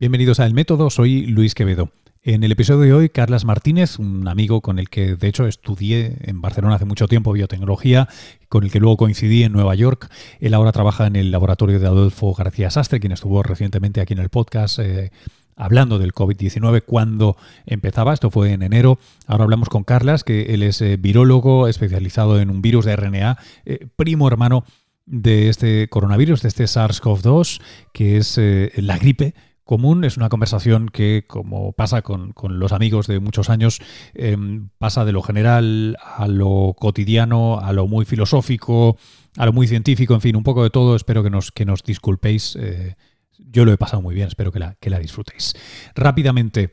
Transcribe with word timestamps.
Bienvenidos 0.00 0.38
a 0.38 0.46
El 0.46 0.54
Método, 0.54 0.90
soy 0.90 1.26
Luis 1.26 1.56
Quevedo. 1.56 1.90
En 2.22 2.44
el 2.44 2.52
episodio 2.52 2.82
de 2.82 2.92
hoy, 2.92 3.08
Carlas 3.08 3.44
Martínez, 3.44 3.98
un 3.98 4.28
amigo 4.28 4.60
con 4.60 4.78
el 4.78 4.90
que 4.90 5.16
de 5.16 5.26
hecho 5.26 5.48
estudié 5.48 6.18
en 6.20 6.40
Barcelona 6.40 6.76
hace 6.76 6.84
mucho 6.84 7.08
tiempo 7.08 7.32
biotecnología, 7.32 8.08
con 8.48 8.62
el 8.62 8.70
que 8.70 8.78
luego 8.78 8.96
coincidí 8.96 9.42
en 9.42 9.50
Nueva 9.50 9.74
York. 9.74 10.08
Él 10.38 10.54
ahora 10.54 10.70
trabaja 10.70 11.08
en 11.08 11.16
el 11.16 11.32
laboratorio 11.32 11.80
de 11.80 11.88
Adolfo 11.88 12.32
García 12.32 12.70
Sastre, 12.70 13.00
quien 13.00 13.10
estuvo 13.10 13.42
recientemente 13.42 14.00
aquí 14.00 14.12
en 14.12 14.20
el 14.20 14.28
podcast. 14.28 14.78
Eh, 14.78 15.10
hablando 15.56 15.98
del 15.98 16.12
COVID-19 16.12 16.84
cuando 16.86 17.36
empezaba, 17.66 18.14
esto 18.14 18.30
fue 18.30 18.52
en 18.52 18.62
enero. 18.62 19.00
Ahora 19.26 19.42
hablamos 19.42 19.68
con 19.68 19.82
Carlas, 19.82 20.22
que 20.22 20.54
él 20.54 20.62
es 20.62 20.80
eh, 20.80 20.96
virólogo 20.96 21.66
especializado 21.66 22.38
en 22.38 22.50
un 22.50 22.62
virus 22.62 22.84
de 22.84 22.94
RNA, 22.94 23.36
eh, 23.64 23.88
primo 23.96 24.28
hermano 24.28 24.64
de 25.06 25.48
este 25.48 25.88
coronavirus, 25.88 26.42
de 26.42 26.48
este 26.48 26.64
SARS-CoV-2, 26.66 27.60
que 27.92 28.18
es 28.18 28.38
la 28.76 28.96
gripe 28.98 29.34
común, 29.68 30.02
es 30.04 30.16
una 30.16 30.30
conversación 30.30 30.88
que, 30.88 31.24
como 31.26 31.72
pasa 31.72 32.00
con, 32.00 32.32
los 32.48 32.72
amigos 32.72 33.06
de 33.06 33.20
muchos 33.20 33.50
años, 33.50 33.80
em, 34.14 34.70
pasa 34.78 35.04
de 35.04 35.12
lo 35.12 35.20
general 35.22 35.98
a 36.02 36.26
lo 36.26 36.74
cotidiano, 36.76 37.60
a 37.60 37.74
lo 37.74 37.86
muy 37.86 38.06
filosófico, 38.06 38.96
a 39.36 39.44
lo 39.44 39.52
muy 39.52 39.68
científico, 39.68 40.14
en 40.14 40.22
fin, 40.22 40.36
un 40.36 40.42
poco 40.42 40.62
de 40.62 40.70
todo. 40.70 40.96
Espero 40.96 41.22
que 41.22 41.28
nos, 41.28 41.52
que 41.52 41.66
nos 41.66 41.82
disculpéis. 41.82 42.56
Eh, 42.56 42.96
yo 43.38 43.66
lo 43.66 43.72
he 43.72 43.76
pasado 43.76 44.00
muy 44.00 44.14
bien, 44.14 44.28
espero 44.28 44.50
que 44.50 44.58
la, 44.58 44.74
que 44.80 44.88
la 44.88 44.98
disfrutéis. 44.98 45.54
Rápidamente, 45.94 46.70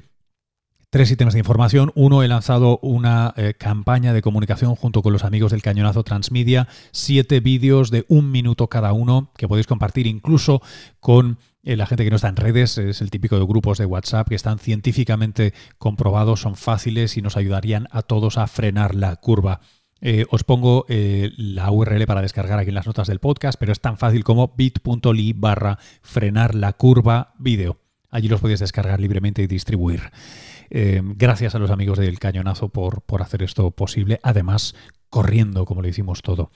tres 0.90 1.12
ítems 1.12 1.34
de 1.34 1.40
información. 1.40 1.92
Uno, 1.96 2.24
he 2.24 2.30
lanzado 2.30 2.80
una 2.82 3.34
eh, 3.36 3.56
campaña 3.58 4.14
de 4.14 4.22
comunicación 4.22 4.74
junto 4.76 5.02
con 5.02 5.12
los 5.12 5.26
amigos 5.26 5.52
del 5.52 5.62
Cañonazo 5.62 6.06
Transmedia, 6.06 6.70
siete 6.94 7.42
vídeos 7.42 7.92
de 7.92 8.06
un 8.08 8.32
minuto 8.32 8.70
cada 8.70 8.94
uno 8.94 9.34
que 9.36 9.50
podéis 9.50 9.68
compartir 9.68 10.08
incluso 10.08 10.62
con 11.02 11.38
la 11.66 11.88
gente 11.88 12.04
que 12.04 12.12
no 12.12 12.18
está 12.18 12.30
en 12.30 12.36
redes 12.36 12.78
es 12.78 13.02
el 13.02 13.10
típico 13.10 13.40
de 13.40 13.46
grupos 13.46 13.80
de 13.80 13.86
WhatsApp 13.86 14.30
que 14.30 14.36
están 14.36 14.60
científicamente 14.60 15.54
comprobados, 15.80 16.42
son 16.42 16.56
fáciles 16.56 17.18
y 17.18 17.24
nos 17.24 17.38
ayudarían 17.38 17.88
a 17.92 18.04
todos 18.04 18.38
a 18.38 18.46
frenar 18.46 18.94
la 18.94 19.16
curva. 19.16 19.62
Eh, 20.00 20.26
os 20.30 20.44
pongo 20.44 20.86
eh, 20.90 21.32
la 21.38 21.72
URL 21.72 22.06
para 22.06 22.22
descargar 22.22 22.60
aquí 22.60 22.70
en 22.70 22.76
las 22.76 22.86
notas 22.86 23.08
del 23.08 23.20
podcast, 23.20 23.58
pero 23.60 23.72
es 23.72 23.82
tan 23.82 23.98
fácil 23.98 24.24
como 24.24 24.54
bit.ly 24.56 25.34
barra 25.34 25.80
frenar 26.04 26.54
la 26.54 26.74
curva 26.74 27.34
vídeo. 27.40 27.80
Allí 28.12 28.28
los 28.28 28.42
podéis 28.42 28.60
descargar 28.60 29.00
libremente 29.00 29.42
y 29.42 29.48
distribuir. 29.48 30.12
gracias 30.70 31.56
a 31.56 31.60
los 31.60 31.72
amigos 31.72 31.98
del 31.98 32.20
Cañonazo 32.20 32.70
por, 32.70 33.02
por 33.02 33.22
hacer 33.22 33.44
esto 33.44 33.72
posible, 33.72 34.20
además 34.24 34.76
corriendo 35.10 35.66
como 35.66 35.82
lo 35.82 35.88
hicimos 35.88 36.22
todo. 36.22 36.52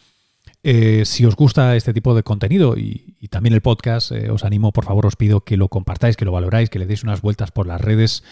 Eh, 0.61 1.03
si 1.05 1.25
os 1.25 1.35
gusta 1.35 1.75
este 1.77 1.93
tipo 1.93 2.13
de 2.13 2.23
contenido 2.23 2.77
y, 2.77 3.15
también 3.29 3.53
el 3.53 3.61
podcast, 3.61 4.11
eh, 4.11 4.29
os 4.29 4.43
animo, 4.43 4.73
por 4.73 4.85
favor, 4.85 5.05
os 5.05 5.15
pido 5.15 5.41
que 5.41 5.55
lo 5.55 5.69
compartáis, 5.69 6.17
que 6.17 6.25
lo 6.25 6.31
valoráis, 6.31 6.69
que 6.69 6.79
le 6.79 6.85
deis 6.85 7.03
unas 7.03 7.21
vueltas 7.21 7.51
por 7.51 7.67
las 7.67 7.79
redes. 7.79 8.23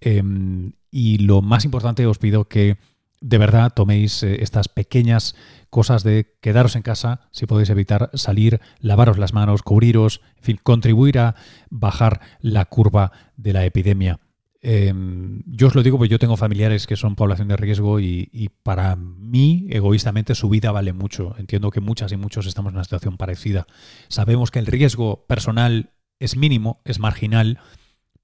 Em, 0.00 0.72
y 0.90 1.18
lo 1.18 1.42
más 1.42 1.64
importante, 1.64 2.06
os 2.06 2.18
pido 2.18 2.46
que 2.46 2.78
de 3.20 3.38
verdad 3.38 3.72
toméis 3.74 4.22
eh, 4.22 4.42
estas 4.42 4.68
pequeñas 4.68 5.34
cosas 5.70 6.02
de 6.02 6.36
quedaros 6.40 6.76
en 6.76 6.82
casa, 6.82 7.28
si 7.30 7.46
podéis 7.46 7.70
evitar 7.70 8.10
salir, 8.14 8.60
lavaros 8.80 9.18
las 9.18 9.32
manos, 9.32 9.62
cubriros, 9.62 10.20
en 10.38 10.42
fin, 10.42 10.60
contribuir 10.62 11.18
a 11.18 11.34
bajar 11.70 12.20
la 12.40 12.64
curva 12.64 13.12
de 13.36 13.52
la 13.52 13.64
epidemia. 13.64 14.20
Em, 14.60 15.42
yo 15.46 15.68
os 15.68 15.74
lo 15.74 15.82
digo 15.82 15.98
porque 15.98 16.10
yo 16.10 16.18
tengo 16.18 16.36
familiares 16.36 16.86
que 16.86 16.96
son 16.96 17.14
población 17.14 17.48
de 17.48 17.56
riesgo 17.56 18.00
y, 18.00 18.50
para 18.62 18.96
mí, 18.96 19.66
egoístamente, 19.70 20.34
su 20.34 20.48
vida 20.48 20.72
vale 20.72 20.92
mucho. 20.92 21.34
Entiendo 21.38 21.70
que 21.70 21.80
muchas 21.80 22.12
y 22.12 22.16
muchos 22.16 22.46
estamos 22.46 22.70
en 22.70 22.76
una 22.76 22.84
situación 22.84 23.16
parecida. 23.16 23.66
Sabemos 24.08 24.50
que 24.50 24.58
el 24.58 24.66
riesgo 24.66 25.24
personal 25.26 25.90
es 26.18 26.36
mínimo, 26.36 26.80
es 26.84 26.98
marginal, 26.98 27.60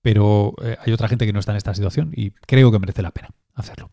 pero 0.03 0.55
eh, 0.63 0.77
hay 0.85 0.93
otra 0.93 1.09
gente 1.09 1.27
que 1.27 1.33
no 1.33 1.39
está 1.39 1.53
en 1.53 1.59
esta 1.59 1.75
situación 1.75 2.13
y 2.15 2.31
creo 2.31 2.73
que 2.73 2.79
merece 2.79 3.03
la 3.03 3.13
pena 3.13 3.31
hacerlo. 3.55 3.91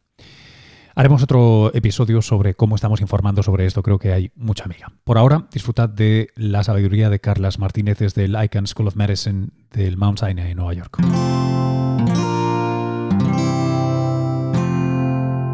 Haremos 0.93 1.23
otro 1.23 1.71
episodio 1.73 2.21
sobre 2.21 2.53
cómo 2.55 2.75
estamos 2.75 2.99
informando 2.99 3.43
sobre 3.43 3.65
esto, 3.65 3.81
creo 3.81 3.97
que 3.97 4.11
hay 4.11 4.31
mucha 4.35 4.65
amiga. 4.65 4.91
Por 5.05 5.17
ahora, 5.17 5.47
disfrutad 5.53 5.87
de 5.87 6.27
la 6.35 6.63
sabiduría 6.63 7.09
de 7.09 7.21
Carlas 7.21 7.59
Martínez 7.59 7.99
desde 7.99 8.25
el 8.25 8.35
Icahn 8.43 8.67
School 8.67 8.87
of 8.87 8.97
Medicine 8.97 9.49
del 9.71 9.95
Mount 9.95 10.19
Sinai 10.19 10.51
en 10.51 10.57
Nueva 10.57 10.73
York. 10.73 10.97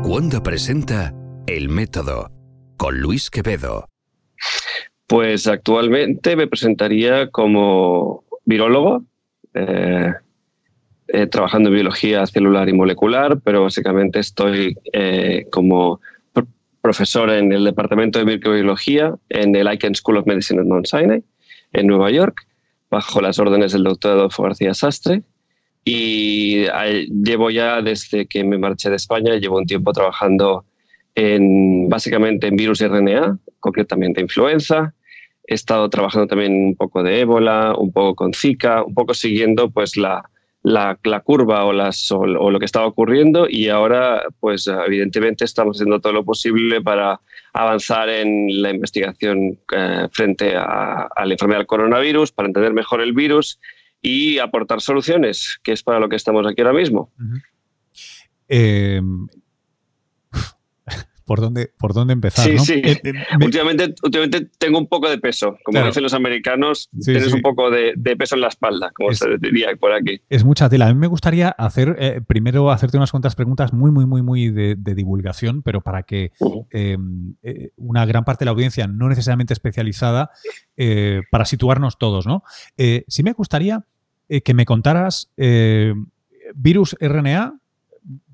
Wanda 0.07 0.41
presenta 0.41 1.13
El 1.47 1.67
Método 1.67 2.31
con 2.77 2.97
Luis 2.97 3.29
Quevedo. 3.29 3.89
Pues 5.05 5.47
actualmente 5.47 6.37
me 6.37 6.47
presentaría 6.47 7.29
como 7.29 8.23
virólogo, 8.45 9.03
eh, 9.53 10.13
eh, 11.09 11.27
trabajando 11.27 11.67
en 11.67 11.75
biología 11.75 12.25
celular 12.25 12.69
y 12.69 12.73
molecular, 12.73 13.41
pero 13.41 13.63
básicamente 13.63 14.19
estoy 14.19 14.77
eh, 14.93 15.45
como 15.51 15.99
profesor 16.79 17.29
en 17.29 17.51
el 17.51 17.65
departamento 17.65 18.17
de 18.17 18.23
microbiología 18.23 19.13
en 19.27 19.53
el 19.57 19.69
Icahn 19.73 19.93
School 19.93 20.19
of 20.19 20.25
Medicine 20.25 20.61
at 20.61 20.67
Mount 20.67 20.85
Sinai, 20.85 21.21
en 21.73 21.85
Nueva 21.85 22.11
York, 22.11 22.47
bajo 22.89 23.19
las 23.19 23.39
órdenes 23.39 23.73
del 23.73 23.83
doctor 23.83 24.13
Adolfo 24.13 24.43
García 24.43 24.73
Sastre 24.73 25.23
y 25.89 26.65
llevo 27.23 27.49
ya 27.49 27.81
desde 27.81 28.27
que 28.27 28.43
me 28.43 28.57
marché 28.57 28.89
de 28.89 28.97
España, 28.97 29.37
llevo 29.37 29.55
un 29.57 29.65
tiempo 29.65 29.93
trabajando 29.93 30.65
en, 31.15 31.87
básicamente 31.87 32.47
en 32.47 32.57
virus 32.57 32.81
RNA, 32.81 33.39
concretamente 33.61 34.19
influenza. 34.19 34.93
He 35.47 35.53
estado 35.53 35.89
trabajando 35.89 36.27
también 36.27 36.51
un 36.51 36.75
poco 36.75 37.03
de 37.03 37.21
ébola, 37.21 37.73
un 37.77 37.93
poco 37.93 38.15
con 38.15 38.33
Zika, 38.33 38.83
un 38.83 38.93
poco 38.93 39.13
siguiendo 39.13 39.69
pues 39.69 39.95
la, 39.95 40.29
la, 40.61 40.97
curva 41.23 41.63
o, 41.63 41.71
las, 41.71 42.11
o, 42.11 42.25
lo 42.25 42.59
que 42.59 42.65
estaba 42.65 42.85
ocurriendo 42.85 43.47
y 43.49 43.69
ahora 43.69 44.23
pues 44.41 44.67
evidentemente 44.67 45.45
estamos 45.45 45.77
haciendo 45.77 46.01
todo 46.01 46.11
lo 46.11 46.25
posible 46.25 46.81
para 46.81 47.21
avanzar 47.53 48.09
en 48.09 48.61
la 48.61 48.71
investigación 48.71 49.57
eh, 49.73 50.09
frente 50.11 50.53
a, 50.57 51.07
a, 51.15 51.25
la 51.25 51.31
enfermedad 51.31 51.59
del 51.59 51.67
coronavirus, 51.67 52.33
para 52.33 52.49
entender 52.49 52.73
mejor 52.73 52.99
el 52.99 53.13
virus 53.13 53.57
y 54.01 54.39
aportar 54.39 54.81
soluciones, 54.81 55.59
que 55.63 55.71
es 55.71 55.83
para 55.83 55.99
lo 55.99 56.09
que 56.09 56.15
estamos 56.15 56.45
aquí 56.47 56.61
ahora 56.61 56.77
mismo. 56.77 57.11
¿Por, 61.27 61.41
dónde, 61.41 61.71
¿Por 61.77 61.93
dónde 61.93 62.13
empezar? 62.13 62.45
Sí, 62.45 62.57
sí. 62.57 62.81
Eh, 62.83 62.99
eh, 63.03 63.13
últimamente, 63.43 63.93
últimamente, 64.01 64.49
tengo 64.57 64.79
un 64.79 64.87
poco 64.87 65.09
de 65.09 65.19
peso. 65.19 65.57
Como 65.63 65.85
dicen 65.85 66.01
los 66.01 66.13
americanos, 66.13 66.89
tienes 67.03 67.33
un 67.33 67.41
poco 67.41 67.69
de, 67.69 67.93
peso 68.17 68.35
en 68.35 68.41
la 68.41 68.47
espalda, 68.47 68.91
como 68.95 69.13
se 69.13 69.37
diría 69.37 69.75
por 69.79 69.91
aquí. 69.91 70.21
Es 70.29 70.43
mucha 70.43 70.69
tela. 70.69 70.87
A 70.87 70.93
mí 70.93 70.99
me 70.99 71.07
gustaría 71.07 71.49
hacer, 71.49 71.97
eh, 71.99 72.21
primero, 72.25 72.71
hacerte 72.71 72.97
unas 72.97 73.11
cuantas 73.11 73.35
preguntas 73.35 73.73
muy, 73.73 73.91
muy, 73.91 74.05
muy, 74.05 74.23
muy 74.23 74.49
de, 74.49 74.75
divulgación, 74.95 75.61
pero 75.61 75.81
para 75.81 76.03
que 76.03 76.31
em, 76.71 77.35
una 77.75 78.05
gran 78.05 78.23
parte 78.23 78.43
de 78.43 78.45
la 78.45 78.51
audiencia, 78.51 78.87
no 78.87 79.09
necesariamente 79.09 79.53
especializada, 79.53 80.31
para 81.29 81.45
situarnos 81.45 81.99
todos, 81.99 82.25
¿no? 82.25 82.43
sí 82.77 83.23
me 83.23 83.33
gustaría 83.33 83.83
que 84.43 84.53
me 84.53 84.65
contaras 84.65 85.29
virus 86.55 86.95
RNA, 86.99 87.59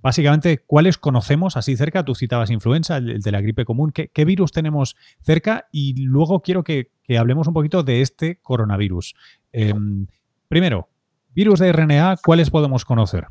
básicamente, 0.02 0.60
¿cuáles 0.66 0.98
conocemos 0.98 1.58
así 1.58 1.76
cerca? 1.76 2.04
Tú 2.04 2.16
citabas 2.16 2.52
influenza, 2.52 2.98
el, 2.98 3.22
de 3.22 3.32
la 3.32 3.42
gripe 3.42 3.66
común. 3.66 3.92
¿Qué, 3.92 4.26
virus 4.26 4.52
tenemos 4.52 4.96
cerca? 5.22 5.68
Y 5.72 6.04
luego 6.06 6.42
quiero 6.42 6.64
que, 6.64 6.92
hablemos 7.18 7.48
un 7.48 7.54
poquito 7.54 7.84
de 7.84 8.02
este 8.02 8.40
coronavirus. 8.42 9.16
Em, 9.52 10.08
primero, 10.48 10.90
virus 11.34 11.60
de 11.60 11.72
RNA, 11.72 12.18
¿cuáles 12.24 12.50
podemos 12.50 12.86
conocer? 12.86 13.28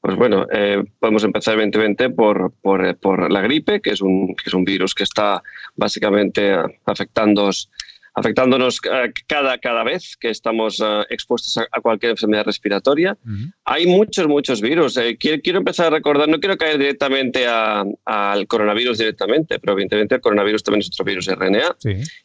Pues 0.00 0.16
bueno, 0.16 0.46
eh, 0.52 0.84
podemos 1.00 1.24
empezar 1.24 1.54
evidentemente 1.54 2.10
por, 2.10 2.52
por, 2.60 3.32
la 3.32 3.40
gripe, 3.40 3.80
que 3.80 3.88
es, 3.90 4.02
un, 4.02 4.34
que 4.36 4.50
es 4.50 4.54
un 4.54 4.64
virus 4.64 4.94
que 4.94 5.02
está 5.02 5.42
básicamente 5.76 6.54
afectando 6.84 7.48
afectándonos 8.14 8.80
eh, 8.84 9.12
cada, 9.26 9.58
cada 9.58 9.82
vez 9.82 10.16
que 10.16 10.30
estamos 10.30 10.80
eh, 10.80 11.04
expuestos 11.10 11.58
a, 11.58 11.80
cualquier 11.80 12.12
enfermedad 12.12 12.44
respiratoria. 12.44 13.18
Hay 13.64 13.86
muchos, 13.86 14.26
muchos 14.28 14.60
virus. 14.60 14.96
Eh, 14.96 15.16
quiero, 15.18 15.42
quiero, 15.42 15.58
empezar 15.58 15.86
a 15.86 15.90
recordar, 15.90 16.28
no 16.28 16.38
quiero 16.38 16.56
caer 16.56 16.78
directamente 16.78 17.46
al 17.46 18.46
coronavirus 18.46 18.98
directamente, 18.98 19.58
pero 19.58 19.72
evidentemente 19.72 20.14
el 20.14 20.20
coronavirus 20.20 20.62
también 20.62 20.80
es 20.80 20.88
otro 20.88 21.04
virus 21.04 21.26
RNA 21.26 21.76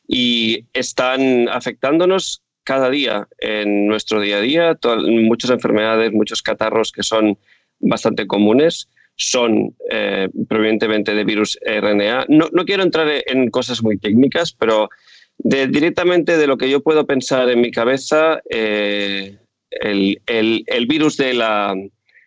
y 0.07 0.65
están 0.73 1.49
afectándonos 1.49 2.43
cada 2.63 2.89
día 2.89 3.27
en 3.39 3.87
nuestro 3.87 4.21
día 4.21 4.37
a 4.37 4.41
día. 4.41 4.79
muchas 5.07 5.49
enfermedades, 5.49 6.13
muchos 6.13 6.43
catarros 6.43 6.91
que 6.91 7.03
son 7.03 7.37
bastante 7.79 8.27
comunes 8.27 8.87
son 9.15 9.75
eh, 9.91 10.29
provenientemente 10.47 11.13
de 11.13 11.25
virus 11.25 11.59
RNA. 11.65 12.27
No, 12.29 12.47
no, 12.53 12.63
quiero 12.63 12.83
entrar 12.83 13.07
en 13.25 13.49
cosas 13.49 13.83
muy 13.83 13.97
técnicas, 13.97 14.53
pero 14.53 14.89
directamente 15.39 16.37
de 16.37 16.47
lo 16.47 16.57
que 16.57 16.69
yo 16.69 16.81
puedo 16.83 17.07
pensar 17.07 17.49
en 17.49 17.61
mi 17.61 17.71
cabeza, 17.71 18.41
eh, 18.49 19.37
el, 19.71 20.85
virus 20.87 21.17
de 21.17 21.33
la, 21.33 21.75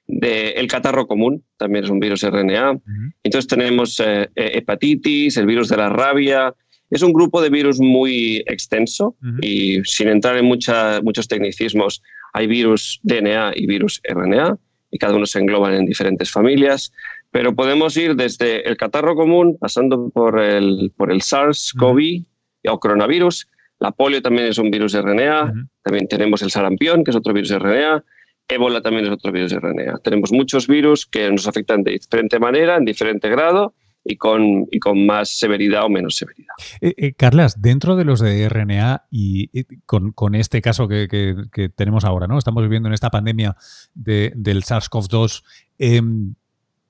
el 0.08 0.66
catarro 0.68 1.06
común, 1.06 1.44
también 1.58 1.84
es 1.84 1.90
un 1.90 2.00
virus 2.00 2.22
RNA. 2.22 2.80
Entonces 3.22 3.48
tenemos 3.48 4.00
eh, 4.00 4.28
eh, 4.34 4.52
hepatitis, 4.54 5.36
el 5.36 5.46
virus 5.46 5.68
de 5.68 5.76
la 5.76 5.90
rabia. 5.90 6.54
Es 6.90 7.02
un 7.02 7.12
grupo 7.12 7.40
de 7.40 7.50
virus 7.50 7.80
muy 7.80 8.42
extenso 8.46 9.16
y 9.40 9.82
sin 9.84 10.08
entrar 10.08 10.36
en 10.36 10.44
muchos 10.44 11.28
tecnicismos. 11.28 12.02
Hay 12.34 12.46
virus 12.46 13.00
DNA 13.02 13.52
y 13.54 13.66
virus 13.66 14.00
RNA, 14.08 14.58
y 14.90 14.98
cada 14.98 15.16
uno 15.16 15.24
se 15.24 15.38
engloban 15.38 15.72
en 15.74 15.86
diferentes 15.86 16.30
familias, 16.30 16.92
pero 17.30 17.54
podemos 17.54 17.96
ir 17.96 18.14
desde 18.14 18.68
el 18.68 18.76
catarro 18.76 19.14
común, 19.14 19.56
pasando 19.58 20.10
por 20.10 20.38
el, 20.38 20.92
por 20.96 21.10
el 21.10 21.22
SARS-CoV 21.22 22.26
o 22.68 22.78
coronavirus. 22.78 23.48
La 23.78 23.90
polio 23.90 24.22
también 24.22 24.46
es 24.46 24.58
un 24.58 24.70
virus 24.70 24.94
RNA, 24.94 25.52
también 25.82 26.06
tenemos 26.08 26.42
el 26.42 26.50
sarampión, 26.50 27.02
que 27.02 27.10
es 27.10 27.16
otro 27.16 27.32
virus 27.32 27.50
RNA, 27.58 28.04
ébola 28.48 28.80
también 28.80 29.06
es 29.06 29.10
otro 29.10 29.32
virus 29.32 29.52
RNA. 29.52 29.98
Tenemos 30.04 30.32
muchos 30.32 30.68
virus 30.68 31.06
que 31.06 31.30
nos 31.30 31.48
afectan 31.48 31.82
de 31.82 31.92
diferente 31.92 32.38
manera, 32.38 32.76
en 32.76 32.84
diferente 32.84 33.28
grado, 33.28 33.74
y 34.04 34.16
con, 34.16 34.66
y 34.70 34.78
con 34.78 35.06
más 35.06 35.30
severidad 35.30 35.84
o 35.84 35.88
menos 35.88 36.16
severidad. 36.16 36.54
Eh, 36.80 36.94
eh, 36.96 37.12
Carlas, 37.14 37.60
dentro 37.60 37.96
de 37.96 38.04
los 38.04 38.20
de 38.20 38.48
RNA 38.48 39.06
y, 39.10 39.64
con, 39.84 40.34
este 40.34 40.60
caso 40.60 40.88
que, 40.88 41.70
tenemos 41.74 42.04
ahora, 42.04 42.26
¿no? 42.26 42.38
Estamos 42.38 42.62
viviendo 42.62 42.88
en 42.88 42.94
esta 42.94 43.10
pandemia 43.10 43.56
del 43.94 44.62
SARS-CoV-2. 44.62 45.44
Em, 45.78 46.34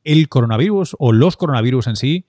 el 0.05 0.29
coronavirus 0.29 0.97
o 0.99 1.13
los 1.13 1.37
coronavirus 1.37 1.87
en 1.89 1.97
sí 1.97 2.27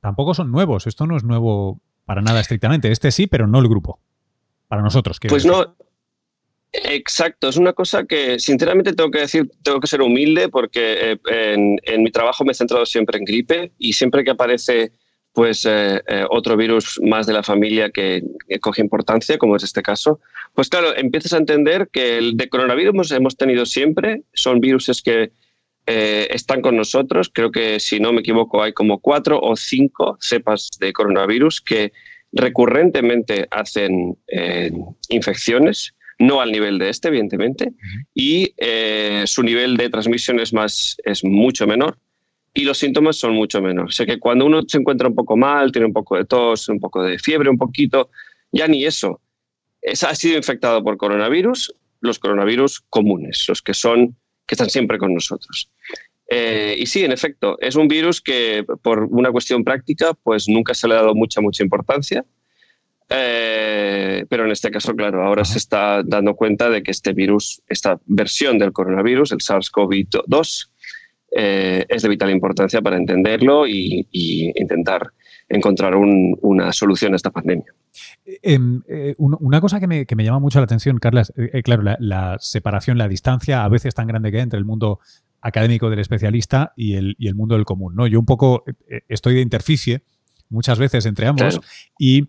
tampoco 0.00 0.34
son 0.34 0.50
nuevos. 0.50 0.86
Esto 0.86 1.06
no 1.06 1.16
es 1.16 1.24
nuevo 1.24 1.80
para 2.04 2.22
nada 2.22 2.40
estrictamente. 2.40 2.90
Este 2.90 3.10
sí, 3.10 3.26
pero 3.26 3.46
no 3.46 3.58
el 3.58 3.68
grupo. 3.68 4.00
Para 4.68 4.82
nosotros. 4.82 5.18
Pues 5.28 5.44
no, 5.44 5.76
Exacto, 6.72 7.50
es 7.50 7.58
una 7.58 7.74
cosa 7.74 8.04
que 8.04 8.38
sinceramente 8.38 8.94
tengo 8.94 9.10
que 9.10 9.20
decir, 9.20 9.50
tengo 9.62 9.78
que 9.78 9.86
ser 9.86 10.00
humilde 10.00 10.48
porque 10.48 11.18
eh, 11.30 11.78
en, 11.84 12.02
mi 12.02 12.10
trabajo 12.10 12.44
me 12.44 12.52
he 12.52 12.54
centrado 12.54 12.86
siempre 12.86 13.18
en 13.18 13.26
gripe 13.26 13.72
y 13.78 13.92
siempre 13.92 14.24
que 14.24 14.30
aparece 14.30 14.92
pues 15.34 15.66
eh, 15.66 16.02
eh, 16.06 16.24
otro 16.30 16.56
virus 16.56 16.98
más 17.02 17.26
de 17.26 17.34
la 17.34 17.42
familia 17.42 17.90
que, 17.90 18.22
coge 18.60 18.80
importancia, 18.80 19.36
como 19.36 19.56
es 19.56 19.64
este 19.64 19.82
caso, 19.82 20.20
pues 20.54 20.70
claro, 20.70 20.96
empiezas 20.96 21.34
a 21.34 21.38
entender 21.38 21.88
que 21.92 22.16
el 22.16 22.38
de 22.38 22.48
coronavirus 22.48 23.12
hemos 23.12 23.36
tenido 23.36 23.66
siempre, 23.66 24.22
son 24.32 24.60
viruses 24.60 25.02
que 25.02 25.32
están 25.86 26.62
con 26.62 26.76
nosotros, 26.76 27.30
creo 27.32 27.50
que 27.50 27.80
si 27.80 27.98
no 27.98 28.12
me 28.12 28.20
equivoco 28.20 28.62
hay 28.62 28.72
como 28.72 29.00
cuatro 29.00 29.40
o 29.40 29.56
cinco 29.56 30.16
cepas 30.20 30.70
de 30.78 30.92
coronavirus 30.92 31.60
que 31.60 31.92
recurrentemente 32.32 33.48
hacen 33.50 34.16
infecciones 35.08 35.94
no 36.22 36.40
al 36.40 36.52
nivel 36.52 36.78
de 36.78 36.88
este, 36.88 37.08
evidentemente, 37.08 37.72
y 38.14 38.54
eh, 38.56 39.24
su 39.26 39.42
nivel 39.42 39.76
de 39.76 39.90
transmisión 39.90 40.38
es, 40.40 40.52
más, 40.52 40.96
es 41.04 41.24
mucho 41.24 41.66
menor 41.66 41.98
y 42.54 42.64
los 42.64 42.78
síntomas 42.78 43.16
son 43.16 43.34
mucho 43.34 43.60
menores. 43.60 43.94
O 43.94 43.96
sea 43.96 44.06
que 44.06 44.18
cuando 44.18 44.46
uno 44.46 44.62
se 44.66 44.78
encuentra 44.78 45.08
un 45.08 45.14
poco 45.14 45.36
mal, 45.36 45.72
tiene 45.72 45.86
un 45.86 45.92
poco 45.92 46.16
de 46.16 46.24
tos, 46.24 46.68
un 46.68 46.78
poco 46.78 47.02
de 47.02 47.18
fiebre, 47.18 47.50
un 47.50 47.58
poquito, 47.58 48.10
ya 48.52 48.68
ni 48.68 48.84
eso. 48.84 49.20
Es, 49.80 50.04
ha 50.04 50.14
sido 50.14 50.36
infectado 50.36 50.84
por 50.84 50.96
coronavirus, 50.96 51.74
los 52.00 52.18
coronavirus 52.18 52.82
comunes, 52.88 53.44
los 53.48 53.62
que 53.62 53.74
son 53.74 54.16
que 54.46 54.54
están 54.54 54.70
siempre 54.70 54.98
con 54.98 55.14
nosotros. 55.14 55.70
Eh, 56.28 56.76
y 56.78 56.86
sí, 56.86 57.04
en 57.04 57.12
efecto, 57.12 57.58
es 57.60 57.76
un 57.76 57.88
virus 57.88 58.20
que 58.20 58.64
por 58.82 59.04
una 59.04 59.30
cuestión 59.30 59.64
práctica, 59.64 60.14
pues 60.14 60.48
nunca 60.48 60.72
se 60.74 60.88
le 60.88 60.94
ha 60.94 60.98
dado 60.98 61.14
mucha, 61.14 61.40
mucha 61.40 61.62
importancia. 61.62 62.24
Eh, 63.10 64.24
pero 64.28 64.46
en 64.46 64.50
este 64.50 64.70
caso, 64.70 64.94
claro, 64.94 65.22
ahora 65.22 65.44
se 65.44 65.58
está 65.58 66.02
dando 66.02 66.34
cuenta 66.34 66.70
de 66.70 66.82
que 66.82 66.90
este 66.90 67.12
virus, 67.12 67.62
esta 67.68 68.00
versión 68.06 68.58
del 68.58 68.72
coronavirus, 68.72 69.32
el 69.32 69.40
SARS-CoV-2, 69.40 70.70
eh, 71.34 71.84
es 71.88 72.02
de 72.02 72.08
vital 72.08 72.30
importancia 72.30 72.80
para 72.80 72.96
entenderlo 72.96 73.66
y, 73.66 74.06
intentar 74.54 75.12
encontrar 75.48 75.94
una 75.96 76.72
solución 76.72 77.12
a 77.12 77.16
esta 77.16 77.30
pandemia. 77.30 77.72
Em, 78.24 78.80
eh, 78.88 79.14
una 79.18 79.60
cosa 79.60 79.80
que 79.80 79.86
me, 79.86 80.24
llama 80.24 80.38
mucho 80.38 80.60
la 80.60 80.64
atención, 80.64 80.98
Carlas, 80.98 81.32
claro, 81.64 81.82
la, 81.98 82.36
separación, 82.38 82.96
la 82.96 83.08
distancia 83.08 83.64
a 83.64 83.68
veces 83.68 83.94
tan 83.94 84.06
grande 84.06 84.30
que 84.30 84.38
hay 84.38 84.42
entre 84.44 84.58
el 84.58 84.64
mundo 84.64 85.00
académico 85.42 85.90
del 85.90 85.98
especialista 85.98 86.72
y 86.76 86.94
el, 86.94 87.16
y 87.18 87.28
el 87.28 87.34
mundo 87.34 87.54
del 87.54 87.64
común. 87.64 87.94
¿no? 87.94 88.06
Yo 88.06 88.18
un 88.18 88.26
poco 88.26 88.64
estoy 89.08 89.34
de 89.34 89.40
interficie 89.40 90.02
muchas 90.48 90.78
veces 90.78 91.06
entre 91.06 91.26
ambos 91.26 91.60
y 91.98 92.28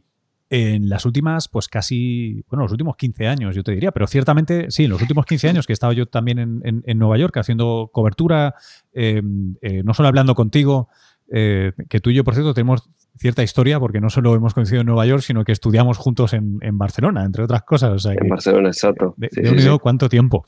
en 0.56 0.88
las 0.88 1.04
últimas, 1.08 1.48
pues 1.48 1.68
casi, 1.68 2.44
bueno, 2.48 2.66
los 2.66 2.72
últimos 2.72 2.96
15 2.96 3.26
años, 3.28 3.56
yo 3.56 3.64
te 3.64 3.72
diría, 3.72 3.92
pero 3.92 4.06
ciertamente 4.06 4.70
sí, 4.70 4.84
en 4.84 4.92
los 4.92 5.02
últimos 5.02 5.26
15 5.26 5.50
años 5.50 5.66
que 5.66 5.74
he 5.74 5.76
estado 5.76 5.94
yo 5.94 6.06
también 6.06 6.62
en, 6.64 7.00
Nueva 7.00 7.18
York 7.18 7.36
haciendo 7.38 7.90
cobertura, 7.92 8.54
em, 8.94 9.56
eh, 9.64 9.82
no 9.84 9.96
solo 9.96 10.10
hablando 10.10 10.36
contigo, 10.36 10.90
eh, 11.32 11.72
que 11.90 12.00
tú 12.00 12.12
y 12.12 12.14
yo, 12.14 12.24
por 12.24 12.36
cierto, 12.36 12.54
tenemos 12.54 12.88
cierta 13.18 13.42
historia, 13.42 13.80
porque 13.80 14.00
no 14.00 14.12
solo 14.12 14.36
hemos 14.36 14.54
coincidido 14.54 14.82
en 14.82 14.86
Nueva 14.86 15.08
York, 15.08 15.24
sino 15.24 15.44
que 15.44 15.54
estudiamos 15.54 15.98
juntos 15.98 16.34
en, 16.34 16.60
Barcelona, 16.78 17.24
entre 17.26 17.46
otras 17.46 17.64
cosas. 17.64 18.06
en 18.06 18.30
Barcelona, 18.30 18.68
exacto. 18.68 19.16
De, 19.18 19.30
sí, 19.32 19.68
cuánto 19.82 20.08
tiempo. 20.08 20.46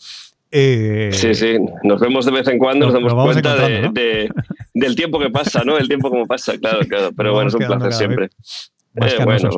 Eh, 0.52 1.10
sí, 1.14 1.34
sí, 1.34 1.58
nos 1.84 2.00
vemos 2.00 2.26
de 2.26 2.32
vez 2.32 2.48
en 2.48 2.60
cuando, 2.60 2.86
nos, 2.86 2.94
damos 2.94 3.12
cuenta 3.12 3.56
del 3.56 4.96
tiempo 4.96 5.20
que 5.20 5.32
pasa, 5.32 5.64
¿no? 5.66 5.80
El 5.80 5.88
tiempo 5.88 6.12
como 6.12 6.28
pasa, 6.28 6.56
claro, 6.60 6.82
claro. 6.88 7.10
Pero 7.18 7.34
bueno, 7.34 7.48
es 7.48 7.56
un 7.56 7.66
placer 7.66 7.92
siempre. 7.92 8.30
Eh, 8.96 9.24
bueno, 9.24 9.50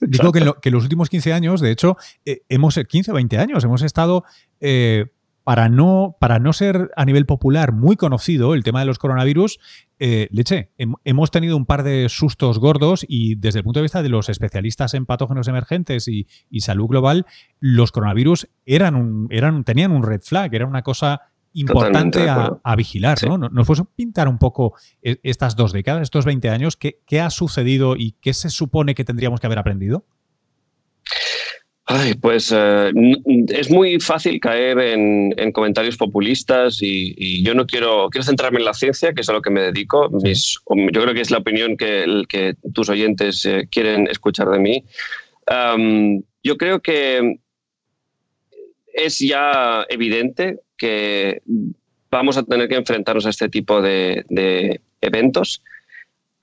Digo 0.00 0.32
que 0.32 0.40
en, 0.40 0.72
los 0.72 0.82
últimos 0.82 1.08
15 1.08 1.32
años, 1.32 1.60
de 1.60 1.70
hecho, 1.70 1.96
eh, 2.24 2.42
hemos, 2.48 2.74
15 2.76 3.12
o 3.12 3.14
20 3.14 3.38
años, 3.38 3.62
hemos 3.62 3.82
estado, 3.82 4.24
eh, 4.60 5.06
para, 5.44 5.68
no, 5.68 6.16
para 6.20 6.40
no 6.40 6.52
ser 6.52 6.90
a 6.96 7.04
nivel 7.04 7.24
popular 7.24 7.72
muy 7.72 7.94
conocido 7.94 8.54
el 8.54 8.64
tema 8.64 8.80
de 8.80 8.86
los 8.86 8.98
coronavirus, 8.98 9.60
leche, 9.98 10.70
hemos 11.04 11.30
tenido 11.30 11.56
un 11.56 11.66
par 11.66 11.84
de 11.84 12.08
sustos 12.08 12.58
gordos 12.58 13.06
y 13.08 13.36
desde 13.36 13.60
el 13.60 13.64
punto 13.64 13.78
de 13.78 13.82
vista 13.82 14.02
de 14.02 14.08
los 14.08 14.28
especialistas 14.28 14.94
en 14.94 15.06
patógenos 15.06 15.46
emergentes 15.46 16.08
y, 16.08 16.26
salud 16.58 16.88
global, 16.88 17.26
los 17.60 17.92
coronavirus 17.92 18.48
eran 18.66 18.96
un, 18.96 19.28
eran, 19.30 19.62
tenían 19.62 19.92
un 19.92 20.02
red 20.02 20.20
flag, 20.22 20.52
era 20.52 20.66
una 20.66 20.82
cosa 20.82 21.31
importante 21.54 22.26
a, 22.28 22.76
vigilar, 22.76 23.18
¿no? 23.26 23.36
¿Nos 23.38 23.66
puedes 23.66 23.84
pintar 23.94 24.28
un 24.28 24.38
poco 24.38 24.74
e, 25.02 25.18
estas 25.22 25.56
dos 25.56 25.72
décadas, 25.72 26.02
estos 26.02 26.24
20 26.24 26.48
años? 26.48 26.76
¿qué, 26.76 27.20
ha 27.20 27.30
sucedido 27.30 27.96
y 27.96 28.12
qué 28.20 28.34
se 28.34 28.50
supone 28.50 28.94
que 28.94 29.04
tendríamos 29.04 29.40
que 29.40 29.46
haber 29.46 29.58
aprendido? 29.58 30.04
Ay, 31.84 32.14
pues 32.14 32.52
eh, 32.56 32.92
es 33.48 33.70
muy 33.70 34.00
fácil 34.00 34.40
caer 34.40 34.78
en, 34.78 35.52
comentarios 35.52 35.96
populistas 35.96 36.78
y, 36.80 37.42
yo 37.42 37.54
no 37.54 37.66
quiero, 37.66 38.08
quiero 38.08 38.24
centrarme 38.24 38.60
en 38.60 38.64
la 38.64 38.74
ciencia, 38.74 39.12
que 39.12 39.20
es 39.20 39.28
a 39.28 39.32
lo 39.32 39.42
que 39.42 39.50
me 39.50 39.60
dedico. 39.60 40.10
yo 40.10 41.02
creo 41.02 41.14
que 41.14 41.20
es 41.20 41.30
la 41.30 41.38
opinión 41.38 41.76
que, 41.76 42.24
que 42.28 42.54
tus 42.72 42.88
oyentes 42.88 43.44
eh, 43.44 43.68
quieren 43.70 44.06
escuchar 44.10 44.48
de 44.48 44.58
mí. 44.58 44.84
yo 46.42 46.56
creo 46.56 46.80
que 46.80 47.36
es 48.94 49.18
ya 49.18 49.84
evidente 49.88 50.60
que 50.82 51.42
vamos 52.10 52.36
a 52.36 52.42
tener 52.42 52.68
que 52.68 52.74
enfrentarnos 52.74 53.24
a 53.24 53.30
este 53.30 53.48
tipo 53.48 53.80
de, 53.80 54.80
eventos, 55.00 55.62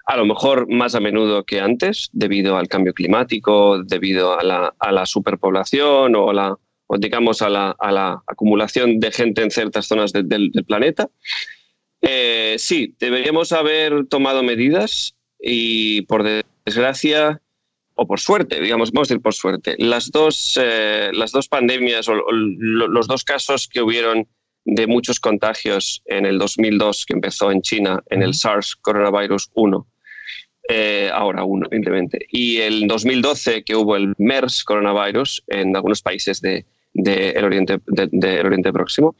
a 0.06 0.16
lo 0.16 0.26
mejor 0.26 0.72
más 0.72 0.96
a 0.96 1.02
menudo 1.02 1.44
que 1.44 1.60
antes, 1.60 2.10
debido 2.14 2.56
al 2.56 2.70
cambio 2.70 2.94
climático, 2.94 3.84
debido 3.84 4.40
a 4.40 4.44
la, 4.92 5.06
superpoblación 5.06 6.16
o, 6.16 6.32
la, 6.32 6.56
digamos 6.98 7.42
a 7.42 7.50
la, 7.50 8.24
acumulación 8.28 9.02
de 9.02 9.12
gente 9.12 9.44
en 9.44 9.52
ciertas 9.52 9.88
zonas 9.88 10.14
del, 10.14 10.52
planeta. 10.66 11.10
Eh, 12.02 12.56
sí, 12.60 12.96
deberíamos 12.98 13.52
haber 13.52 14.06
tomado 14.08 14.42
medidas 14.42 15.18
y 15.38 16.04
por 16.04 16.24
desgracia 16.64 17.42
o 18.00 18.08
por 18.08 18.20
suerte, 18.20 18.62
digamos, 18.62 18.92
vamos 18.92 19.10
a 19.10 19.14
decir 19.14 19.22
por 19.22 19.34
suerte, 19.34 19.76
las 19.78 20.10
dos, 20.10 20.58
eh, 20.62 21.10
las 21.14 21.32
dos 21.32 21.50
pandemias 21.50 22.08
o, 22.08 22.14
los 22.32 23.08
dos 23.08 23.26
casos 23.26 23.68
que 23.68 23.82
hubieron 23.82 24.26
de 24.64 24.88
muchos 24.88 25.20
contagios 25.20 26.02
en 26.06 26.26
el 26.26 26.38
2002 26.38 27.06
que 27.06 27.14
empezó 27.14 27.52
en 27.52 27.62
China, 27.62 28.02
en 28.10 28.24
el 28.24 28.34
SARS 28.34 28.78
coronavirus 28.78 29.50
1, 29.54 29.88
eh, 30.70 31.10
ahora 31.14 31.44
uno, 31.44 31.68
simplemente, 31.70 32.26
y 32.32 32.58
el 32.58 32.88
2012 32.88 33.64
que 33.64 33.76
hubo 33.76 33.98
el 33.98 34.14
MERS 34.18 34.64
coronavirus 34.64 35.44
en 35.48 35.76
algunos 35.76 36.02
países 36.02 36.40
del 36.40 36.66
de, 36.94 37.38
Oriente, 37.44 37.80
de, 37.88 38.40
Oriente 38.40 38.72
Próximo. 38.72 39.16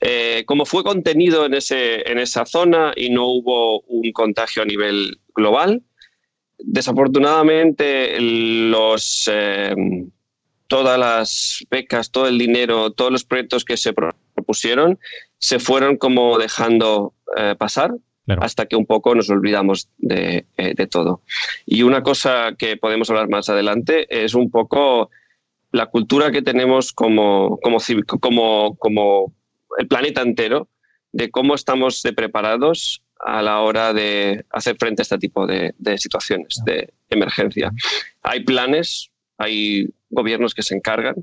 Eh, 0.00 0.44
como 0.46 0.64
fue 0.64 0.82
contenido 0.82 1.44
en, 1.46 1.54
ese, 1.54 2.10
en 2.10 2.18
esa 2.18 2.46
zona 2.46 2.92
y 2.96 3.10
no 3.10 3.26
hubo 3.26 3.80
un 3.80 4.12
contagio 4.12 4.62
a 4.62 4.66
nivel 4.66 5.18
global, 5.34 5.82
Desafortunadamente, 6.58 8.16
los, 8.20 9.28
eh, 9.32 9.74
todas 10.66 10.98
las 10.98 11.64
becas, 11.70 12.10
todo 12.10 12.26
el 12.26 12.38
dinero, 12.38 12.90
todos 12.90 13.10
los 13.10 13.24
proyectos 13.24 13.64
que 13.64 13.76
se 13.76 13.92
propusieron 13.92 14.98
se 15.38 15.58
fueron 15.58 15.96
como 15.96 16.38
dejando 16.38 17.14
eh, 17.36 17.54
pasar 17.58 17.92
hasta 18.26 18.66
que 18.66 18.76
un 18.76 18.86
poco 18.86 19.14
nos 19.14 19.28
olvidamos 19.28 19.90
eh, 20.08 20.46
de, 20.56 20.86
todo. 20.86 21.20
Y 21.66 21.82
una 21.82 22.02
cosa 22.02 22.54
que 22.58 22.76
podemos 22.78 23.10
hablar 23.10 23.28
más 23.28 23.50
adelante 23.50 24.06
es 24.24 24.34
un 24.34 24.50
poco 24.50 25.10
la 25.72 25.86
cultura 25.86 26.30
que 26.30 26.40
tenemos 26.40 26.92
como, 26.92 27.58
como, 27.60 27.78
como, 28.18 28.76
como 28.76 29.34
el 29.78 29.88
planeta 29.88 30.22
entero, 30.22 30.68
de 31.12 31.30
cómo 31.30 31.54
estamos 31.54 32.02
de 32.02 32.12
preparados 32.12 33.03
a 33.24 33.42
la 33.42 33.60
hora 33.60 33.92
de 33.92 34.44
hacer 34.50 34.76
frente 34.78 35.00
a 35.00 35.04
este 35.04 35.18
tipo 35.18 35.46
de, 35.46 35.74
situaciones 35.96 36.60
de 36.64 36.92
emergencia. 37.08 37.72
Hay 38.22 38.44
planes, 38.44 39.10
hay 39.38 39.88
gobiernos 40.10 40.54
que 40.54 40.62
se 40.62 40.76
encargan 40.76 41.16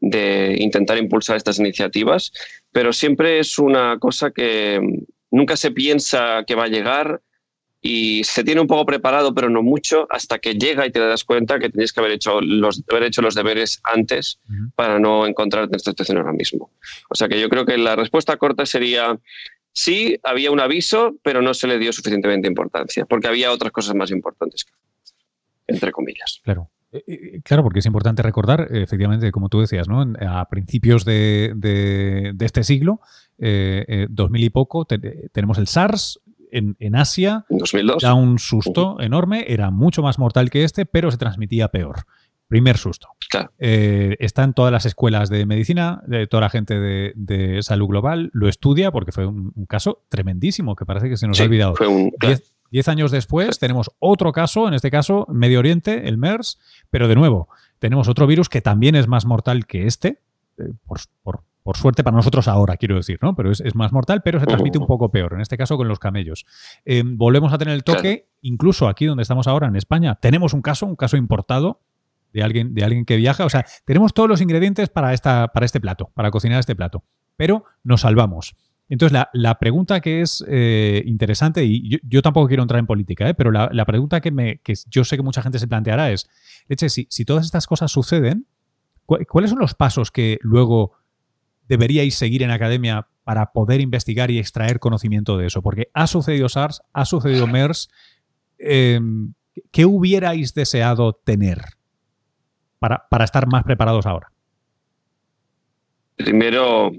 de 0.00 0.56
intentar 0.58 0.98
impulsar 0.98 1.36
estas 1.36 1.58
iniciativas, 1.58 2.32
pero 2.72 2.92
siempre 2.92 3.38
es 3.38 3.58
una 3.58 3.98
cosa 3.98 4.30
que 4.30 4.80
nunca 5.30 5.56
se 5.56 5.70
piensa 5.70 6.44
que 6.46 6.54
va 6.54 6.64
a 6.64 6.68
llegar 6.68 7.20
y 7.84 8.22
se 8.24 8.44
tiene 8.44 8.60
un 8.60 8.68
poco 8.68 8.86
preparado, 8.86 9.34
pero 9.34 9.50
no 9.50 9.62
mucho, 9.62 10.06
hasta 10.08 10.38
que 10.38 10.54
llega 10.54 10.86
y 10.86 10.92
te 10.92 11.00
das 11.00 11.24
cuenta 11.24 11.58
que 11.58 11.68
tenías 11.68 11.92
que 11.92 12.00
haber 12.00 12.12
hecho 12.12 12.40
los, 12.40 12.82
haber 12.88 13.02
hecho 13.02 13.22
los 13.22 13.34
deberes 13.34 13.80
antes 13.82 14.38
para 14.76 15.00
no 15.00 15.26
encontrarte 15.26 15.72
en 15.72 15.76
esta 15.76 15.90
situación 15.90 16.18
ahora 16.18 16.32
mismo. 16.32 16.70
O 17.10 17.16
sea 17.16 17.28
que 17.28 17.40
yo 17.40 17.48
creo 17.48 17.66
que 17.66 17.76
la 17.76 17.96
respuesta 17.96 18.36
corta 18.36 18.66
sería 18.66 19.18
sí, 19.72 20.18
había 20.22 20.50
un 20.50 20.60
aviso, 20.60 21.16
pero 21.22 21.42
no 21.42 21.54
se 21.54 21.66
le 21.66 21.78
dio 21.78 21.92
suficientemente 21.92 22.48
importancia, 22.48 23.04
porque 23.06 23.28
había 23.28 23.52
otras 23.52 23.72
cosas 23.72 23.94
más 23.94 24.10
importantes, 24.10 24.66
entre 25.66 25.92
comillas. 25.92 26.40
Claro. 26.42 26.70
Eh, 26.92 27.04
eh, 27.06 27.40
claro, 27.42 27.62
porque 27.62 27.78
es 27.78 27.86
importante 27.86 28.22
recordar, 28.22 28.68
efectivamente, 28.70 29.32
como 29.32 29.48
tú 29.48 29.60
decías, 29.60 29.88
¿no? 29.88 30.04
a 30.20 30.48
principios 30.48 31.04
de, 31.04 32.34
este 32.40 32.64
siglo, 32.64 33.00
eh, 33.38 34.06
2000 34.10 34.44
y 34.44 34.50
poco, 34.50 34.84
tenemos 34.84 35.58
el 35.58 35.66
SARS, 35.66 36.20
en, 36.52 36.94
Asia 36.94 37.46
2002. 37.48 38.02
da 38.02 38.12
un 38.12 38.38
susto 38.38 39.00
enorme, 39.00 39.46
era 39.48 39.70
mucho 39.70 40.02
más 40.02 40.18
mortal 40.18 40.50
que 40.50 40.64
este, 40.64 40.84
pero 40.84 41.10
se 41.10 41.16
transmitía 41.16 41.68
peor. 41.68 42.04
Primer 42.52 42.76
susto. 42.76 43.08
Eh, 43.58 44.14
está 44.20 44.44
en 44.44 44.52
todas 44.52 44.70
las 44.70 44.84
escuelas 44.84 45.30
de 45.30 45.46
medicina, 45.46 46.02
de 46.06 46.26
toda 46.26 46.42
la 46.42 46.50
gente 46.50 46.78
de, 46.78 47.58
salud 47.62 47.86
global 47.86 48.28
lo 48.34 48.46
estudia 48.46 48.90
porque 48.90 49.10
fue 49.10 49.24
un, 49.24 49.64
caso 49.66 50.02
tremendísimo 50.10 50.76
que 50.76 50.84
parece 50.84 51.08
que 51.08 51.16
se 51.16 51.26
nos 51.26 51.40
ha 51.40 51.44
olvidado. 51.44 51.72
diez, 52.70 52.88
años 52.88 53.10
después 53.10 53.58
tenemos 53.58 53.90
otro 54.00 54.32
caso, 54.32 54.68
en 54.68 54.74
este 54.74 54.90
caso 54.90 55.26
Medio 55.30 55.60
Oriente, 55.60 56.06
el 56.06 56.18
MERS, 56.18 56.58
pero 56.90 57.08
de 57.08 57.14
nuevo 57.14 57.48
tenemos 57.78 58.06
otro 58.06 58.26
virus 58.26 58.50
que 58.50 58.60
también 58.60 58.96
es 58.96 59.08
más 59.08 59.24
mortal 59.24 59.64
que 59.64 59.86
este, 59.86 60.20
eh, 60.58 60.74
por, 60.84 61.00
por, 61.22 61.44
por 61.62 61.78
suerte 61.78 62.04
para 62.04 62.16
nosotros 62.16 62.48
ahora, 62.48 62.76
quiero 62.76 62.96
decir, 62.96 63.18
¿no? 63.22 63.34
Pero 63.34 63.50
es, 63.50 63.74
más 63.74 63.92
mortal, 63.92 64.20
pero 64.22 64.38
se 64.38 64.44
transmite 64.44 64.76
un 64.76 64.86
poco 64.86 65.10
peor, 65.10 65.32
en 65.32 65.40
este 65.40 65.56
caso 65.56 65.78
con 65.78 65.88
los 65.88 65.98
camellos. 65.98 66.44
Em, 66.84 67.16
volvemos 67.16 67.50
a 67.54 67.56
tener 67.56 67.72
el 67.72 67.82
toque, 67.82 68.28
incluso 68.42 68.88
aquí 68.88 69.06
donde 69.06 69.22
estamos 69.22 69.46
ahora, 69.46 69.68
en 69.68 69.76
España, 69.76 70.16
tenemos 70.16 70.52
un 70.52 70.60
caso, 70.60 70.84
un 70.84 70.96
caso 70.96 71.16
importado 71.16 71.80
de 72.32 72.42
alguien, 72.42 72.74
de 72.74 72.84
alguien 72.84 73.04
que 73.04 73.16
viaja. 73.16 73.44
O 73.44 73.50
sea, 73.50 73.64
tenemos 73.84 74.14
todos 74.14 74.28
los 74.28 74.40
ingredientes 74.40 74.88
para, 74.88 75.12
esta, 75.12 75.48
para 75.48 75.66
este 75.66 75.80
plato, 75.80 76.10
para 76.14 76.30
cocinar 76.30 76.60
este 76.60 76.74
plato, 76.74 77.04
pero 77.36 77.64
nos 77.84 78.02
salvamos. 78.02 78.54
Entonces, 78.88 79.18
la, 79.32 79.58
pregunta 79.58 80.00
que 80.00 80.20
es 80.20 80.44
eh, 80.46 81.02
interesante, 81.06 81.64
y 81.64 81.98
yo, 82.02 82.20
tampoco 82.20 82.48
quiero 82.48 82.62
entrar 82.62 82.78
en 82.78 82.86
política, 82.86 83.26
¿eh? 83.26 83.32
pero 83.32 83.50
la, 83.50 83.84
pregunta 83.86 84.20
que, 84.20 84.30
me, 84.30 84.58
que 84.58 84.74
yo 84.90 85.04
sé 85.04 85.16
que 85.16 85.22
mucha 85.22 85.40
gente 85.40 85.58
se 85.58 85.66
planteará 85.66 86.10
es, 86.10 86.28
leche, 86.68 86.90
si, 86.90 87.06
si 87.08 87.24
todas 87.24 87.46
estas 87.46 87.66
cosas 87.66 87.90
suceden, 87.90 88.46
¿cuáles 89.06 89.50
son 89.50 89.60
los 89.60 89.74
pasos 89.74 90.10
que 90.10 90.38
luego 90.42 90.92
deberíais 91.68 92.16
seguir 92.16 92.42
en 92.42 92.50
academia 92.50 93.08
para 93.24 93.52
poder 93.52 93.80
investigar 93.80 94.30
y 94.30 94.38
extraer 94.38 94.78
conocimiento 94.78 95.38
de 95.38 95.46
eso? 95.46 95.62
Porque 95.62 95.88
ha 95.94 96.06
sucedido 96.06 96.50
SARS, 96.50 96.82
ha 96.92 97.06
sucedido 97.06 97.46
MERS. 97.46 97.88
Em, 98.58 99.32
¿Qué 99.70 99.86
hubierais 99.86 100.52
deseado 100.52 101.14
tener 101.14 101.62
para, 102.82 103.24
estar 103.24 103.46
más 103.46 103.62
preparados 103.64 104.06
ahora? 104.06 104.28
Primero, 106.16 106.90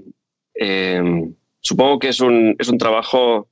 em, 0.54 1.34
supongo 1.60 1.98
que 1.98 2.08
es 2.08 2.20
un, 2.20 2.56
es 2.58 2.68
un 2.68 2.78
trabajo 2.78 3.48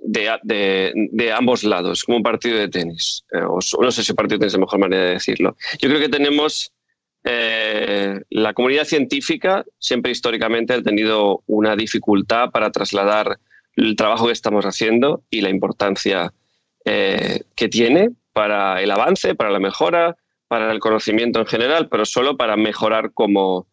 de, 0.00 1.32
ambos 1.34 1.64
lados, 1.64 2.04
como 2.04 2.18
un 2.18 2.22
partido 2.22 2.58
de 2.58 2.68
tenis. 2.68 3.24
Eh, 3.32 3.40
no 3.80 3.90
sé 3.90 4.04
si 4.04 4.12
partido 4.12 4.36
de 4.36 4.40
tenis 4.40 4.52
es 4.52 4.58
la 4.58 4.64
mejor 4.66 4.78
manera 4.78 5.02
de 5.04 5.10
decirlo. 5.12 5.56
Yo 5.80 5.88
creo 5.88 6.00
que 6.00 6.08
tenemos 6.08 6.72
eh, 7.24 8.20
la 8.30 8.54
comunidad 8.54 8.84
científica 8.84 9.64
siempre 9.78 10.12
históricamente 10.12 10.74
ha 10.74 10.82
tenido 10.82 11.42
una 11.46 11.76
dificultad 11.76 12.50
para 12.50 12.70
trasladar 12.70 13.38
el 13.76 13.96
trabajo 13.96 14.26
que 14.26 14.32
estamos 14.32 14.64
haciendo 14.64 15.22
y 15.30 15.40
la 15.40 15.50
importancia 15.50 16.32
eh, 16.84 17.42
que 17.54 17.68
tiene 17.68 18.10
para 18.32 18.80
el 18.82 18.90
avance, 18.90 19.34
para 19.34 19.50
la 19.50 19.58
mejora, 19.58 20.16
para 20.48 20.72
el 20.72 20.80
conocimiento 20.80 21.38
en 21.40 21.46
general, 21.46 21.88
pero 21.88 22.04
solo 22.04 22.36
para 22.36 22.56
mejorar 22.56 23.12
como, 23.12 23.68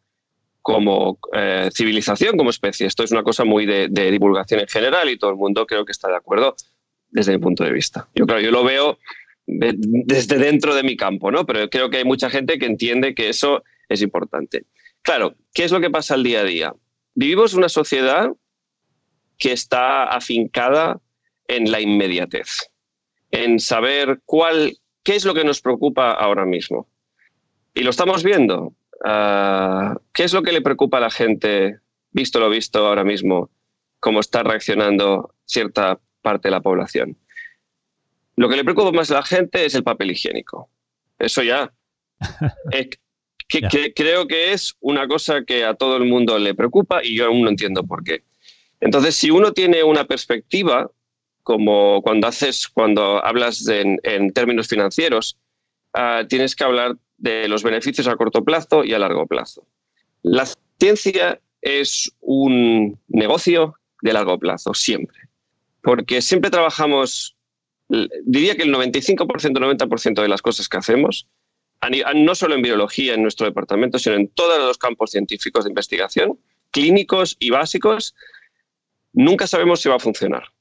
como 0.62 1.18
eh, 1.34 1.70
civilización, 1.74 2.38
como 2.38 2.50
especie. 2.50 2.86
Esto 2.86 3.04
es 3.04 3.12
una 3.12 3.24
cosa 3.24 3.46
muy 3.46 3.66
de, 3.66 3.88
divulgación 3.88 4.60
en 4.60 4.68
general 4.68 5.10
y 5.10 5.18
todo 5.18 5.32
el 5.32 5.38
mundo 5.38 5.66
creo 5.66 5.86
que 5.86 5.94
está 5.94 6.10
de 6.10 6.18
acuerdo 6.18 6.56
desde 7.10 7.32
mi 7.32 7.40
punto 7.40 7.64
de 7.64 7.72
vista. 7.72 8.08
Yo 8.14 8.26
creo, 8.26 8.42
yo 8.42 8.52
lo 8.52 8.64
veo 8.64 8.98
desde 9.48 10.38
dentro 10.38 10.76
de 10.76 10.84
mi 10.84 10.98
campo, 10.98 11.32
¿no? 11.32 11.46
Pero 11.46 11.70
creo 11.70 11.90
que 11.90 11.98
hay 11.98 12.04
mucha 12.04 12.30
gente 12.30 12.58
que 12.58 12.66
entiende 12.66 13.16
que 13.16 13.30
eso 13.30 13.64
es 13.88 14.02
importante. 14.02 14.66
Claro, 15.02 15.36
¿qué 15.54 15.64
es 15.64 15.72
lo 15.72 15.80
que 15.80 15.92
pasa 15.92 16.16
al 16.16 16.24
día 16.24 16.42
a 16.42 16.44
día? 16.44 16.74
Vivimos 17.14 17.54
una 17.54 17.70
sociedad 17.70 18.32
que 19.38 19.52
está 19.52 20.06
afincada 20.06 21.00
en 21.48 21.72
la 21.72 21.80
inmediatez, 21.80 22.50
en 23.32 23.60
saber 23.60 24.22
cuál, 24.26 24.78
qué 25.06 25.16
es 25.16 25.24
lo 25.24 25.34
que 25.34 25.46
nos 25.46 25.62
preocupa 25.62 26.12
ahora 26.12 26.46
mismo. 26.46 26.90
Y 27.74 27.84
lo 27.84 27.92
estamos 27.92 28.24
viendo. 28.24 28.74
Ah, 29.06 29.96
¿Qué 30.14 30.24
es 30.24 30.34
lo 30.34 30.42
que 30.42 30.52
le 30.52 30.62
preocupa 30.62 30.98
a 30.98 31.02
la 31.02 31.12
gente, 31.12 31.80
visto 32.12 32.40
lo 32.40 32.50
visto 32.50 32.86
ahora 32.86 33.04
mismo, 33.04 33.50
cómo 34.00 34.20
está 34.20 34.44
reaccionando 34.44 35.36
cierta 35.46 36.00
parte 36.22 36.48
de 36.48 36.52
la 36.52 36.62
población? 36.62 37.18
Lo 38.36 38.50
que 38.50 38.58
le 38.58 38.64
preocupa 38.64 38.92
más 38.92 39.12
a 39.12 39.16
la 39.16 39.24
gente 39.24 39.64
es 39.64 39.76
el 39.76 39.84
papel 39.84 40.12
higiénico. 40.12 40.70
Eso 41.20 41.44
ya. 41.44 41.72
creo 43.96 44.28
que 44.28 44.54
es 44.54 44.76
una 44.80 45.08
cosa 45.08 45.44
que 45.46 45.66
a 45.66 45.76
todo 45.76 45.98
el 45.98 46.06
mundo 46.06 46.40
le 46.40 46.56
preocupa 46.56 47.04
y 47.04 47.16
yo 47.16 47.28
aún 47.28 47.44
no 47.44 47.50
entiendo 47.50 47.86
por 47.86 48.04
qué. 48.04 48.24
Entonces, 48.80 49.16
si 49.16 49.30
uno 49.30 49.54
tiene 49.54 49.84
una 49.84 50.06
perspectiva, 50.06 50.90
como 51.46 52.02
cuando 52.02 52.28
haces, 52.28 52.68
cuando 52.68 53.24
hablas 53.24 53.68
en, 53.68 54.00
términos 54.34 54.68
financieros, 54.68 55.38
ah, 55.94 56.24
tienes 56.28 56.56
que 56.56 56.64
hablar 56.64 56.98
de 57.18 57.48
los 57.48 57.62
beneficios 57.62 58.08
a 58.08 58.16
corto 58.16 58.44
plazo 58.44 58.84
y 58.84 58.94
a 58.94 59.00
largo 59.00 59.28
plazo. 59.28 59.66
La 60.24 60.46
ciencia 60.80 61.40
es 61.62 62.12
un 62.20 63.00
negocio 63.08 63.76
de 64.02 64.14
largo 64.14 64.40
plazo, 64.40 64.74
siempre. 64.74 65.20
Porque 65.84 66.22
siempre 66.24 66.50
trabajamos 66.50 67.36
diría 68.24 68.56
que 68.56 68.64
el 68.64 68.74
95%, 68.74 69.28
90% 69.28 70.22
de 70.22 70.28
las 70.28 70.42
cosas 70.42 70.68
que 70.68 70.78
hacemos, 70.78 71.28
no 72.16 72.34
solo 72.36 72.56
en 72.56 72.64
biología, 72.64 73.14
en 73.14 73.22
nuestro 73.22 73.46
departamento, 73.46 74.00
sino 74.00 74.16
en 74.16 74.28
todos 74.30 74.58
los 74.58 74.80
campos 74.80 75.12
científicos 75.12 75.66
de 75.66 75.70
investigación, 75.70 76.40
clínicos 76.72 77.38
y 77.40 77.52
básicos, 77.52 78.16
nunca 79.14 79.46
sabemos 79.46 79.82
si 79.82 79.90
va 79.90 79.96
a 79.96 80.00
funcionar. 80.00 80.55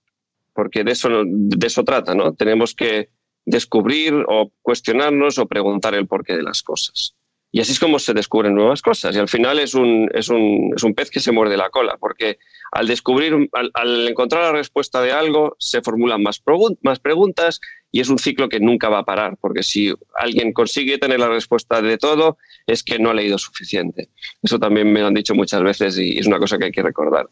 Porque 0.54 0.84
de 0.84 0.92
eso, 0.92 1.08
de 1.24 1.66
eso 1.66 1.84
trata, 1.84 2.14
¿no? 2.14 2.34
Tenemos 2.34 2.74
que 2.74 3.10
descubrir 3.44 4.14
o 4.28 4.52
cuestionarnos 4.62 5.38
o 5.38 5.46
preguntar 5.46 5.94
el 5.94 6.06
porqué 6.06 6.36
de 6.36 6.42
las 6.42 6.62
cosas. 6.62 7.14
Y 7.54 7.60
así 7.60 7.70
es 7.70 7.78
como 7.78 8.00
se 8.00 8.14
descubren 8.14 8.56
nuevas 8.56 8.82
cosas. 8.82 9.14
Y 9.14 9.20
al 9.20 9.28
final 9.28 9.60
es 9.60 9.74
un, 9.74 10.10
es 10.12 10.28
un, 10.28 10.72
es 10.74 10.82
un 10.82 10.92
pez 10.92 11.08
que 11.08 11.20
se 11.20 11.30
muerde 11.30 11.56
la 11.56 11.70
cola, 11.70 11.96
porque 12.00 12.38
al 12.72 12.88
descubrir, 12.88 13.48
al, 13.52 14.08
encontrar 14.08 14.42
la 14.42 14.58
respuesta 14.58 15.00
de 15.00 15.12
algo, 15.12 15.54
se 15.60 15.80
formulan 15.80 16.20
más, 16.20 16.42
más 16.82 16.98
preguntas 16.98 17.60
y 17.92 18.00
es 18.00 18.08
un 18.08 18.18
ciclo 18.18 18.48
que 18.48 18.58
nunca 18.58 18.88
va 18.88 18.98
a 18.98 19.04
parar, 19.04 19.36
porque 19.40 19.62
si 19.62 19.94
alguien 20.16 20.52
consigue 20.52 20.98
tener 20.98 21.20
la 21.20 21.28
respuesta 21.28 21.80
de 21.80 21.96
todo, 21.96 22.38
es 22.66 22.82
que 22.82 22.98
no 22.98 23.10
ha 23.10 23.14
leído 23.14 23.38
suficiente. 23.38 24.08
Eso 24.42 24.58
también 24.58 24.92
me 24.92 25.02
lo 25.02 25.06
han 25.06 25.14
dicho 25.14 25.36
muchas 25.36 25.62
veces 25.62 25.96
y 25.96 26.18
es 26.18 26.26
una 26.26 26.40
cosa 26.40 26.58
que 26.58 26.64
hay 26.64 26.72
que 26.72 26.82
recordar. 26.82 27.28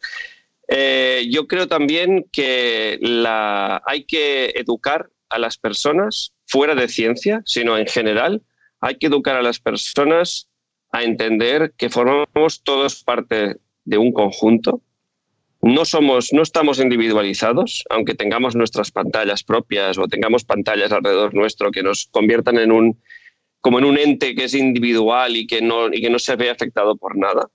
Eh, 0.74 1.28
yo 1.30 1.46
creo 1.46 1.68
también 1.68 2.24
que 2.32 2.96
la, 3.02 3.82
hay 3.84 4.04
que 4.04 4.46
educar 4.54 5.10
a 5.28 5.38
las 5.38 5.58
personas 5.58 6.32
fuera 6.46 6.74
de 6.74 6.88
ciencia, 6.88 7.42
sino 7.44 7.76
en 7.76 7.86
general, 7.86 8.42
hay 8.80 8.96
que 8.96 9.08
educar 9.08 9.36
a 9.36 9.42
las 9.42 9.60
personas 9.60 10.48
a 10.90 11.02
entender 11.02 11.74
que 11.76 11.90
formamos 11.90 12.62
todos 12.62 13.04
parte 13.04 13.56
de 13.84 13.98
un 13.98 14.12
conjunto. 14.12 14.80
No, 15.60 15.84
somos, 15.84 16.32
no 16.32 16.40
estamos 16.40 16.78
individualizados, 16.78 17.84
aunque 17.90 18.14
tengamos 18.14 18.56
nuestras 18.56 18.90
pantallas 18.90 19.44
propias 19.44 19.98
o 19.98 20.08
tengamos 20.08 20.44
pantallas 20.44 20.90
alrededor 20.90 21.34
nuestro 21.34 21.70
que 21.70 21.82
nos 21.82 22.06
conviertan 22.06 22.56
en 22.56 22.72
un, 22.72 22.98
como 23.60 23.78
en 23.78 23.84
un 23.84 23.98
ente 23.98 24.34
que 24.34 24.44
es 24.44 24.54
individual 24.54 25.36
y 25.36 25.46
que, 25.46 25.60
no, 25.60 25.88
y 25.92 26.00
que 26.00 26.08
no 26.08 26.18
se 26.18 26.34
ve 26.36 26.48
afectado 26.48 26.96
por 26.96 27.18
nada. 27.18 27.50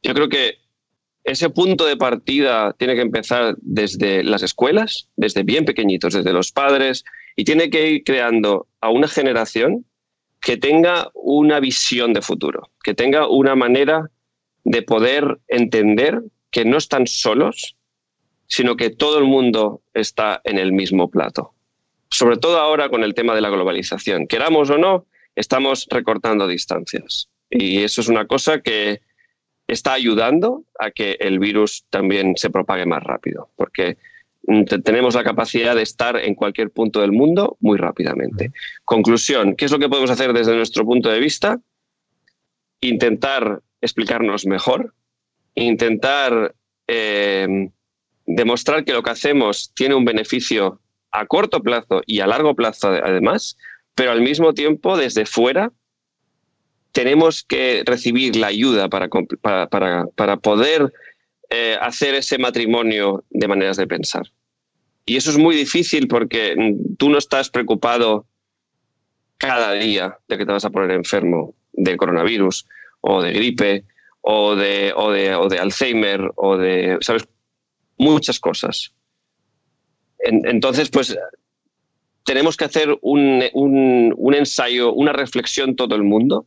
Yo 0.00 0.14
creo 0.14 0.28
que 0.28 0.61
ese 1.24 1.50
punto 1.50 1.86
de 1.86 1.96
partida 1.96 2.74
tiene 2.78 2.94
que 2.94 3.02
empezar 3.02 3.54
desde 3.60 4.24
las 4.24 4.42
escuelas, 4.42 5.08
desde 5.16 5.44
bien 5.44 5.64
pequeñitos, 5.64 6.14
desde 6.14 6.32
los 6.32 6.50
padres, 6.52 7.04
y 7.36 7.44
tiene 7.44 7.70
que 7.70 7.90
ir 7.90 8.04
creando 8.04 8.66
a 8.80 8.90
una 8.90 9.08
generación 9.08 9.86
que 10.40 10.56
tenga 10.56 11.10
una 11.14 11.60
visión 11.60 12.12
de 12.12 12.22
futuro, 12.22 12.70
que 12.82 12.94
tenga 12.94 13.28
una 13.28 13.54
manera 13.54 14.10
de 14.64 14.82
poder 14.82 15.38
entender 15.46 16.22
que 16.50 16.64
no 16.64 16.76
están 16.76 17.06
solos, 17.06 17.76
sino 18.48 18.76
que 18.76 18.90
todo 18.90 19.18
el 19.18 19.24
mundo 19.24 19.82
está 19.94 20.40
en 20.44 20.58
el 20.58 20.72
mismo 20.72 21.10
plato. 21.10 21.54
Sobre 22.10 22.36
todo 22.36 22.58
ahora 22.58 22.90
con 22.90 23.04
el 23.04 23.14
tema 23.14 23.34
de 23.34 23.40
la 23.40 23.48
globalización. 23.48 24.26
Queramos 24.26 24.68
o 24.70 24.76
no, 24.76 25.06
estamos 25.36 25.86
recortando 25.88 26.46
distancias. 26.46 27.30
Y 27.48 27.82
eso 27.82 28.00
es 28.00 28.08
una 28.08 28.26
cosa 28.26 28.60
que 28.60 29.00
está 29.66 29.94
ayudando 29.94 30.64
a 30.78 30.90
que 30.90 31.16
el 31.20 31.38
virus 31.38 31.84
también 31.90 32.36
se 32.36 32.50
propague 32.50 32.86
más 32.86 33.02
rápido, 33.02 33.50
porque 33.56 33.96
mm, 34.46 34.64
tenemos 34.84 35.14
la 35.14 35.24
capacidad 35.24 35.74
de 35.74 35.82
estar 35.82 36.16
en 36.16 36.34
cualquier 36.34 36.70
punto 36.70 37.00
del 37.00 37.12
mundo 37.12 37.56
muy 37.60 37.78
rápidamente. 37.78 38.52
Conclusión, 38.84 39.54
¿qué 39.56 39.64
es 39.64 39.72
lo 39.72 39.78
que 39.78 39.88
podemos 39.88 40.10
hacer 40.10 40.32
desde 40.32 40.54
nuestro 40.54 40.84
punto 40.84 41.08
de 41.08 41.20
vista? 41.20 41.60
Intentar 42.80 43.62
explicarnos 43.80 44.46
mejor, 44.46 44.94
intentar 45.54 46.54
eh, 46.86 47.68
demostrar 48.26 48.84
que 48.84 48.92
lo 48.92 49.02
que 49.02 49.10
hacemos 49.10 49.72
tiene 49.74 49.94
un 49.94 50.04
beneficio 50.04 50.80
a 51.10 51.26
corto 51.26 51.62
plazo 51.62 52.02
y 52.06 52.20
a 52.20 52.26
largo 52.26 52.54
plazo 52.54 52.88
además, 52.88 53.56
pero 53.94 54.12
al 54.12 54.22
mismo 54.22 54.54
tiempo 54.54 54.96
desde 54.96 55.26
fuera 55.26 55.72
tenemos 56.92 57.42
que 57.42 57.82
recibir 57.84 58.36
la 58.36 58.48
ayuda 58.48 58.88
para, 58.88 59.08
para, 59.08 60.36
poder 60.36 60.92
eh, 61.50 61.76
hacer 61.80 62.14
ese 62.14 62.38
matrimonio 62.38 63.24
de 63.30 63.48
maneras 63.48 63.76
de 63.76 63.86
pensar. 63.86 64.24
Y 65.04 65.16
eso 65.16 65.30
es 65.30 65.38
muy 65.38 65.56
difícil 65.56 66.06
porque 66.06 66.54
tú 66.98 67.08
no 67.10 67.18
estás 67.18 67.50
preocupado 67.50 68.26
cada 69.38 69.72
día 69.72 70.18
de 70.28 70.38
que 70.38 70.46
te 70.46 70.52
vas 70.52 70.64
a 70.64 70.70
poner 70.70 70.92
enfermo 70.92 71.54
de 71.72 71.96
coronavirus 71.96 72.66
o 73.00 73.22
de 73.22 73.32
gripe 73.32 73.84
o 74.20 74.54
de, 74.54 74.92
o 74.94 75.10
de, 75.10 75.34
o 75.34 75.48
de 75.48 75.58
Alzheimer 75.58 76.30
o 76.36 76.56
de, 76.56 76.98
¿sabes? 77.00 77.26
Muchas 77.98 78.38
cosas. 78.38 78.94
entonces, 80.18 80.90
pues 80.90 81.16
tenemos 82.24 82.56
que 82.56 82.64
hacer 82.64 82.96
un, 83.02 83.42
un, 83.54 84.34
ensayo, 84.34 84.92
una 84.92 85.12
reflexión 85.12 85.74
todo 85.74 85.96
el 85.96 86.04
mundo 86.04 86.46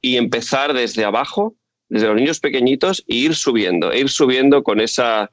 y 0.00 0.16
empezar 0.16 0.72
desde 0.72 1.04
abajo, 1.04 1.54
desde 1.88 2.06
los 2.06 2.16
niños 2.16 2.40
pequeñitos, 2.40 3.04
e 3.08 3.16
ir 3.16 3.34
subiendo, 3.34 3.92
e 3.92 4.00
ir 4.00 4.08
subiendo 4.08 4.62
con 4.62 4.80
esa, 4.80 5.30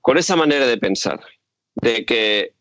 con 0.00 0.18
esa 0.18 0.36
manera 0.36 0.66
de 0.66 0.78
pensar, 0.78 1.20
de 1.76 2.04
que 2.04 2.54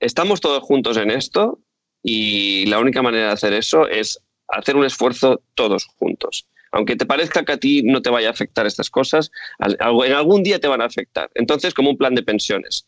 estamos 0.00 0.40
todos 0.40 0.62
juntos 0.62 0.96
en 0.96 1.10
esto 1.10 1.60
y 2.02 2.66
la 2.66 2.78
única 2.78 3.02
manera 3.02 3.28
de 3.28 3.32
hacer 3.32 3.52
eso 3.52 3.88
es 3.88 4.20
hacer 4.48 4.76
un 4.76 4.84
esfuerzo 4.84 5.42
todos 5.54 5.86
juntos. 5.96 6.46
Aunque 6.72 6.96
te 6.96 7.06
parezca 7.06 7.44
que 7.44 7.52
a 7.52 7.56
ti 7.56 7.82
no 7.84 8.02
te 8.02 8.10
vaya 8.10 8.28
a 8.28 8.32
afectar 8.32 8.66
estas 8.66 8.90
cosas, 8.90 9.30
en 9.60 10.12
algún 10.12 10.42
día 10.42 10.58
te 10.58 10.66
van 10.66 10.80
a 10.80 10.86
afectar. 10.86 11.30
Entonces, 11.34 11.72
como 11.72 11.90
un 11.90 11.96
plan 11.96 12.16
de 12.16 12.24
pensiones. 12.24 12.86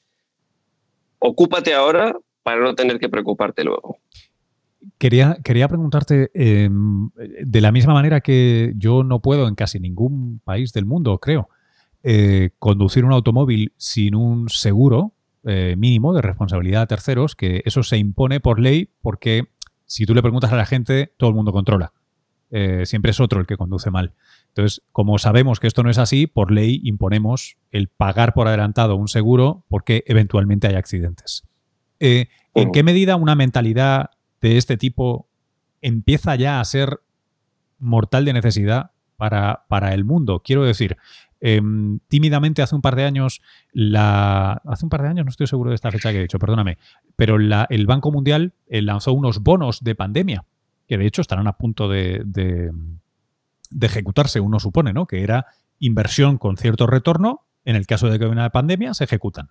Ocúpate 1.20 1.72
ahora 1.72 2.16
para 2.42 2.60
no 2.60 2.74
tener 2.74 2.98
que 2.98 3.08
preocuparte 3.08 3.62
luego. 3.62 3.98
Quería, 4.98 5.38
quería 5.42 5.68
preguntarte, 5.68 6.30
em, 6.34 7.10
de 7.44 7.60
la 7.60 7.72
misma 7.72 7.94
manera 7.94 8.20
que 8.20 8.72
yo 8.76 9.02
no 9.02 9.20
puedo 9.20 9.48
en 9.48 9.54
casi 9.54 9.80
ningún 9.80 10.40
país 10.44 10.72
del 10.72 10.86
mundo, 10.86 11.18
creo, 11.18 11.48
eh, 12.08 12.50
conducir 12.60 13.04
un 13.04 13.12
automóvil 13.12 13.72
sin 13.78 14.14
un 14.14 14.48
seguro 14.48 15.12
eh, 15.42 15.74
mínimo 15.76 16.14
de 16.14 16.22
responsabilidad 16.22 16.82
a 16.82 16.86
terceros, 16.86 17.34
que 17.34 17.62
eso 17.64 17.82
se 17.82 17.98
impone 17.98 18.38
por 18.38 18.60
ley 18.60 18.90
porque 19.02 19.48
si 19.86 20.06
tú 20.06 20.14
le 20.14 20.22
preguntas 20.22 20.52
a 20.52 20.56
la 20.56 20.66
gente, 20.66 21.12
todo 21.16 21.30
el 21.30 21.34
mundo 21.34 21.50
controla. 21.50 21.92
Eh, 22.52 22.86
siempre 22.86 23.10
es 23.10 23.18
otro 23.18 23.40
el 23.40 23.46
que 23.46 23.56
conduce 23.56 23.90
mal. 23.90 24.12
Entonces, 24.48 24.82
como 24.92 25.18
sabemos 25.18 25.58
que 25.58 25.66
esto 25.66 25.82
no 25.82 25.90
es 25.90 25.98
así, 25.98 26.28
por 26.28 26.52
ley 26.52 26.80
imponemos 26.84 27.56
el 27.72 27.88
pagar 27.88 28.34
por 28.34 28.46
adelantado 28.46 28.94
un 28.94 29.08
seguro 29.08 29.64
porque 29.66 30.04
eventualmente 30.06 30.68
hay 30.68 30.76
accidentes. 30.76 31.42
¿En 31.98 32.72
qué 32.72 32.84
medida 32.84 33.16
una 33.16 33.34
mentalidad 33.34 34.10
de 34.40 34.56
este 34.56 34.76
tipo 34.76 35.28
empieza 35.80 36.34
ya 36.36 36.60
a 36.60 36.64
ser 36.64 37.00
mortal 37.78 38.24
de 38.24 38.32
necesidad 38.32 38.90
para, 39.16 39.64
para 39.68 39.94
el 39.94 40.04
mundo. 40.04 40.42
Quiero 40.44 40.64
decir, 40.64 40.96
em, 41.40 42.00
tímidamente 42.08 42.62
hace 42.62 42.74
un 42.74 42.82
par 42.82 42.96
de 42.96 43.04
años, 43.04 43.40
la, 43.72 44.60
hace 44.64 44.84
un 44.84 44.90
par 44.90 45.02
de 45.02 45.08
años, 45.08 45.24
no 45.24 45.30
estoy 45.30 45.46
seguro 45.46 45.70
de 45.70 45.76
esta 45.76 45.90
fecha 45.90 46.10
que 46.10 46.18
he 46.18 46.22
dicho, 46.22 46.38
perdóname, 46.38 46.78
pero 47.16 47.36
el 47.36 47.86
Banco 47.86 48.10
Mundial 48.12 48.52
eh, 48.68 48.82
lanzó 48.82 49.12
unos 49.12 49.40
bonos 49.40 49.82
de 49.82 49.94
pandemia, 49.94 50.44
que 50.86 50.98
de 50.98 51.06
hecho 51.06 51.22
estarán 51.22 51.46
a 51.46 51.56
punto 51.56 51.88
de, 51.88 52.22
de, 52.24 52.70
de, 53.70 53.86
ejecutarse, 53.86 54.40
uno 54.40 54.60
supone, 54.60 54.92
¿no? 54.92 55.06
Que 55.06 55.22
era 55.22 55.46
inversión 55.78 56.38
con 56.38 56.56
cierto 56.56 56.86
retorno, 56.86 57.42
en 57.64 57.76
el 57.76 57.86
caso 57.86 58.08
de 58.08 58.18
que 58.18 58.24
haya 58.24 58.32
una 58.32 58.50
pandemia, 58.50 58.94
se 58.94 59.04
ejecutan. 59.04 59.50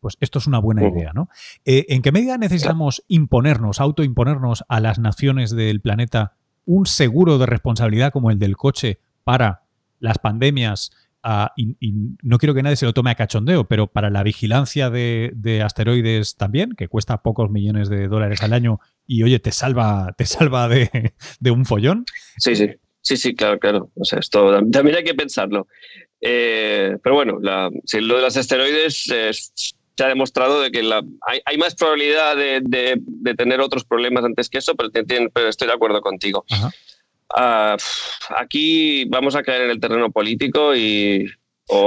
Pues 0.00 0.16
esto 0.20 0.38
es 0.38 0.46
una 0.46 0.58
buena 0.58 0.86
idea, 0.86 1.12
¿no? 1.12 1.28
Eh, 1.64 1.86
¿En 1.88 2.02
qué 2.02 2.12
medida 2.12 2.38
necesitamos 2.38 3.02
imponernos, 3.08 3.80
autoimponernos 3.80 4.64
a 4.68 4.80
las 4.80 4.98
naciones 4.98 5.50
del 5.50 5.80
planeta 5.80 6.36
un 6.64 6.86
seguro 6.86 7.38
de 7.38 7.46
responsabilidad 7.46 8.12
como 8.12 8.30
el 8.30 8.38
del 8.38 8.56
coche 8.56 8.98
para 9.24 9.62
las 9.98 10.18
pandemias? 10.18 10.90
Ah, 11.28 11.52
y, 11.56 11.74
no 12.22 12.38
quiero 12.38 12.54
que 12.54 12.62
nadie 12.62 12.76
se 12.76 12.86
lo 12.86 12.92
tome 12.92 13.10
a 13.10 13.16
cachondeo, 13.16 13.66
pero 13.66 13.88
para 13.88 14.10
la 14.10 14.22
vigilancia 14.22 14.90
de, 14.90 15.60
asteroides 15.64 16.36
también, 16.36 16.74
que 16.76 16.86
cuesta 16.86 17.20
pocos 17.22 17.50
millones 17.50 17.88
de 17.88 18.06
dólares 18.06 18.44
al 18.44 18.52
año 18.52 18.78
y 19.08 19.24
oye, 19.24 19.40
te 19.40 19.50
salva, 19.50 20.14
te 20.16 20.24
salva 20.24 20.68
de, 20.68 21.12
un 21.50 21.64
follón. 21.64 22.04
Sí, 22.36 22.54
sí, 22.54 22.70
sí, 23.00 23.16
sí, 23.16 23.34
claro, 23.34 23.58
claro. 23.58 23.90
O 23.96 24.04
sea, 24.04 24.20
esto 24.20 24.52
también 24.70 24.98
hay 24.98 25.02
que 25.02 25.14
pensarlo. 25.14 25.66
Eh, 26.20 26.96
pero 27.02 27.16
bueno, 27.16 27.40
lo 27.40 27.70
de 27.70 28.22
los 28.22 28.36
asteroides 28.36 29.10
es 29.10 29.74
se 29.96 30.04
ha 30.04 30.08
demostrado 30.08 30.60
de 30.60 30.70
que 30.70 30.82
la, 30.82 31.02
hay, 31.44 31.56
más 31.56 31.74
probabilidad 31.74 32.36
de, 32.36 33.34
tener 33.36 33.60
otros 33.60 33.84
problemas 33.84 34.24
antes 34.24 34.48
que 34.48 34.58
eso, 34.58 34.74
pero, 34.74 34.90
estoy 35.48 35.68
de 35.68 35.74
acuerdo 35.74 36.00
contigo. 36.00 36.44
Ah, 37.34 37.76
aquí 38.36 39.04
vamos 39.06 39.34
a 39.34 39.42
caer 39.42 39.62
en 39.62 39.70
el 39.70 39.80
terreno 39.80 40.10
político 40.10 40.74
y... 40.76 41.26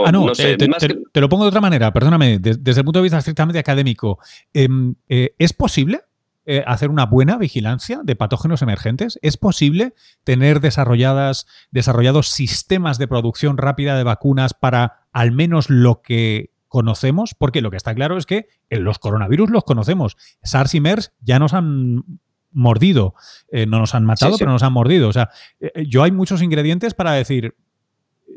ah, 0.06 0.12
no, 0.12 0.32
te, 0.32 1.22
lo 1.22 1.30
pongo 1.30 1.44
de 1.44 1.50
otra 1.50 1.62
manera, 1.62 1.94
perdóname, 1.94 2.40
desde 2.40 2.82
el 2.82 2.86
punto 2.86 3.00
de 3.00 3.04
vista 3.04 3.20
estrictamente 3.20 3.60
académico, 3.60 4.20
em, 4.54 4.96
eh, 5.08 5.36
¿es 5.38 5.54
posible 5.54 6.02
eh, 6.46 6.64
hacer 6.66 6.90
una 6.90 7.06
buena 7.06 7.38
vigilancia 7.38 8.02
de 8.04 8.16
patógenos 8.16 8.64
emergentes? 8.64 9.20
¿Es 9.22 9.38
posible 9.38 9.94
tener 10.24 10.62
desarrolladas, 10.62 11.46
desarrollados 11.70 12.30
sistemas 12.30 12.98
de 12.98 13.08
producción 13.08 13.58
rápida 13.58 13.96
de 13.96 14.04
vacunas 14.04 14.56
para 14.56 15.06
al 15.14 15.32
menos 15.32 15.70
lo 15.70 16.02
que 16.02 16.50
conocemos, 16.70 17.36
porque 17.36 17.62
lo 17.62 17.72
que 17.72 17.78
está 17.78 17.94
claro 17.94 18.18
es 18.18 18.26
que 18.26 18.48
los 18.70 19.00
coronavirus 19.00 19.50
los 19.50 19.66
conocemos. 19.66 20.16
SARS 20.44 20.76
y 20.76 20.80
MERS 20.80 21.12
ya 21.20 21.40
nos 21.40 21.54
han 21.54 22.04
mordido, 22.52 23.16
eh, 23.52 23.66
no 23.66 23.80
nos 23.80 23.96
han 23.96 24.06
matado, 24.06 24.38
pero 24.38 24.52
nos 24.52 24.64
han 24.64 24.74
mordido. 24.74 25.10
O 25.10 25.14
sea, 25.14 25.30
eh, 25.60 25.72
eh, 25.76 25.86
yo 25.88 26.04
hay 26.04 26.12
muchos 26.12 26.42
ingredientes 26.42 26.94
para 26.94 27.14
decir, 27.14 27.56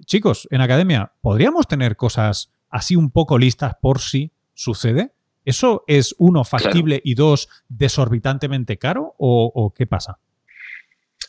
chicos, 0.04 0.48
en 0.50 0.60
academia, 0.60 1.12
¿podríamos 1.20 1.66
tener 1.66 1.96
cosas 1.96 2.52
así 2.68 2.96
un 2.96 3.10
poco 3.10 3.38
listas 3.38 3.74
por 3.80 4.00
si 4.00 4.32
sucede? 4.54 5.12
¿Eso 5.44 5.84
es 5.86 6.14
uno 6.18 6.44
factible 6.44 7.00
y 7.04 7.14
dos 7.14 7.48
desorbitantemente 7.68 8.78
caro 8.78 9.14
o, 9.18 9.74
qué 9.76 9.86
pasa? 9.86 10.18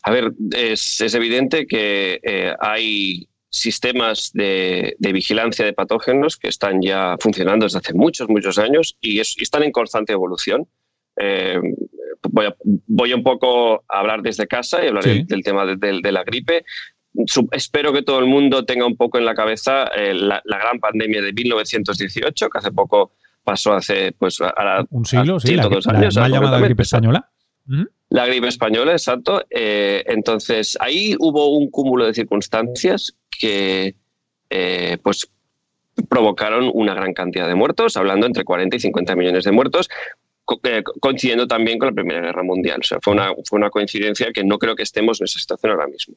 A 0.04 0.12
ver, 0.12 0.34
es, 0.52 1.02
evidente 1.16 1.66
que 1.66 2.54
hay 2.60 3.28
sistemas 3.54 4.32
de, 4.34 4.96
vigilancia 5.00 5.64
de 5.64 5.74
patógenos 5.74 6.38
que 6.38 6.48
están 6.48 6.82
ya 6.82 7.16
funcionando 7.20 7.66
desde 7.66 7.78
hace 7.78 7.94
muchos, 7.94 8.28
muchos 8.28 8.58
años 8.58 8.98
y, 9.00 9.20
están 9.20 9.62
en 9.62 9.72
constante 9.72 10.12
evolución. 10.12 10.68
Eh, 11.18 11.60
voy, 12.88 13.14
un 13.14 13.22
poco 13.22 13.84
a 13.88 14.00
hablar 14.00 14.24
desde 14.24 14.48
casa 14.48 14.84
y 14.84 14.88
hablar 14.88 15.04
del 15.04 15.44
tema 15.44 15.68
de, 15.68 16.12
la 16.12 16.24
gripe. 16.24 16.66
espero 17.52 17.94
que 17.94 18.02
todo 18.02 18.18
el 18.20 18.26
mundo 18.26 18.66
tenga 18.66 18.88
un 18.88 18.98
poco 18.98 19.20
en 19.20 19.26
la 19.26 19.36
cabeza 19.36 19.84
eh, 19.96 20.16
la, 20.16 20.42
gran 20.44 20.80
pandemia 20.80 21.22
de 21.22 21.32
1918, 21.32 22.50
que 22.50 22.58
hace 22.58 22.72
poco 22.72 23.12
pasó 23.44 23.74
hace 23.74 24.14
pues 24.14 24.40
un 24.90 25.06
siglo, 25.06 25.40
sí, 25.40 25.56
la, 25.56 25.66
años. 25.66 26.16
La, 26.16 26.28
llamada 26.28 26.60
gripe 26.60 26.82
española. 26.82 27.30
La 28.10 28.28
gripe 28.28 28.48
española, 28.48 28.92
exacto. 28.92 29.44
Eh, 29.50 30.04
entonces, 30.08 30.78
ahí 30.80 31.16
hubo 31.20 31.58
un 31.58 31.70
cúmulo 31.70 32.06
de 32.06 32.14
circunstancias 32.14 33.16
que 33.40 33.96
eh, 34.50 34.98
pues, 35.02 35.28
provocaron 36.10 36.70
una 36.74 36.94
gran 36.94 37.14
cantidad 37.14 37.48
de 37.48 37.56
muertos, 37.56 37.98
hablando 37.98 38.28
entre 38.28 38.44
40 38.44 38.76
y 38.76 38.80
50 38.80 39.16
millones 39.16 39.44
de 39.46 39.52
muertos, 39.52 39.90
eh, 40.64 40.84
coincidiendo 41.00 41.48
también 41.48 41.80
con 41.80 41.88
la 41.88 41.94
Primera 41.94 42.22
Guerra 42.22 42.44
Mundial. 42.44 42.82
O 42.82 42.84
sea, 42.84 43.00
fue 43.02 43.14
una, 43.14 43.32
fue 43.46 43.58
una 43.58 43.70
coincidencia 43.70 44.32
que 44.32 44.44
no 44.44 44.60
creo 44.60 44.76
que 44.76 44.84
estemos 44.84 45.20
en 45.22 45.26
esa 45.26 45.40
situación 45.40 45.72
ahora 45.72 45.88
mismo. 45.88 46.16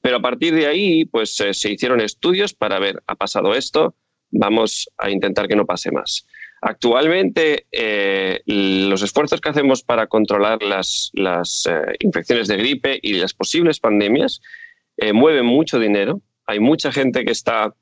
Pero 0.00 0.18
a 0.18 0.22
partir 0.22 0.54
de 0.54 0.66
ahí, 0.66 1.04
pues 1.06 1.34
se 1.34 1.70
hicieron 1.70 2.00
estudios 2.00 2.54
para 2.54 2.78
ver, 2.78 3.02
ha 3.06 3.14
pasado 3.14 3.54
esto, 3.54 3.94
vamos 4.30 4.88
a 4.98 5.10
intentar 5.10 5.48
que 5.48 5.56
no 5.56 5.66
pase 5.66 5.90
más. 5.90 6.26
Actualmente, 6.64 7.66
eh, 7.72 8.40
los 8.46 9.02
esfuerzos 9.02 9.40
que 9.40 9.48
hacemos 9.48 9.82
para 9.82 10.06
controlar 10.06 10.62
las, 10.62 11.10
eh, 11.68 11.96
infecciones 11.98 12.46
de 12.46 12.56
gripe 12.56 13.00
y 13.02 13.14
las 13.14 13.34
posibles 13.34 13.80
pandemias 13.80 14.40
eh, 14.96 15.12
mueven 15.12 15.44
mucho 15.44 15.80
dinero. 15.80 16.20
Hay 16.46 16.60
mucha 16.60 16.92
gente 16.92 17.24
que 17.24 17.32
está, 17.32 17.74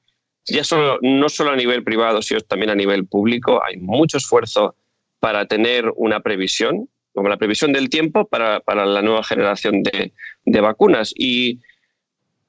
ya 0.46 0.62
no 1.02 1.28
solo 1.28 1.50
a 1.50 1.56
nivel 1.56 1.84
privado, 1.84 2.22
sino 2.22 2.40
también 2.40 2.70
a 2.70 2.74
nivel 2.74 3.06
público. 3.06 3.62
Hay 3.62 3.76
mucho 3.76 4.16
esfuerzo 4.16 4.74
para 5.18 5.44
tener 5.44 5.92
una 5.96 6.20
previsión, 6.20 6.88
como 7.12 7.28
la 7.28 7.36
previsión 7.36 7.74
del 7.74 7.90
tiempo 7.90 8.28
para, 8.28 8.62
la 8.66 9.02
nueva 9.02 9.22
generación 9.22 9.82
de, 9.82 10.60
vacunas. 10.62 11.12
Y 11.14 11.60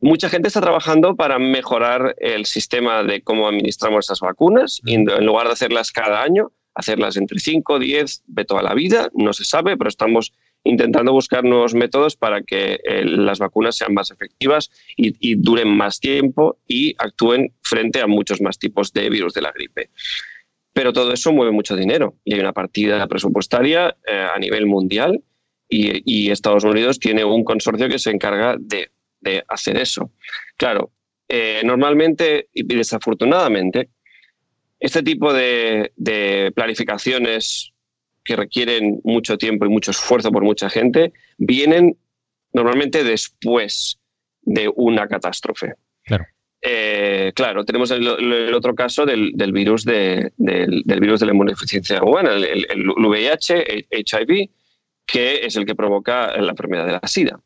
mucha 0.01 0.29
gente 0.29 0.47
está 0.47 0.61
trabajando 0.61 1.15
para 1.15 1.39
mejorar 1.39 2.15
el 2.19 2.45
sistema 2.45 3.03
de 3.03 3.21
cómo 3.21 3.47
administramos 3.47 4.05
esas 4.05 4.19
vacunas. 4.19 4.81
Y 4.85 4.95
en 4.95 5.05
lugar 5.25 5.47
de 5.47 5.53
hacerlas 5.53 5.91
cada 5.91 6.21
año, 6.21 6.51
hacerlas 6.73 7.17
entre 7.17 7.39
5, 7.39 7.79
10, 7.79 8.23
de 8.25 8.45
toda 8.45 8.63
la 8.63 8.73
vida, 8.73 9.09
no 9.13 9.33
se 9.33 9.45
sabe, 9.45 9.77
pero 9.77 9.89
estamos 9.89 10.33
intentando 10.63 11.11
buscar 11.11 11.43
nuevos 11.43 11.73
métodos 11.73 12.15
para 12.15 12.43
que 12.43 12.79
eh, 12.83 13.03
las 13.05 13.39
vacunas 13.39 13.75
sean 13.75 13.93
más 13.93 14.11
efectivas 14.11 14.69
y, 14.95 15.35
duren 15.35 15.69
más 15.69 15.99
tiempo 15.99 16.59
y 16.67 16.95
actúen 16.99 17.53
frente 17.61 17.99
a 17.99 18.07
muchos 18.07 18.41
más 18.41 18.59
tipos 18.59 18.93
de 18.93 19.09
virus 19.09 19.33
de 19.33 19.41
la 19.41 19.51
gripe. 19.51 19.89
Pero 20.73 20.93
todo 20.93 21.11
eso 21.11 21.31
mueve 21.33 21.51
mucho 21.51 21.75
dinero 21.75 22.15
y 22.23 22.35
hay 22.35 22.39
una 22.39 22.53
partida 22.53 23.05
presupuestaria 23.07 23.97
eh, 24.07 24.27
a 24.33 24.37
nivel 24.39 24.67
mundial 24.67 25.23
y, 25.67 26.29
Estados 26.31 26.65
Unidos 26.65 26.99
tiene 26.99 27.23
un 27.23 27.45
consorcio 27.45 27.87
que 27.87 27.97
se 27.97 28.11
encarga 28.11 28.57
de, 28.59 28.91
hacer 29.47 29.77
eso. 29.77 30.12
Claro, 30.57 30.91
eh, 31.27 31.62
normalmente 31.63 32.49
y 32.53 32.63
desafortunadamente, 32.63 33.89
este 34.79 35.03
tipo 35.03 35.31
de, 35.34 35.91
de 35.95 36.51
planificaciones 36.55 37.71
que 38.23 38.36
requieren 38.36 38.99
mucho 39.03 39.38
tiempo 39.38 39.65
y 39.65 39.69
mucho 39.69 39.91
esfuerzo 39.91 40.31
por 40.31 40.43
mucha 40.43 40.69
gente, 40.69 41.13
vienen 41.38 41.97
normalmente 42.53 43.03
después 43.03 43.99
de 44.41 44.71
una 44.75 45.07
catástrofe. 45.07 45.73
Claro. 46.03 46.25
Eh, 46.63 47.31
claro, 47.34 47.65
tenemos 47.65 47.89
el, 47.89 48.53
otro 48.53 48.75
caso 48.75 49.05
del, 49.05 49.34
virus 49.51 49.84
de, 49.84 50.31
del, 50.38 50.84
virus 50.99 51.19
de 51.19 51.25
la 51.25 51.31
inmunodeficiencia 51.31 52.03
humana, 52.03 52.36
el, 52.36 52.89
VIH, 52.89 53.88
HIV, 53.89 54.49
que 55.05 55.45
es 55.45 55.55
el 55.55 55.65
que 55.65 55.73
provoca 55.73 56.38
la 56.39 56.51
enfermedad 56.51 56.86
de 56.86 56.91
la 56.91 57.01
SIDA. 57.07 57.39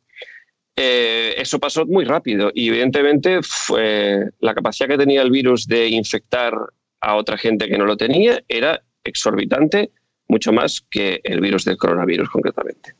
Eh, 0.77 1.35
eso 1.37 1.57
pasó 1.59 1.85
muy 1.85 2.03
rápido 2.03 2.51
y 2.53 2.67
evidentemente 2.67 3.39
fue, 3.41 4.29
la 4.39 4.53
capacidad 4.53 4.89
que 4.89 4.97
tenía 4.97 5.21
el 5.21 5.31
virus 5.31 5.67
de 5.67 5.87
infectar 5.87 6.53
a 6.99 7.15
otra 7.15 7.37
gente 7.37 7.67
que 7.69 7.77
no 7.77 7.85
lo 7.85 7.95
tenía 7.95 8.43
era 8.49 8.81
exorbitante 9.03 9.91
mucho 10.27 10.51
más 10.51 10.81
que 10.89 11.21
el 11.23 11.39
virus 11.39 11.65
del 11.65 11.77
coronavirus 11.77 12.29
concretamente. 12.29 12.95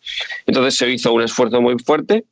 Entonces 0.46 0.76
se 0.76 0.90
hizo 0.90 1.12
un 1.12 1.24
esfuerzo 1.24 1.62
muy 1.62 1.78
fuerte 1.80 2.24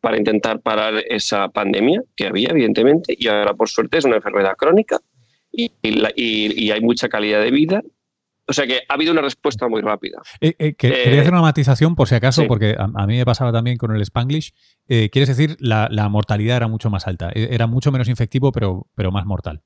para 0.00 0.16
intentar 0.16 0.60
parar 0.60 0.94
esa 1.08 1.48
pandemia 1.48 2.02
que 2.16 2.26
había, 2.26 2.50
evidentemente, 2.50 3.14
y 3.18 3.28
ahora 3.28 3.54
por 3.54 3.68
suerte 3.68 3.98
es 3.98 4.04
una 4.04 4.16
enfermedad 4.16 4.56
crónica 4.56 5.00
y, 5.52 5.70
hay 6.70 6.80
mucha 6.80 7.08
calidad 7.08 7.42
de 7.42 7.50
vida. 7.50 7.82
O 8.48 8.52
sea 8.54 8.66
que 8.66 8.80
ha 8.88 8.94
habido 8.94 9.12
una 9.12 9.20
respuesta 9.20 9.68
muy 9.68 9.82
rápida. 9.82 10.22
Eh, 10.40 10.54
eh, 10.58 10.74
quería 10.74 11.04
eh, 11.04 11.20
hacer 11.20 11.32
una 11.32 11.42
matización 11.42 11.94
por 11.94 12.08
si 12.08 12.14
acaso, 12.14 12.46
porque 12.46 12.74
a, 12.78 13.06
mí 13.06 13.18
me 13.18 13.24
pasaba 13.26 13.52
también 13.52 13.76
con 13.76 13.94
el 13.94 14.00
Spanglish. 14.00 14.54
quieres 14.86 15.28
decir, 15.28 15.56
la, 15.60 16.08
mortalidad 16.08 16.56
era 16.56 16.66
mucho 16.66 16.88
más 16.88 17.06
alta, 17.06 17.30
e, 17.34 17.54
era 17.54 17.66
mucho 17.66 17.92
menos 17.92 18.08
infectivo, 18.08 18.50
pero, 18.50 18.86
pero 18.94 19.12
más 19.12 19.26
mortal. 19.26 19.60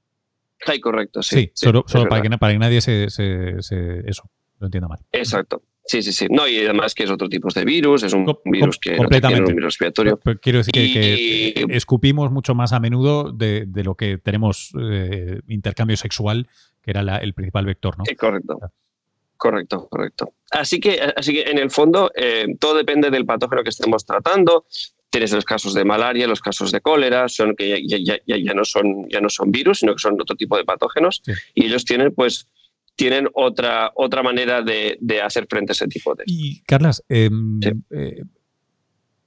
Sí, 0.67 0.81
correcto, 0.81 1.23
sí. 1.23 1.37
Sí, 1.37 1.53
solo, 1.55 1.85
para, 2.09 2.23
que, 2.23 2.31
para, 2.31 2.53
que, 2.53 2.59
nadie 2.59 2.81
se, 2.81 3.05
eso 3.05 4.31
lo 4.59 4.67
entiendo 4.67 4.89
mal. 4.89 4.99
Exacto. 5.13 5.63
Sí, 5.85 6.03
sí, 6.03 6.13
sí. 6.13 6.27
No, 6.31 6.47
y 6.47 6.59
además 6.59 6.95
que 6.95 7.05
es 7.05 7.11
otro 7.11 7.29
tipo 7.29 7.49
de 7.49 7.65
virus, 7.65 8.05
es 8.05 8.13
un 8.13 8.25
virus 8.45 8.79
que 8.79 8.97
completamente. 8.97 9.43
No 9.43 9.49
un 9.49 9.57
virus 9.57 9.73
respiratorio. 9.75 10.21
quiero 10.41 10.59
decir 10.59 10.73
que, 10.73 11.67
escupimos 11.71 12.31
mucho 12.31 12.55
más 12.55 12.73
a 12.73 12.81
menudo 12.81 13.33
de, 13.33 13.67
lo 13.85 13.97
que 13.97 14.19
tenemos 14.19 14.73
eh, 14.81 15.41
intercambio 15.49 15.97
sexual, 15.97 16.49
que 16.83 16.93
era 16.93 17.17
el 17.19 17.35
principal 17.35 17.67
vector, 17.67 17.99
¿no? 17.99 18.05
correcto. 18.17 18.59
Correcto, 19.37 19.89
correcto. 19.89 20.35
Así 20.53 20.79
que, 20.79 21.01
así 21.17 21.33
que 21.33 21.51
en 21.51 21.59
el 21.59 21.73
fondo 21.73 22.13
eh, 22.15 22.47
todo 22.61 22.77
depende 22.77 23.11
del 23.11 23.27
patógeno 23.27 23.65
que 23.65 23.71
estemos 23.71 24.07
tratando. 24.07 24.67
Tienes 25.11 25.33
los 25.33 25.45
casos 25.45 25.75
de 25.75 25.85
malaria, 25.85 26.29
los 26.29 26.41
casos 26.41 26.71
de 26.71 26.81
cólera, 26.81 27.29
son 27.29 27.57
que 27.57 27.83
ya, 27.85 28.19
ya, 28.25 28.55
no, 28.55 28.65
son, 28.65 29.09
ya 29.11 29.21
no 29.21 29.29
son 29.29 29.51
virus, 29.51 29.81
sino 29.81 29.95
que 29.95 29.99
son 29.99 30.15
otro 30.21 30.37
tipo 30.37 30.57
de 30.57 30.65
patógenos. 30.65 31.23
Y 31.55 31.67
ellos 31.67 31.85
tienen, 31.85 32.15
pues, 32.15 32.47
tienen 32.97 33.29
otra, 33.35 33.93
otra 33.95 34.23
manera 34.23 34.63
de, 34.63 34.99
hacer 35.23 35.47
frente 35.49 35.73
a 35.73 35.75
ese 35.75 35.89
tipo 35.89 36.15
de... 36.15 36.25
Y, 36.27 36.63
Carlas, 36.63 37.03
em, 37.09 37.61
eh, 37.91 38.23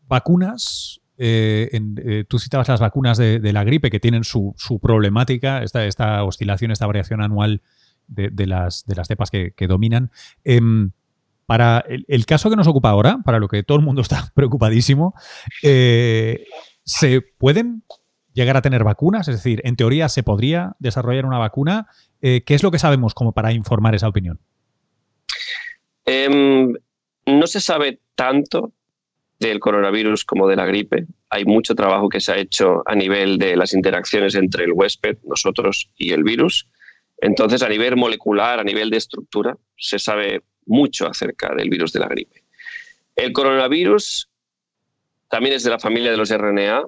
vacunas, 0.07 1.01
eh, 1.17 1.69
eh, 1.73 2.25
tú 2.27 2.39
citabas 2.39 2.67
las 2.67 2.79
vacunas 2.79 3.17
de, 3.17 3.39
la 3.53 3.63
gripe 3.63 3.89
que 3.89 3.99
tienen 3.99 4.23
su, 4.23 4.55
problemática, 4.81 5.63
esta, 5.63 5.85
esta, 5.85 6.23
oscilación, 6.23 6.71
esta 6.71 6.87
variación 6.87 7.21
anual 7.21 7.61
de, 8.07 8.31
las, 8.45 8.85
de 8.85 8.95
las 8.95 9.07
cepas 9.07 9.31
que, 9.31 9.53
dominan. 9.67 10.11
Em, 10.43 10.91
para 11.45 11.83
el, 11.87 12.25
caso 12.25 12.49
que 12.49 12.55
nos 12.55 12.67
ocupa 12.67 12.89
ahora, 12.89 13.19
para 13.23 13.39
lo 13.39 13.47
que 13.47 13.63
todo 13.63 13.77
el 13.77 13.83
mundo 13.83 14.01
está 14.03 14.31
preocupadísimo, 14.35 15.15
¿se 15.61 17.21
pueden 17.37 17.83
llegar 18.35 18.55
a 18.57 18.61
tener 18.61 18.83
vacunas? 18.83 19.27
Es 19.27 19.37
decir, 19.37 19.61
en 19.63 19.75
teoría 19.75 20.09
se 20.09 20.21
podría 20.21 20.75
desarrollar 20.79 21.25
una 21.25 21.39
vacuna 21.39 21.87
eh, 22.27 22.41
¿Qué 22.43 22.55
es 22.55 22.63
lo 22.63 22.71
que 22.71 22.79
sabemos 22.79 23.13
como 23.13 23.33
para 23.33 23.53
informar 23.53 23.93
esa 23.93 24.07
opinión? 24.07 24.39
Em, 26.05 26.73
no 27.27 27.45
se 27.45 27.61
sabe 27.61 27.99
tanto 28.15 28.73
del 29.39 29.59
coronavirus 29.59 30.25
como 30.25 30.47
de 30.47 30.55
la 30.55 30.65
gripe. 30.65 31.05
Hay 31.29 31.45
mucho 31.45 31.75
trabajo 31.75 32.09
que 32.09 32.19
se 32.19 32.31
ha 32.31 32.37
hecho 32.37 32.81
a 32.87 32.95
nivel 32.95 33.37
de 33.37 33.55
las 33.55 33.73
interacciones 33.73 34.33
entre 34.33 34.63
el 34.63 34.71
huésped, 34.71 35.17
nosotros 35.23 35.91
y 35.97 36.13
el 36.13 36.23
virus. 36.23 36.67
Entonces, 37.19 37.61
a 37.61 37.69
nivel 37.69 37.95
molecular, 37.95 38.59
a 38.59 38.63
nivel 38.63 38.89
de 38.89 38.97
estructura, 38.97 39.55
se 39.77 39.99
sabe 39.99 40.41
mucho 40.65 41.07
acerca 41.07 41.53
del 41.53 41.69
virus 41.69 41.93
de 41.93 41.99
la 41.99 42.07
gripe. 42.07 42.43
El 43.15 43.33
coronavirus 43.33 44.29
también 45.29 45.55
es 45.55 45.63
de 45.63 45.69
la 45.69 45.77
familia 45.77 46.09
de 46.09 46.17
los 46.17 46.35
RNA, 46.35 46.81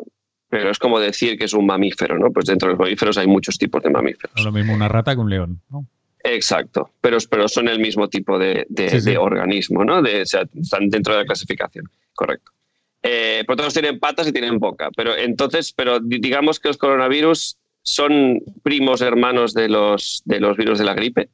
pero 0.49 0.71
es 0.71 0.79
como 0.79 0.99
decir 0.99 1.38
que 1.38 1.45
es 1.45 1.53
un 1.53 1.65
mamífero, 1.65 2.17
¿no? 2.17 2.31
Pues 2.31 2.45
dentro 2.45 2.67
de 2.67 2.73
los 2.73 2.79
mamíferos 2.79 3.17
hay 3.17 3.27
muchos 3.27 3.57
tipos 3.57 3.83
de 3.83 3.89
mamíferos. 3.89 4.31
No 4.36 4.41
es 4.41 4.45
lo 4.45 4.51
mismo 4.51 4.73
una 4.73 4.88
rata 4.88 5.13
que 5.13 5.21
un 5.21 5.29
león, 5.29 5.62
¿no? 5.69 5.86
Exacto, 6.23 6.91
pero, 6.99 7.17
pero 7.29 7.47
son 7.47 7.67
el 7.67 7.79
mismo 7.79 8.10
tipo 8.10 8.38
de, 8.38 8.65
organismo, 9.19 9.86
¿no? 9.86 10.01
De, 10.01 10.21
o 10.21 10.25
sea, 10.25 10.43
están 10.60 10.89
dentro 10.89 11.13
de 11.13 11.21
la 11.21 11.25
clasificación, 11.25 11.89
correcto. 12.13 12.51
Eh, 13.03 13.43
por 13.45 13.55
todos 13.55 13.73
tienen 13.73 13.99
patas 13.99 14.27
y 14.27 14.33
tienen 14.33 14.60
boca, 14.60 14.89
pero 14.95 15.15
entonces, 15.15 15.71
pero 15.71 15.99
digamos 15.99 16.60
que 16.60 16.69
los 16.69 16.77
coronavirus 16.77 17.57
son 17.83 18.41
primos 18.63 19.01
hermanos 19.01 19.53
de 19.53 19.69
los, 19.69 20.21
de 20.25 20.41
los 20.41 20.57
virus 20.57 20.79
de 20.79 20.86
la 20.86 20.93
gripe 20.93 21.29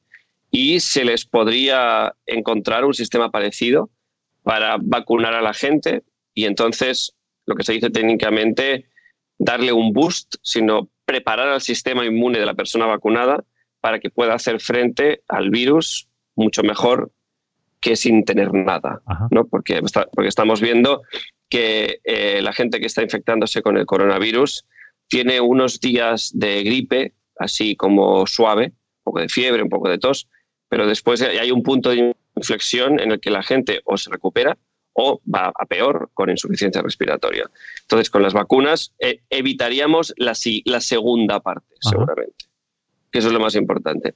y 0.52 0.80
se 0.82 1.04
les 1.04 1.26
podría 1.26 2.14
encontrar 2.28 2.86
un 2.86 2.94
sistema 2.94 3.32
parecido 3.32 3.90
para 4.44 4.78
vacunar 4.80 5.34
a 5.34 5.42
la 5.42 5.54
gente 5.54 6.04
y 6.36 6.46
entonces 6.46 7.16
lo 7.48 7.56
que 7.56 7.64
se 7.64 7.74
dice 7.74 7.90
técnicamente 7.90 8.86
darle 9.38 9.74
un 9.74 9.94
boost, 9.94 10.36
sino 10.42 10.90
preparar 11.06 11.50
al 11.50 11.62
sistema 11.62 12.06
inmune 12.06 12.40
de 12.40 12.46
la 12.46 12.54
persona 12.54 12.86
vacunada 12.86 13.44
para 13.82 14.00
que 14.00 14.10
pueda 14.10 14.34
hacer 14.34 14.60
frente 14.60 15.22
al 15.28 15.50
virus 15.50 16.08
mucho 16.36 16.64
mejor 16.64 17.12
que 17.80 17.98
sin 17.98 18.24
tener 18.24 18.54
nada, 18.54 19.02
¿no? 19.30 19.46
Porque, 19.46 19.82
porque 20.14 20.30
estamos 20.30 20.62
viendo 20.62 21.02
que 21.50 22.00
eh, 22.06 22.42
la 22.42 22.54
gente 22.54 22.80
que 22.80 22.86
está 22.86 23.04
infectándose 23.04 23.62
con 23.62 23.78
el 23.78 23.86
coronavirus 23.86 24.66
tiene 25.10 25.42
unos 25.42 25.82
días 25.82 26.32
de 26.34 26.64
gripe, 26.64 27.14
así 27.38 27.76
como 27.76 28.26
suave, 28.26 28.68
un 28.68 29.04
poco 29.04 29.20
de 29.20 29.28
fiebre, 29.28 29.62
un 29.62 29.70
poco 29.70 29.90
de 29.90 29.98
tos, 29.98 30.30
pero 30.70 30.88
después 30.88 31.22
hay 31.22 31.52
un 31.52 31.62
punto 31.62 31.90
de 31.90 32.16
inflexión 32.36 33.00
en 33.00 33.12
el 33.12 33.20
que 33.20 33.30
la 33.30 33.44
gente 33.44 33.82
o 33.84 33.98
se 33.98 34.10
recupera 34.10 34.58
o 34.94 35.22
va 35.32 35.52
a 35.54 35.66
peor 35.66 36.10
con 36.14 36.30
insuficiencia 36.30 36.82
respiratoria. 36.82 37.50
Entonces, 37.84 38.10
con 38.10 38.24
las 38.24 38.34
vacunas 38.34 38.94
eh, 39.00 39.22
evitaríamos 39.30 40.14
la, 40.18 40.34
la, 40.66 40.82
segunda 40.82 41.40
parte, 41.42 41.76
seguramente, 41.80 42.46
que 43.12 43.20
eso 43.20 43.28
es 43.28 43.34
lo 43.34 43.40
más 43.40 43.56
importante. 43.56 44.16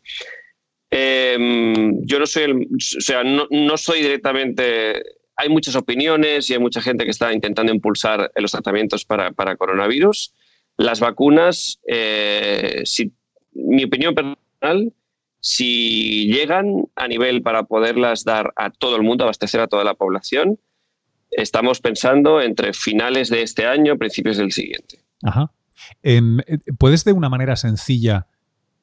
Em, 0.89 2.05
yo 2.05 2.17
no 2.19 2.25
soy, 2.25 2.43
el, 2.43 2.53
o 2.55 3.01
sea, 3.01 3.23
no, 3.23 3.77
soy 3.77 4.01
directamente... 4.01 5.03
Hay 5.39 5.49
muchas 5.49 5.75
opiniones 5.75 6.49
y 6.49 6.53
hay 6.53 6.59
mucha 6.59 6.81
gente 6.81 7.03
que 7.03 7.11
está 7.11 7.31
intentando 7.31 7.71
impulsar 7.71 8.31
los 8.35 8.51
tratamientos 8.51 9.05
para, 9.05 9.55
coronavirus. 9.55 10.33
Las 10.77 10.99
vacunas, 10.99 11.79
eh, 11.87 12.81
si, 12.85 13.11
mi 13.53 13.83
opinión 13.83 14.15
personal, 14.15 14.91
si 15.39 16.25
llegan 16.31 16.87
a 16.95 17.07
nivel 17.07 17.43
para 17.43 17.63
poderlas 17.63 18.23
dar 18.23 18.51
a 18.55 18.71
todo 18.71 18.95
el 18.95 19.03
mundo, 19.03 19.25
abastecer 19.25 19.61
a 19.61 19.67
toda 19.67 19.83
la 19.83 19.93
población, 19.93 20.59
estamos 21.31 21.81
pensando 21.81 22.41
entre 22.41 22.73
finales 22.73 23.29
de 23.29 23.41
este 23.41 23.65
año, 23.65 23.97
principios 23.97 24.37
del 24.37 24.51
siguiente. 24.51 24.99
Ajá. 25.23 25.51
Em, 26.03 26.39
¿Puedes 26.77 27.05
de 27.05 27.13
una 27.13 27.29
manera 27.29 27.55
sencilla 27.55 28.27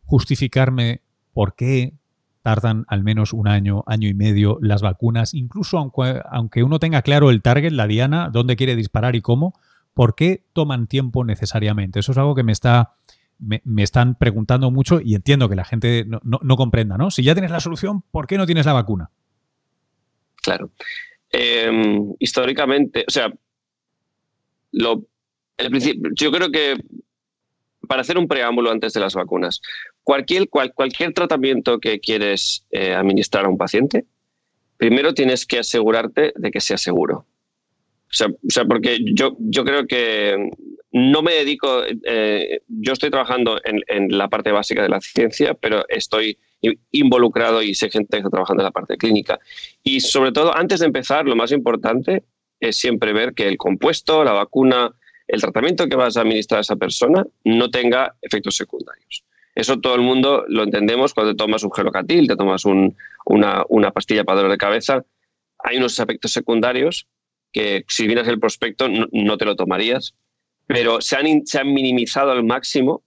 justificarme 0.05 1.03
por 1.33 1.55
qué 1.55 1.95
tardan 2.43 2.85
al 2.89 3.03
menos 3.03 3.33
un 3.33 3.49
año, 3.49 3.85
año 3.87 4.09
y 4.09 4.15
medio 4.15 4.59
las 4.61 4.83
vacunas, 4.83 5.33
incluso 5.33 5.79
aunque, 5.79 6.21
aunque 6.31 6.63
uno 6.63 6.79
tenga 6.79 7.03
claro 7.03 7.31
el 7.31 7.41
target, 7.41 7.73
la 7.73 7.87
diana, 7.87 8.29
dónde 8.31 8.57
quiere 8.57 8.77
disparar 8.77 9.17
y 9.17 9.23
cómo, 9.23 9.59
¿por 9.95 10.15
qué 10.15 10.45
toman 10.53 10.87
tiempo 10.87 11.25
necesariamente? 11.25 12.01
Eso 12.01 12.13
es 12.13 12.19
algo 12.19 12.35
que 12.35 12.43
me 12.43 12.53
está... 12.53 12.95
Me, 13.37 13.61
están 13.83 14.15
preguntando 14.15 14.71
mucho 14.71 15.01
y 15.01 15.17
entiendo 15.17 15.49
que 15.49 15.57
la 15.57 15.65
gente 15.65 16.07
no, 16.07 16.21
no 16.23 16.57
comprenda, 16.57 16.97
¿no? 16.97 17.11
Si 17.11 17.25
ya 17.25 17.35
tienes 17.35 17.51
la 17.51 17.59
solución, 17.59 18.03
¿por 18.13 18.29
qué 18.29 18.39
no 18.39 18.47
tienes 18.47 18.65
la 18.65 18.73
vacuna? 18.73 19.11
Claro. 20.37 20.71
Em, 21.37 22.15
históricamente, 22.21 23.05
o 23.09 23.11
sea, 23.11 23.33
lo 24.71 25.05
yo 26.15 26.31
creo 26.31 26.53
que 26.53 26.77
para 27.89 28.03
hacer 28.03 28.19
un 28.19 28.29
preámbulo 28.29 28.71
antes 28.71 28.93
de 28.93 29.01
las 29.01 29.15
vacunas, 29.15 29.61
cualquier, 30.05 30.49
cualquier 30.49 31.13
tratamiento 31.13 31.81
que 31.81 31.99
quieres 31.99 32.65
eh, 32.71 32.95
administrar 32.95 33.47
a 33.47 33.49
un 33.49 33.59
paciente, 33.59 34.05
primero 34.77 35.13
tienes 35.13 35.45
que 35.45 35.59
asegurarte 35.59 36.33
de 36.37 36.51
que 36.53 36.61
sea 36.61 36.79
seguro. 36.79 37.27
O 38.07 38.49
sea, 38.49 38.65
porque 38.65 38.99
yo, 39.13 39.37
yo 39.41 39.65
creo 39.65 39.89
que 39.89 40.51
no 40.95 41.23
me 41.23 41.33
dedico, 41.33 41.83
eh, 42.05 42.61
yo 42.69 42.93
estoy 42.93 43.11
trabajando 43.11 43.61
en, 43.65 44.17
la 44.17 44.29
parte 44.29 44.53
básica 44.53 44.81
de 44.81 44.89
la 44.89 45.01
ciencia, 45.01 45.55
pero 45.55 45.85
estoy 45.89 46.39
involucrado 46.93 47.63
y 47.63 47.75
sé 47.75 47.91
gente 47.91 48.17
que 48.17 48.19
está 48.19 48.31
trabajando 48.31 48.63
en 48.63 48.67
la 48.67 48.71
parte 48.71 48.97
clínica. 48.97 49.41
Y 49.83 49.99
sobre 49.99 50.31
todo, 50.31 50.57
antes 50.57 50.79
de 50.79 50.87
empezar, 50.87 51.27
lo 51.27 51.35
más 51.35 51.51
importante 51.51 52.23
es 52.61 52.77
siempre 52.77 53.13
ver 53.13 53.35
que 53.35 53.49
el 53.49 53.59
compuesto, 53.59 54.23
la 54.23 54.35
vacuna, 54.35 54.95
el 55.27 55.41
tratamiento 55.41 55.89
que 55.89 55.97
vas 55.97 56.17
a 56.17 56.21
administrar 56.21 56.59
a 56.59 56.61
esa 56.61 56.77
persona 56.77 57.27
no 57.43 57.71
tenga 57.71 58.15
efectos 58.23 58.55
secundarios. 58.55 59.25
Eso 59.57 59.81
todo 59.81 59.97
el 59.97 60.03
mundo 60.03 60.45
lo 60.47 60.63
entendemos 60.63 61.13
cuando 61.13 61.35
tomas 61.35 61.65
un 61.65 61.73
gelocatil, 61.73 62.29
te 62.29 62.37
tomas 62.37 62.65
una, 62.65 63.91
pastilla 63.93 64.23
para 64.23 64.37
dolor 64.37 64.53
de 64.53 64.59
cabeza. 64.59 65.05
Hay 65.59 65.79
unos 65.79 65.99
efectos 65.99 66.31
secundarios 66.31 67.09
que 67.53 67.85
si 67.89 68.07
vienes 68.07 68.29
el 68.29 68.39
prospecto 68.39 68.89
no, 68.89 69.39
te 69.39 69.45
lo 69.45 69.57
tomarías, 69.57 70.15
pero 70.67 71.01
se 71.01 71.17
han, 71.17 71.47
se 71.47 71.59
han 71.59 71.73
minimizado 71.73 72.31
al 72.31 72.45
máximo 72.45 73.03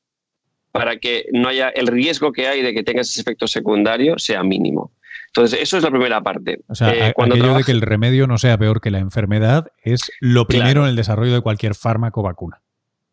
para 0.72 0.98
que 0.98 1.26
no 1.34 1.48
haya 1.48 1.70
el 1.70 1.88
riesgo 1.88 2.32
que 2.32 2.48
hay 2.48 2.62
de 2.62 2.74
que 2.74 2.84
tengas 2.84 3.10
ese 3.10 3.22
efecto 3.22 3.48
secundario 3.48 4.20
sea 4.20 4.44
mínimo. 4.44 4.92
Entonces, 5.28 5.60
eso 5.62 5.78
es 5.78 5.84
la 5.84 5.92
primera 5.92 6.22
parte. 6.22 6.60
O 6.68 6.76
sea, 6.76 7.10
eh, 7.10 7.14
cuando 7.14 7.36
aquello 7.36 7.56
de 7.56 7.64
que 7.64 7.72
el 7.72 7.82
remedio 7.82 8.28
no 8.28 8.38
sea 8.38 8.58
peor 8.58 8.82
que 8.82 8.92
la 8.92 9.00
enfermedad 9.00 9.68
es 9.84 10.12
lo 10.20 10.48
primero 10.48 10.84
en 10.84 10.90
el 10.90 10.96
desarrollo 10.96 11.34
de 11.34 11.42
cualquier 11.42 11.76
fármaco 11.76 12.22
o 12.22 12.24
vacuna. 12.24 12.62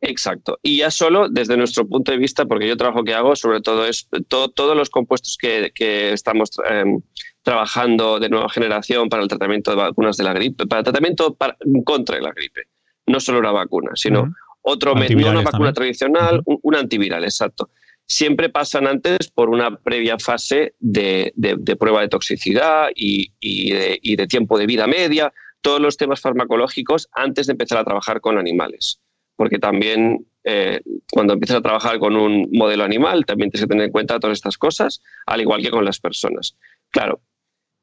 Exacto. 0.00 0.58
Y 0.62 0.78
ya 0.78 0.90
solo 0.90 1.28
desde 1.30 1.56
nuestro 1.56 1.88
punto 1.88 2.12
de 2.12 2.18
vista, 2.18 2.44
porque 2.44 2.68
yo 2.68 2.76
trabajo 2.76 3.04
que 3.04 3.14
hago, 3.14 3.36
sobre 3.36 3.62
todo 3.62 3.86
es 3.86 4.08
todos 4.28 4.76
los 4.76 4.90
compuestos 4.90 5.38
que, 5.38 6.12
estamos 6.12 6.50
em, 6.68 7.00
trabajando 7.42 8.20
de 8.20 8.28
nueva 8.28 8.50
generación 8.50 9.08
para 9.08 9.22
el 9.22 9.28
tratamiento 9.28 9.70
de 9.70 9.78
vacunas 9.78 10.16
de 10.18 10.24
la 10.24 10.34
gripe, 10.34 10.66
para 10.66 10.80
el 10.80 10.84
tratamiento 10.84 11.36
contra 11.84 12.20
la 12.20 12.32
gripe. 12.32 12.62
No 13.06 13.20
solo 13.20 13.38
una 13.38 13.52
vacuna, 13.52 13.92
sino 13.94 14.34
otro 14.62 14.94
método, 14.94 15.20
no 15.20 15.30
una 15.30 15.42
vacuna 15.42 15.72
tradicional, 15.72 16.42
un, 16.44 16.74
antiviral, 16.74 17.24
exacto. 17.24 17.70
Siempre 18.06 18.48
pasan 18.48 18.86
antes 18.86 19.30
por 19.30 19.50
una 19.50 19.76
previa 19.76 20.18
fase 20.18 20.74
de, 20.78 21.32
prueba 21.78 22.00
de 22.00 22.08
toxicidad 22.08 22.88
y, 22.94 23.32
y 23.40 24.16
de 24.16 24.26
tiempo 24.26 24.58
de 24.58 24.66
vida 24.66 24.86
media, 24.86 25.32
todos 25.60 25.80
los 25.80 25.96
temas 25.96 26.20
farmacológicos 26.20 27.08
antes 27.12 27.46
de 27.46 27.52
empezar 27.52 27.78
a 27.78 27.84
trabajar 27.84 28.20
con 28.20 28.38
animales 28.38 29.00
porque 29.36 29.58
también 29.58 30.26
eh, 30.44 30.80
cuando 31.10 31.32
empiezas 31.32 31.58
a 31.58 31.62
trabajar 31.62 31.98
con 31.98 32.16
un 32.16 32.48
modelo 32.52 32.84
animal, 32.84 33.24
también 33.26 33.50
tienes 33.50 33.66
que 33.66 33.68
tener 33.68 33.86
en 33.86 33.92
cuenta 33.92 34.20
todas 34.20 34.38
estas 34.38 34.58
cosas, 34.58 35.02
al 35.26 35.40
igual 35.40 35.62
que 35.62 35.70
con 35.70 35.84
las 35.84 36.00
personas. 36.00 36.56
Claro, 36.90 37.20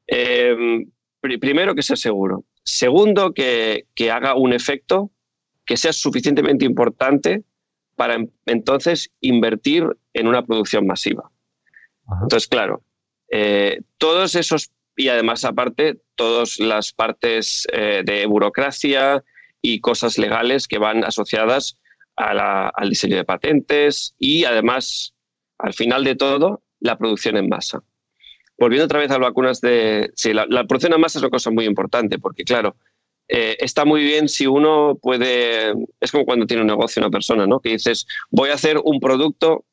eh, 0.06 0.86
primero 1.20 1.74
que 1.74 1.82
sea 1.82 1.96
seguro. 1.96 2.44
Segundo, 2.64 3.32
que, 3.34 3.86
haga 4.12 4.34
un 4.34 4.52
efecto 4.52 5.10
que 5.64 5.76
sea 5.76 5.92
suficientemente 5.92 6.64
importante 6.64 7.42
para 7.96 8.18
entonces 8.46 9.10
invertir 9.20 9.86
en 10.12 10.26
una 10.26 10.44
producción 10.44 10.86
masiva. 10.86 11.30
Entonces, 12.22 12.48
claro, 12.48 12.82
eh, 13.30 13.80
todos 13.98 14.34
esos, 14.34 14.70
y 14.96 15.08
además 15.08 15.44
aparte, 15.44 16.00
todas 16.16 16.58
las 16.58 16.92
partes 16.92 17.66
de 17.72 18.26
burocracia, 18.26 19.22
y 19.62 19.80
cosas 19.80 20.18
legales 20.18 20.66
que 20.66 20.78
van 20.78 21.04
asociadas 21.04 21.78
al 22.16 22.90
diseño 22.90 23.16
de 23.16 23.24
patentes 23.24 24.14
y 24.18 24.44
además, 24.44 25.14
al 25.58 25.72
final 25.72 26.04
de 26.04 26.16
todo, 26.16 26.62
la 26.80 26.98
producción 26.98 27.36
en 27.36 27.48
masa. 27.48 27.82
Volviendo 28.62 28.84
otra 28.84 29.00
vez 29.00 29.10
a 29.10 29.14
las 29.14 29.22
vacunas 29.22 29.60
de... 29.60 30.12
Sí, 30.14 30.32
la, 30.32 30.46
producción 30.68 30.92
en 30.92 31.00
masa 31.00 31.18
es 31.18 31.22
una 31.24 31.30
cosa 31.30 31.50
muy 31.50 31.64
importante 31.64 32.20
porque, 32.20 32.44
claro, 32.44 32.76
eh, 33.26 33.56
está 33.58 33.84
muy 33.84 34.04
bien 34.04 34.28
si 34.28 34.46
uno 34.46 34.96
puede... 35.02 35.74
Es 35.98 36.12
como 36.12 36.24
cuando 36.24 36.46
tiene 36.46 36.60
un 36.60 36.68
negocio 36.68 37.02
una 37.02 37.10
persona, 37.10 37.44
¿no? 37.44 37.58
Que 37.58 37.70
dices, 37.70 38.06
voy 38.30 38.50
a 38.50 38.54
hacer 38.54 38.78
un 38.84 39.00
producto 39.00 39.64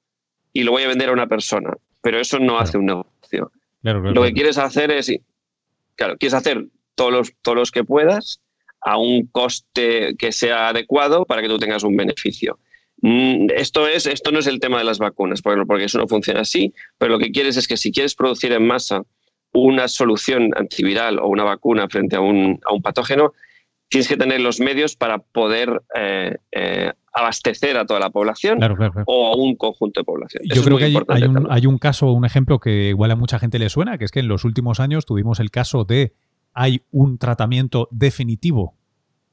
y 0.54 0.64
lo 0.64 0.72
voy 0.72 0.82
a 0.82 0.88
vender 0.88 1.10
a 1.10 1.12
una 1.12 1.28
persona, 1.28 1.72
pero 2.02 2.20
eso 2.20 2.40
no 2.40 2.58
hace 2.58 2.80
un 2.80 2.88
negocio. 2.88 3.52
lo 3.84 4.24
que 4.24 4.34
quieres 4.34 4.58
hacer 4.58 4.90
es... 4.90 5.12
Claro, 5.94 6.18
quieres 6.18 6.34
hacer 6.34 6.66
todos 6.96 7.12
los, 7.12 7.34
todos 7.44 7.58
los 7.60 7.70
que 7.70 7.84
puedas 7.84 8.42
a 8.82 8.98
un 8.98 9.28
coste 9.28 10.16
que 10.18 10.32
sea 10.32 10.70
adecuado 10.70 11.26
para 11.26 11.44
que 11.44 11.48
tú 11.48 11.60
tengas 11.60 11.84
un 11.84 11.96
beneficio. 11.96 12.58
Mm, 13.02 13.48
esto, 13.56 13.88
es, 13.88 14.06
esto 14.06 14.32
no 14.32 14.40
es 14.40 14.48
el 14.48 14.60
tema 14.60 14.78
de 14.78 14.84
las 14.84 15.00
vacunas, 15.00 15.42
porque 15.42 15.86
eso 15.86 15.98
no 15.98 16.08
funciona 16.08 16.42
así, 16.42 16.74
pero 16.98 17.14
lo 17.14 17.20
que 17.20 17.32
quieres 17.32 17.58
es 17.58 17.68
que 17.68 17.78
si 17.78 17.92
quieres 17.92 18.16
producir 18.16 18.52
en 18.52 18.66
masa 18.66 19.04
una 19.52 19.88
solución 19.88 20.52
antiviral 20.56 21.20
o 21.20 21.28
una 21.28 21.44
vacuna 21.44 21.88
frente 21.90 22.16
a 22.16 22.22
un, 22.22 22.60
patógeno, 22.84 23.34
tienes 23.88 24.08
que 24.08 24.18
tener 24.18 24.42
los 24.42 24.60
medios 24.60 24.96
para 24.96 25.20
poder 25.20 25.82
eh, 25.96 26.36
eh, 26.52 26.92
abastecer 27.14 27.78
a 27.78 27.86
toda 27.86 28.00
la 28.00 28.12
población 28.12 28.60
o 29.06 29.34
a 29.34 29.36
un 29.36 29.56
conjunto 29.56 30.02
de 30.02 30.04
población. 30.04 30.44
Yo 30.54 30.64
creo 30.64 30.78
que 30.78 30.86
hay, 30.86 30.96
un, 31.24 31.48
hay, 31.50 31.66
un, 31.66 31.78
caso, 31.80 32.12
un 32.12 32.26
ejemplo 32.26 32.60
que 32.60 32.90
igual 32.90 33.12
a 33.12 33.16
mucha 33.16 33.40
gente 33.40 33.58
le 33.58 33.70
suena, 33.70 33.98
que 33.98 34.06
es 34.06 34.12
que 34.12 34.20
en 34.20 34.28
los 34.28 34.46
últimos 34.46 34.80
años 34.80 35.06
tuvimos 35.06 35.40
el 35.40 35.50
caso 35.50 35.86
de 35.86 36.14
hay 36.54 36.84
un 36.92 37.18
tratamiento 37.18 37.88
definitivo 37.92 38.79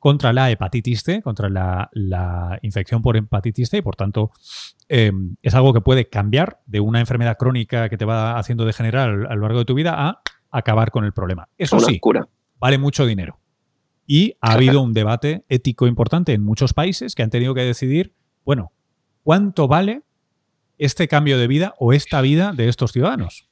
contra 0.06 0.32
la 0.32 0.52
hepatitis 0.52 1.02
C, 1.02 1.20
contra 1.20 1.48
la, 1.48 2.58
infección 2.62 3.02
por 3.02 3.16
hepatitis 3.16 3.70
C, 3.70 3.78
y 3.78 3.82
por 3.82 3.96
tanto 3.96 4.30
em, 4.86 5.34
es 5.42 5.52
algo 5.52 5.72
que 5.72 5.80
puede 5.80 6.08
cambiar 6.08 6.60
de 6.64 6.78
una 6.78 7.00
enfermedad 7.00 7.36
crónica 7.36 7.88
que 7.88 7.98
te 7.98 8.04
va 8.04 8.38
haciendo 8.38 8.64
degenerar 8.64 9.08
a 9.08 9.34
lo 9.34 9.40
largo 9.40 9.58
de 9.58 9.64
tu 9.64 9.74
vida 9.74 9.94
a 9.96 10.20
acabar 10.52 10.92
con 10.92 11.04
el 11.04 11.12
problema. 11.12 11.48
Eso 11.58 11.80
sí, 11.80 12.00
vale 12.60 12.78
mucho 12.78 13.04
dinero. 13.04 13.40
Y 14.06 14.36
ha 14.40 14.52
habido 14.52 14.80
un 14.80 14.92
debate 14.92 15.44
ético 15.48 15.88
importante 15.88 16.32
en 16.34 16.44
muchos 16.44 16.72
países 16.72 17.16
que 17.16 17.24
han 17.24 17.30
tenido 17.30 17.52
que 17.52 17.62
decidir, 17.62 18.14
bueno, 18.44 18.70
¿cuánto 19.24 19.66
vale 19.66 20.02
este 20.78 21.08
cambio 21.08 21.36
de 21.36 21.48
vida 21.48 21.74
o 21.80 21.92
esta 21.92 22.20
vida 22.20 22.52
de 22.52 22.68
estos 22.68 22.92
ciudadanos? 22.92 23.45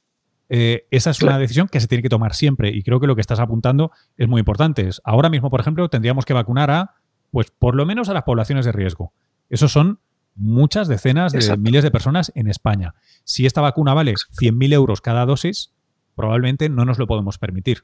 Eh, 0.49 0.85
esa 0.91 1.09
es 1.09 1.21
una 1.21 1.39
decisión 1.39 1.67
que 1.67 1.79
se 1.79 1.87
tiene 1.87 2.03
que 2.03 2.09
tomar 2.09 2.35
siempre 2.35 2.69
y 2.69 2.83
creo 2.83 2.99
que 2.99 3.07
lo 3.07 3.15
que 3.15 3.21
estás 3.21 3.39
apuntando 3.39 3.91
es 4.17 4.27
muy 4.27 4.39
importante. 4.39 4.87
Ahora 5.03 5.29
mismo, 5.29 5.49
por 5.49 5.59
ejemplo, 5.59 5.89
tendríamos 5.89 6.25
que 6.25 6.33
vacunar 6.33 6.71
a, 6.71 6.95
pues 7.31 7.51
por 7.51 7.75
lo 7.75 7.85
menos 7.85 8.09
a 8.09 8.13
las 8.13 8.23
poblaciones 8.23 8.65
de 8.65 8.71
riesgo. 8.71 9.13
Esos 9.49 9.71
son 9.71 9.99
muchas 10.35 10.87
decenas 10.87 11.31
de 11.31 11.57
miles 11.57 11.83
de 11.83 11.91
personas 11.91 12.31
en 12.35 12.47
España. 12.47 12.93
Si 13.23 13.45
esta 13.45 13.61
vacuna 13.61 13.93
vale 13.93 14.13
100.000 14.13 14.73
euros 14.73 15.01
cada 15.01 15.25
dosis, 15.25 15.71
probablemente 16.15 16.69
no 16.69 16.85
nos 16.85 16.99
lo 16.99 17.07
podemos 17.07 17.37
permitir. 17.37 17.83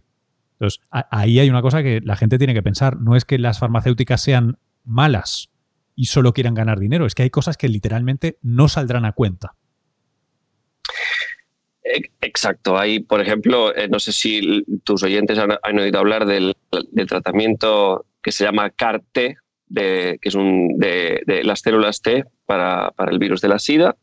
Entonces, 0.53 0.81
ahí 0.89 1.39
hay 1.39 1.49
una 1.49 1.61
cosa 1.61 1.81
que 1.81 2.01
la 2.03 2.15
gente 2.15 2.37
tiene 2.37 2.53
que 2.53 2.61
pensar. 2.61 2.99
No 2.99 3.15
es 3.15 3.25
que 3.25 3.39
las 3.39 3.57
farmacéuticas 3.57 4.21
sean 4.21 4.59
malas 4.83 5.49
y 5.95 6.05
solo 6.05 6.33
quieran 6.33 6.53
ganar 6.53 6.79
dinero, 6.79 7.05
es 7.05 7.15
que 7.15 7.23
hay 7.23 7.29
cosas 7.29 7.57
que 7.57 7.67
literalmente 7.67 8.37
no 8.41 8.67
saldrán 8.67 9.05
a 9.05 9.13
cuenta. 9.13 9.55
Exacto. 12.21 12.77
Hay, 12.77 12.99
por 12.99 13.21
ejemplo, 13.21 13.75
eh, 13.75 13.87
no 13.87 13.99
sé 13.99 14.11
si 14.11 14.63
tus 14.83 15.03
oyentes 15.03 15.37
han, 15.37 15.79
oído 15.79 15.99
hablar 15.99 16.25
del, 16.25 16.55
tratamiento 17.07 18.05
que 18.21 18.31
se 18.31 18.43
llama 18.43 18.69
CAR-T, 18.69 19.37
que 19.73 20.19
es 20.21 20.35
un, 20.35 20.77
de, 20.77 21.41
las 21.43 21.61
células 21.61 22.01
T 22.01 22.25
para, 22.45 22.93
el 23.09 23.19
virus 23.19 23.41
de 23.41 23.47
la 23.47 23.59
SIDA, 23.59 23.95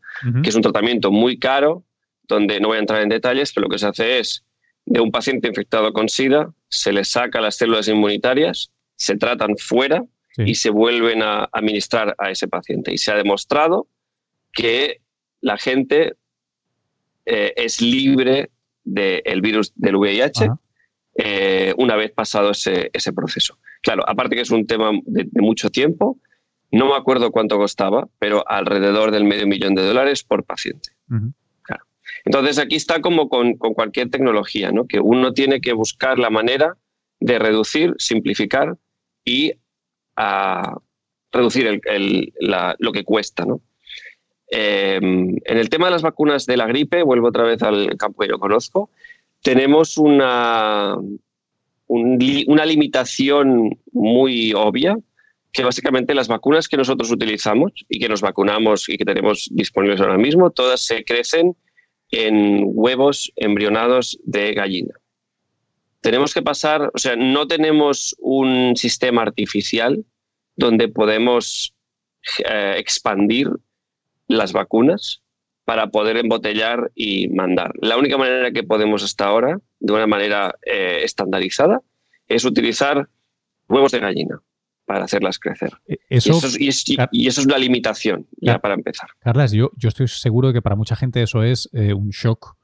que 0.42 0.48
es 0.48 0.54
un 0.54 0.62
tratamiento 0.62 1.10
muy 1.10 1.38
caro, 1.38 1.84
donde 2.26 2.60
no 2.60 2.68
voy 2.68 2.76
a 2.76 2.80
entrar 2.80 3.02
en 3.02 3.08
detalles, 3.08 3.52
pero 3.52 3.66
lo 3.66 3.70
que 3.70 3.78
se 3.78 3.86
hace 3.86 4.18
es 4.18 4.44
de 4.84 5.00
un 5.00 5.10
paciente 5.10 5.48
infectado 5.48 5.92
con 5.92 6.08
SIDA, 6.08 6.52
se 6.68 6.92
le 6.92 7.04
saca 7.04 7.40
las 7.40 7.56
células 7.56 7.88
inmunitarias, 7.88 8.72
se 8.96 9.16
tratan 9.16 9.56
fuera 9.56 10.04
y 10.36 10.54
se 10.54 10.70
vuelven 10.70 11.22
a 11.22 11.48
administrar 11.52 12.14
a 12.18 12.30
ese 12.30 12.46
paciente. 12.46 12.92
Y 12.92 12.98
se 12.98 13.10
ha 13.10 13.16
demostrado 13.16 13.88
que 14.52 15.00
la 15.40 15.58
gente 15.58 16.14
eh, 17.30 17.52
es 17.56 17.82
libre 17.82 18.50
del 18.84 19.42
virus 19.42 19.72
del 19.74 19.96
VIH 19.96 20.48
eh, 21.14 21.74
una 21.76 21.94
vez 21.94 22.10
pasado 22.10 22.52
ese, 22.52 23.12
proceso. 23.14 23.58
Claro, 23.82 24.02
aparte 24.08 24.34
que 24.34 24.40
es 24.40 24.50
un 24.50 24.66
tema 24.66 24.92
de, 25.04 25.28
mucho 25.34 25.68
tiempo, 25.68 26.18
no 26.70 26.86
me 26.86 26.94
acuerdo 26.94 27.30
cuánto 27.30 27.58
costaba, 27.58 28.08
pero 28.18 28.48
alrededor 28.48 29.10
del 29.10 29.24
medio 29.24 29.46
millón 29.46 29.74
de 29.74 29.82
dólares 29.82 30.24
por 30.24 30.44
paciente. 30.44 30.90
Entonces 32.24 32.58
aquí 32.58 32.76
está 32.76 33.02
como 33.02 33.28
con, 33.28 33.56
cualquier 33.56 34.08
tecnología, 34.08 34.72
¿no? 34.72 34.86
que 34.86 34.98
uno 34.98 35.34
tiene 35.34 35.60
que 35.60 35.74
buscar 35.74 36.18
la 36.18 36.30
manera 36.30 36.78
de 37.20 37.38
reducir, 37.38 37.94
simplificar 37.98 38.78
y 39.22 39.52
a 40.16 40.78
reducir 41.30 41.78
lo 42.78 42.92
que 42.92 43.04
cuesta. 43.04 43.44
¿no? 43.44 43.60
Em, 44.50 45.36
en 45.44 45.58
el 45.58 45.68
tema 45.68 45.86
de 45.86 45.92
las 45.92 46.02
vacunas 46.02 46.46
de 46.46 46.56
la 46.56 46.66
gripe, 46.66 47.02
vuelvo 47.02 47.28
otra 47.28 47.44
vez 47.44 47.62
al 47.62 47.96
campo 47.96 48.22
que 48.22 48.28
yo 48.28 48.38
conozco, 48.38 48.90
tenemos 49.42 49.98
una, 49.98 50.96
una 51.86 52.66
limitación 52.66 53.78
muy 53.92 54.52
obvia, 54.54 54.96
que 55.52 55.64
básicamente 55.64 56.14
las 56.14 56.28
vacunas 56.28 56.68
que 56.68 56.76
nosotros 56.76 57.10
utilizamos 57.10 57.72
y 57.88 57.98
que 57.98 58.08
nos 58.08 58.20
vacunamos 58.20 58.88
y 58.88 58.96
que 58.96 59.04
tenemos 59.04 59.48
disponibles 59.50 60.00
ahora 60.00 60.18
mismo, 60.18 60.50
todas 60.50 60.84
se 60.84 61.04
crecen 61.04 61.56
en 62.10 62.62
huevos 62.64 63.32
embrionados 63.36 64.18
de 64.24 64.54
gallina. 64.54 64.94
Tenemos 66.00 66.32
que 66.32 66.42
pasar, 66.42 66.90
o 66.94 66.98
sea, 66.98 67.16
no 67.16 67.46
tenemos 67.46 68.14
un 68.18 68.76
sistema 68.76 69.22
artificial 69.22 70.04
donde 70.56 70.88
podemos 70.88 71.74
eh, 72.48 72.74
expandir 72.78 73.48
las 74.28 74.52
vacunas 74.52 75.22
para 75.64 75.88
poder 75.88 76.16
embotellar 76.16 76.90
y 76.94 77.28
mandar. 77.28 77.72
La 77.82 77.98
única 77.98 78.16
manera 78.16 78.52
que 78.52 78.62
podemos 78.62 79.02
hasta 79.02 79.26
ahora, 79.26 79.58
de 79.80 79.92
una 79.92 80.06
manera 80.06 80.54
eh, 80.64 81.00
estandarizada, 81.02 81.82
es 82.26 82.44
utilizar 82.44 83.08
huevos 83.68 83.92
de 83.92 84.00
gallina 84.00 84.40
para 84.86 85.04
hacerlas 85.04 85.38
crecer. 85.38 85.72
E, 85.86 85.98
eso, 86.08 86.30
y, 86.58 86.68
eso 86.68 87.40
es, 87.40 87.46
una 87.46 87.58
limitación, 87.58 88.26
ya 88.40 88.58
para 88.58 88.74
empezar. 88.74 89.10
Carlas, 89.18 89.52
yo, 89.52 89.70
yo 89.76 89.88
estoy 89.88 90.08
seguro 90.08 90.48
de 90.48 90.54
que 90.54 90.62
para 90.62 90.76
mucha 90.76 90.96
gente 90.96 91.22
eso 91.22 91.42
es 91.42 91.68
eh, 91.74 91.92
un 91.92 92.08
shock 92.10 92.56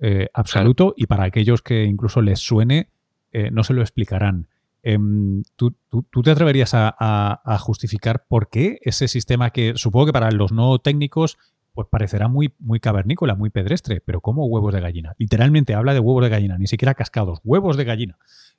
eh, 0.00 0.28
absoluto 0.32 0.94
y 0.96 1.06
para 1.06 1.24
aquellos 1.24 1.62
que 1.62 1.84
incluso 1.84 2.20
les 2.20 2.40
suene, 2.40 2.88
eh, 3.32 3.50
no 3.52 3.62
se 3.62 3.74
lo 3.74 3.82
explicarán. 3.82 4.48
Em, 4.82 5.42
¿tú, 5.56 5.74
te 6.22 6.30
atreverías 6.30 6.70
a, 6.74 7.58
justificar 7.60 8.24
por 8.28 8.48
qué 8.48 8.78
ese 8.82 9.08
sistema 9.08 9.50
que 9.50 9.72
supongo 9.76 10.06
que 10.06 10.12
para 10.12 10.30
los 10.30 10.52
no 10.52 10.78
técnicos 10.78 11.36
pues 11.74 11.86
parecerá 11.88 12.26
muy, 12.26 12.52
muy 12.58 12.80
cavernícola, 12.80 13.36
muy 13.36 13.50
pedestre, 13.50 14.00
pero 14.04 14.20
como 14.20 14.46
huevos 14.46 14.74
de 14.74 14.80
gallina. 14.80 15.14
Literalmente 15.16 15.74
habla 15.74 15.94
de 15.94 16.00
huevos 16.00 16.24
de 16.24 16.28
gallina, 16.28 16.58
ni 16.58 16.66
siquiera 16.66 16.94
cascados, 16.94 17.38
huevos 17.44 17.76
de 17.76 17.84
gallina. 17.84 18.18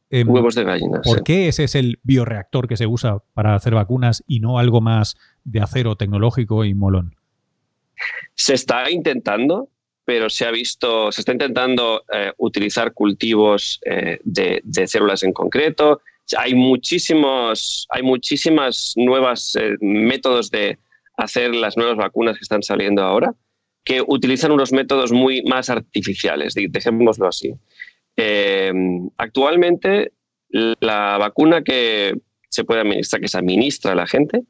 Em, 0.10 0.29
huevos 0.29 0.55
de 0.55 0.63
gallina. 0.63 1.01
¿Por 1.03 1.23
qué 1.23 1.49
ese 1.49 1.65
es 1.65 1.75
el 1.75 1.99
bioreactor 2.03 2.69
que 2.69 2.77
se 2.77 2.88
usa 2.88 3.21
para 3.34 3.55
hacer 3.55 3.75
vacunas 3.75 4.23
y 4.25 4.39
no 4.39 4.58
algo 4.58 4.79
más 4.79 5.17
de 5.43 5.60
acero 5.60 5.97
tecnológico 5.97 6.63
y 6.63 6.73
molón? 6.73 7.15
Se 8.36 8.53
está 8.53 8.89
intentando, 8.89 9.67
pero 10.10 10.28
se 10.28 10.43
ha 10.43 10.50
visto, 10.50 11.12
se 11.12 11.22
está 11.22 11.34
intentando 11.34 12.04
eh, 12.12 12.32
utilizar 12.39 12.93
cultivos 12.95 13.80
eh, 13.86 14.17
de, 14.24 14.88
células 14.88 15.22
en 15.22 15.34
concreto. 15.34 16.02
Hay 16.36 16.56
muchísimos, 16.56 17.86
hay 17.91 18.02
muchísimas 18.02 18.93
nuevas 18.95 19.56
eh, 19.56 19.76
métodos 19.82 20.50
de 20.50 20.80
hacer 21.15 21.54
las 21.54 21.78
nuevas 21.78 21.95
vacunas 21.95 22.39
que 22.39 22.41
están 22.41 22.63
saliendo 22.63 23.04
ahora 23.04 23.36
que 23.84 24.02
utilizan 24.02 24.52
unos 24.52 24.72
métodos 24.72 25.12
muy 25.12 25.43
más 25.43 25.69
artificiales, 25.69 26.56
dejémoslo 26.56 27.28
así. 27.28 27.54
Actualmente, 29.17 30.13
la 30.50 31.19
vacuna 31.19 31.62
que 31.62 32.15
se 32.50 32.63
puede 32.63 32.82
administrar, 32.82 33.22
que 33.22 33.28
se 33.28 33.38
administra 33.38 33.91
a 33.91 33.95
la 33.95 34.08
gente 34.08 34.41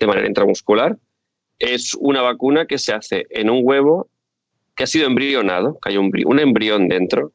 de 0.00 0.06
manera 0.08 0.26
intramuscular, 0.26 0.98
es 1.60 1.94
una 1.94 2.22
vacuna 2.22 2.66
que 2.66 2.78
se 2.78 2.92
hace 2.92 3.26
en 3.30 3.50
un 3.50 3.60
huevo 3.62 4.10
que 4.76 4.84
ha 4.84 4.86
sido 4.86 5.06
embrionado, 5.06 5.78
que 5.82 5.90
hay 5.90 5.96
un, 5.96 6.38
embrión 6.38 6.88
dentro, 6.88 7.32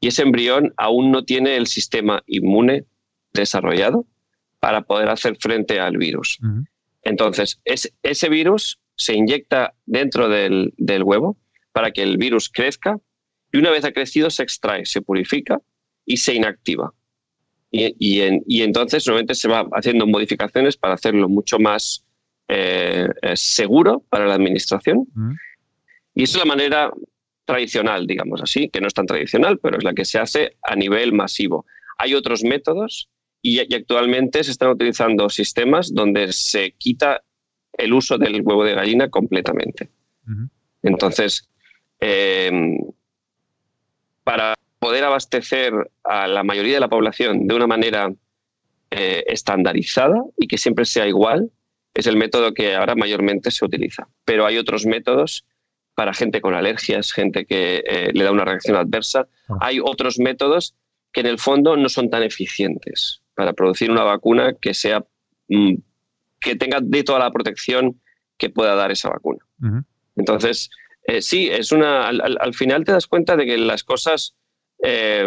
y 0.00 0.08
ese 0.08 0.22
embrión 0.22 0.72
aún 0.76 1.10
no 1.10 1.24
tiene 1.24 1.56
el 1.56 1.66
sistema 1.66 2.22
inmune 2.26 2.84
desarrollado 3.32 4.06
para 4.60 4.82
poder 4.82 5.08
hacer 5.08 5.36
frente 5.36 5.80
al 5.80 5.98
virus. 5.98 6.38
Entonces, 7.02 7.60
ese 7.64 8.28
virus 8.28 8.78
se 8.96 9.14
inyecta 9.14 9.74
dentro 9.86 10.28
del, 10.28 10.72
huevo 11.04 11.36
para 11.72 11.90
que 11.90 12.02
el 12.02 12.16
virus 12.16 12.48
crezca 12.48 12.98
y 13.52 13.58
una 13.58 13.70
vez 13.70 13.84
ha 13.84 13.92
crecido 13.92 14.30
se 14.30 14.42
extrae, 14.42 14.86
se 14.86 15.02
purifica 15.02 15.60
y 16.06 16.16
se 16.16 16.34
inactiva. 16.34 16.92
Y, 17.70 18.20
entonces 18.62 19.04
nuevamente 19.06 19.34
se 19.34 19.48
va 19.48 19.68
haciendo 19.72 20.06
modificaciones 20.06 20.76
para 20.76 20.94
hacerlo 20.94 21.28
mucho 21.28 21.58
más 21.58 22.04
eh, 22.46 23.08
eh, 23.22 23.36
seguro 23.36 24.04
para 24.08 24.26
la 24.26 24.34
administración. 24.34 25.08
Y 26.14 26.24
esa 26.24 26.38
es 26.38 26.44
la 26.44 26.54
manera 26.54 26.92
tradicional, 27.44 28.06
digamos 28.06 28.40
así, 28.42 28.68
que 28.68 28.80
no 28.80 28.86
es 28.86 28.94
tan 28.94 29.06
tradicional, 29.06 29.58
pero 29.58 29.78
es 29.78 29.84
la 29.84 29.94
que 29.94 30.04
se 30.04 30.18
hace 30.18 30.56
a 30.62 30.76
nivel 30.76 31.12
masivo. 31.12 31.66
Hay 31.98 32.14
otros 32.14 32.42
métodos 32.42 33.08
y, 33.42 33.58
actualmente 33.74 34.42
se 34.42 34.52
están 34.52 34.70
utilizando 34.70 35.28
sistemas 35.28 35.92
donde 35.92 36.32
se 36.32 36.72
quita 36.72 37.22
el 37.74 37.92
uso 37.92 38.16
del 38.16 38.40
huevo 38.42 38.64
de 38.64 38.74
gallina 38.74 39.10
completamente. 39.10 39.90
Entonces, 40.82 41.48
eh, 42.00 42.50
para 44.22 44.54
poder 44.78 45.04
abastecer 45.04 45.72
a 46.02 46.26
la 46.26 46.42
mayoría 46.42 46.74
de 46.74 46.80
la 46.80 46.88
población 46.88 47.46
de 47.46 47.54
una 47.54 47.66
manera 47.66 48.12
eh, 48.90 49.24
estandarizada 49.26 50.22
y 50.38 50.46
que 50.46 50.56
siempre 50.56 50.84
sea 50.84 51.06
igual, 51.06 51.50
es 51.94 52.06
el 52.06 52.16
método 52.16 52.54
que 52.54 52.74
ahora 52.74 52.94
mayormente 52.94 53.50
se 53.50 53.64
utiliza. 53.64 54.08
Pero 54.24 54.46
hay 54.46 54.56
otros 54.56 54.86
métodos 54.86 55.44
para 55.94 56.12
gente 56.12 56.40
con 56.40 56.54
alergias, 56.54 57.12
gente 57.12 57.46
que 57.46 57.82
eh, 57.86 58.10
le 58.12 58.24
da 58.24 58.32
una 58.32 58.44
reacción 58.44 58.76
adversa. 58.76 59.28
Ah. 59.48 59.58
Hay 59.60 59.80
otros 59.80 60.18
métodos 60.18 60.74
que 61.12 61.20
en 61.20 61.26
el 61.26 61.38
fondo 61.38 61.76
no 61.76 61.88
son 61.88 62.10
tan 62.10 62.22
eficientes 62.22 63.22
para 63.34 63.52
producir 63.52 63.90
una 63.90 64.02
vacuna 64.02 64.54
que 64.60 64.74
sea 64.74 65.04
mm, 65.48 65.74
que 66.40 66.56
tenga 66.56 66.80
de 66.82 67.02
toda 67.04 67.18
la 67.20 67.30
protección 67.30 68.00
que 68.36 68.50
pueda 68.50 68.74
dar 68.74 68.90
esa 68.90 69.08
vacuna. 69.08 69.38
Entonces, 70.16 70.70
eh, 71.04 71.22
sí, 71.22 71.48
es 71.50 71.72
una. 71.72 72.08
Al, 72.08 72.54
final 72.54 72.84
te 72.84 72.92
das 72.92 73.06
cuenta 73.06 73.36
de 73.36 73.46
que 73.46 73.56
las 73.56 73.84
cosas. 73.84 74.34
Eh, 74.82 75.26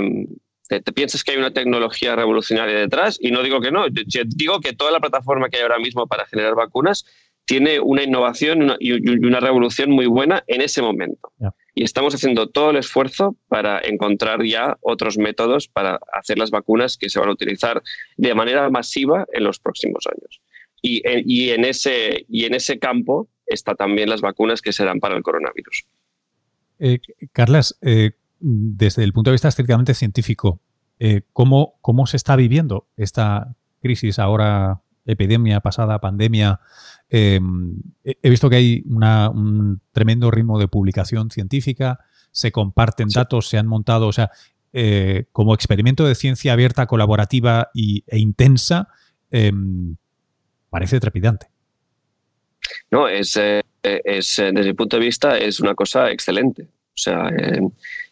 te, 0.67 0.81
piensas 0.91 1.23
que 1.23 1.31
hay 1.31 1.37
una 1.37 1.53
tecnología 1.53 2.15
revolucionaria 2.15 2.77
detrás 2.77 3.17
y 3.21 3.31
no 3.31 3.41
digo 3.41 3.61
que 3.61 3.71
no. 3.71 3.85
digo 3.89 4.59
que 4.59 4.73
toda 4.73 4.91
la 4.91 4.99
plataforma 4.99 5.49
que 5.49 5.57
hay 5.57 5.63
ahora 5.63 5.79
mismo 5.79 6.07
para 6.07 6.25
generar 6.25 6.55
vacunas 6.55 7.05
tiene 7.47 7.79
una 7.79 8.03
innovación 8.03 8.75
y, 8.79 8.91
una 9.25 9.39
revolución 9.39 9.89
muy 9.89 10.05
buena 10.05 10.43
en 10.47 10.61
ese 10.61 10.81
momento. 10.81 11.31
Y 11.73 11.83
estamos 11.83 12.13
haciendo 12.13 12.49
todo 12.49 12.71
el 12.71 12.77
esfuerzo 12.77 13.37
para 13.47 13.79
encontrar 13.79 14.43
ya 14.43 14.77
otros 14.81 15.17
métodos 15.17 15.69
para 15.69 15.99
hacer 16.11 16.37
las 16.37 16.51
vacunas 16.51 16.97
que 16.97 17.09
se 17.09 17.19
van 17.19 17.29
a 17.29 17.31
utilizar 17.31 17.81
de 18.17 18.35
manera 18.35 18.69
masiva 18.69 19.25
en 19.31 19.45
los 19.45 19.59
próximos 19.59 20.05
años. 20.07 20.41
Y, 20.81 21.01
y 21.25 21.51
en, 21.51 21.63
ese, 21.63 22.25
y 22.27 22.45
en 22.45 22.53
ese 22.53 22.79
campo 22.79 23.29
está 23.45 23.75
también 23.75 24.09
las 24.09 24.19
vacunas 24.19 24.61
que 24.61 24.73
serán 24.73 24.99
para 24.99 25.15
el 25.15 25.23
coronavirus. 25.23 25.85
Eh, 26.79 26.99
Carlas, 27.31 27.77
eh, 27.81 28.11
desde 28.39 29.05
el 29.05 29.13
punto 29.13 29.29
de 29.29 29.35
vista 29.35 29.47
estrictamente 29.47 29.93
científico, 29.93 30.59
eh, 30.99 31.21
¿cómo, 31.31 31.75
¿cómo, 31.79 32.07
se 32.07 32.17
está 32.17 32.35
viviendo 32.35 32.87
esta 32.97 33.55
crisis 33.81 34.19
ahora, 34.19 34.81
epidemia 35.05 35.61
pasada, 35.61 35.99
pandemia? 35.99 36.59
He 37.09 38.29
visto 38.29 38.49
que 38.49 38.55
hay 38.55 38.83
un 38.85 39.81
tremendo 39.91 40.29
ritmo 40.31 40.59
de 40.59 40.67
publicación 40.67 41.31
científica, 41.31 41.99
se 42.31 42.51
comparten 42.51 43.07
datos, 43.09 43.47
se 43.47 43.57
han 43.57 43.67
montado, 43.67 44.07
o 44.07 44.13
sea, 44.13 44.29
como 45.31 45.53
experimento 45.53 46.05
de 46.05 46.15
ciencia 46.15 46.53
abierta, 46.53 46.85
colaborativa 46.85 47.69
y, 47.73 48.03
e 48.07 48.19
intensa, 48.19 48.89
em, 49.31 49.95
parece 50.69 50.99
trepidante. 50.99 51.47
No, 52.91 53.07
es, 53.07 53.35
eh, 53.37 53.61
es, 53.81 54.39
eh, 54.39 54.51
desde 54.53 54.69
mi 54.69 54.73
punto 54.73 54.97
de 54.97 55.05
vista 55.05 55.37
es 55.37 55.59
una 55.59 55.75
cosa 55.75 56.11
excelente. 56.11 56.63
O 56.63 56.99
sea, 56.99 57.29
eh, 57.29 57.61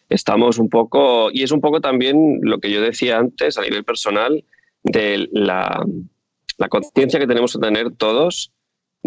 estamos 0.08 0.58
un 0.58 0.68
poco, 0.68 1.30
y 1.32 1.42
es 1.42 1.50
un 1.50 1.60
poco 1.60 1.80
también 1.80 2.40
lo 2.42 2.58
que 2.58 2.70
yo 2.70 2.80
decía 2.80 3.18
antes 3.18 3.58
a 3.58 3.62
nivel 3.62 3.84
personal, 3.84 4.44
de 4.82 5.28
la, 5.32 5.84
la 6.58 6.68
conciencia 6.68 7.18
que 7.18 7.26
tenemos 7.26 7.52
que 7.52 7.58
tener 7.58 7.90
todos 7.92 8.52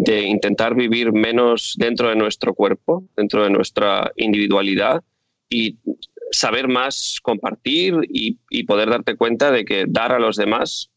de 0.04 0.22
intentar 0.22 0.74
vivir 0.74 1.12
menos 1.12 1.74
dentro 1.78 2.08
de 2.08 2.16
nuestro 2.16 2.54
cuerpo, 2.54 3.04
dentro 3.16 3.44
de 3.44 3.50
nuestra 3.50 4.10
individualidad 4.16 5.02
y 5.48 5.78
saber 6.30 6.68
más 6.68 7.18
compartir 7.22 7.94
y, 8.08 8.38
poder 8.64 8.90
darte 8.90 9.16
cuenta 9.16 9.50
de 9.50 9.64
que 9.64 9.84
dar 9.88 10.12
a 10.12 10.18
los 10.18 10.36
demás, 10.36 10.90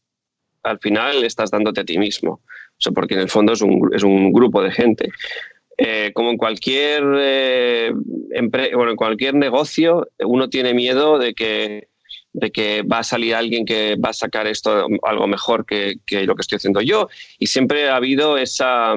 al 0.62 0.78
final 0.78 1.24
estás 1.24 1.50
dándote 1.50 1.80
a 1.80 1.84
ti 1.84 1.98
mismo 1.98 2.40
porque 2.94 3.14
en 3.14 3.20
el 3.20 3.28
fondo 3.28 3.52
es 3.52 3.62
un, 3.62 3.90
es 3.94 4.02
un 4.02 4.32
grupo 4.32 4.62
de 4.62 4.70
gente. 4.70 5.10
Eh, 5.76 6.12
como 6.14 6.30
en 6.30 6.36
cualquier, 6.36 7.02
eh, 7.18 7.92
bueno, 8.74 8.90
en 8.90 8.96
cualquier 8.96 9.34
negocio, 9.34 10.08
uno 10.20 10.48
tiene 10.48 10.74
miedo 10.74 11.18
de 11.18 11.34
que, 11.34 11.88
de 12.34 12.50
que 12.50 12.82
va 12.82 12.98
a 12.98 13.04
salir 13.04 13.34
alguien 13.34 13.64
que 13.64 13.96
va 13.96 14.10
a 14.10 14.12
sacar 14.12 14.46
esto 14.46 14.86
algo 15.04 15.26
mejor 15.26 15.64
que, 15.64 16.00
que, 16.04 16.26
lo 16.26 16.34
que 16.34 16.42
estoy 16.42 16.56
haciendo 16.56 16.80
yo. 16.82 17.08
Y 17.38 17.46
siempre 17.46 17.88
ha 17.88 17.96
habido 17.96 18.36
esa, 18.36 18.94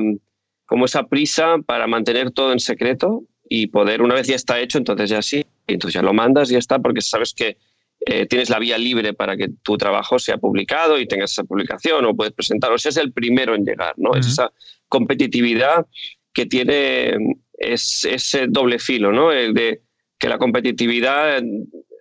como 0.66 0.86
esa 0.86 1.04
prisa 1.04 1.58
para 1.66 1.88
mantener 1.88 2.32
todo 2.32 2.52
en 2.52 2.60
secreto 2.60 3.24
y 3.48 3.68
poder, 3.68 4.02
una 4.02 4.16
vez 4.16 4.28
ya 4.28 4.36
está 4.36 4.60
hecho, 4.60 4.80
entonces 4.80 5.10
ya 5.10 5.22
sí, 5.22 5.46
entonces 5.68 5.94
ya 5.94 6.02
lo 6.02 6.14
mandas 6.14 6.50
y 6.50 6.54
ya 6.54 6.60
está, 6.60 6.80
porque 6.80 7.02
sabes 7.02 7.34
que 7.34 7.58
eh, 8.06 8.26
tienes 8.26 8.50
la 8.50 8.60
vía 8.60 8.78
libre 8.78 9.14
para 9.14 9.38
que 9.38 9.50
tu 9.62 9.78
trabajo 9.78 10.18
sea 10.18 10.38
publicado 10.38 11.00
y 11.00 11.08
tengas 11.08 11.32
esa 11.32 11.44
publicación 11.44 12.06
o 12.06 12.16
puedes 12.16 12.34
presentarlo. 12.34 12.76
O 12.76 12.80
sea, 12.80 12.90
es 12.90 12.98
el 12.98 13.14
primero 13.14 13.54
en 13.54 13.66
llegar, 13.66 13.94
¿no? 13.98 14.16
Es 14.16 14.28
esa 14.28 14.52
competitividad 14.88 15.86
que 16.34 16.46
tiene 16.48 17.16
es, 17.58 18.04
ese 18.06 18.48
doble 18.48 18.80
filo, 18.80 19.12
¿no? 19.12 19.32
El 19.32 19.54
de 19.54 19.82
que 20.20 20.30
la 20.30 20.38
competitividad, 20.38 21.42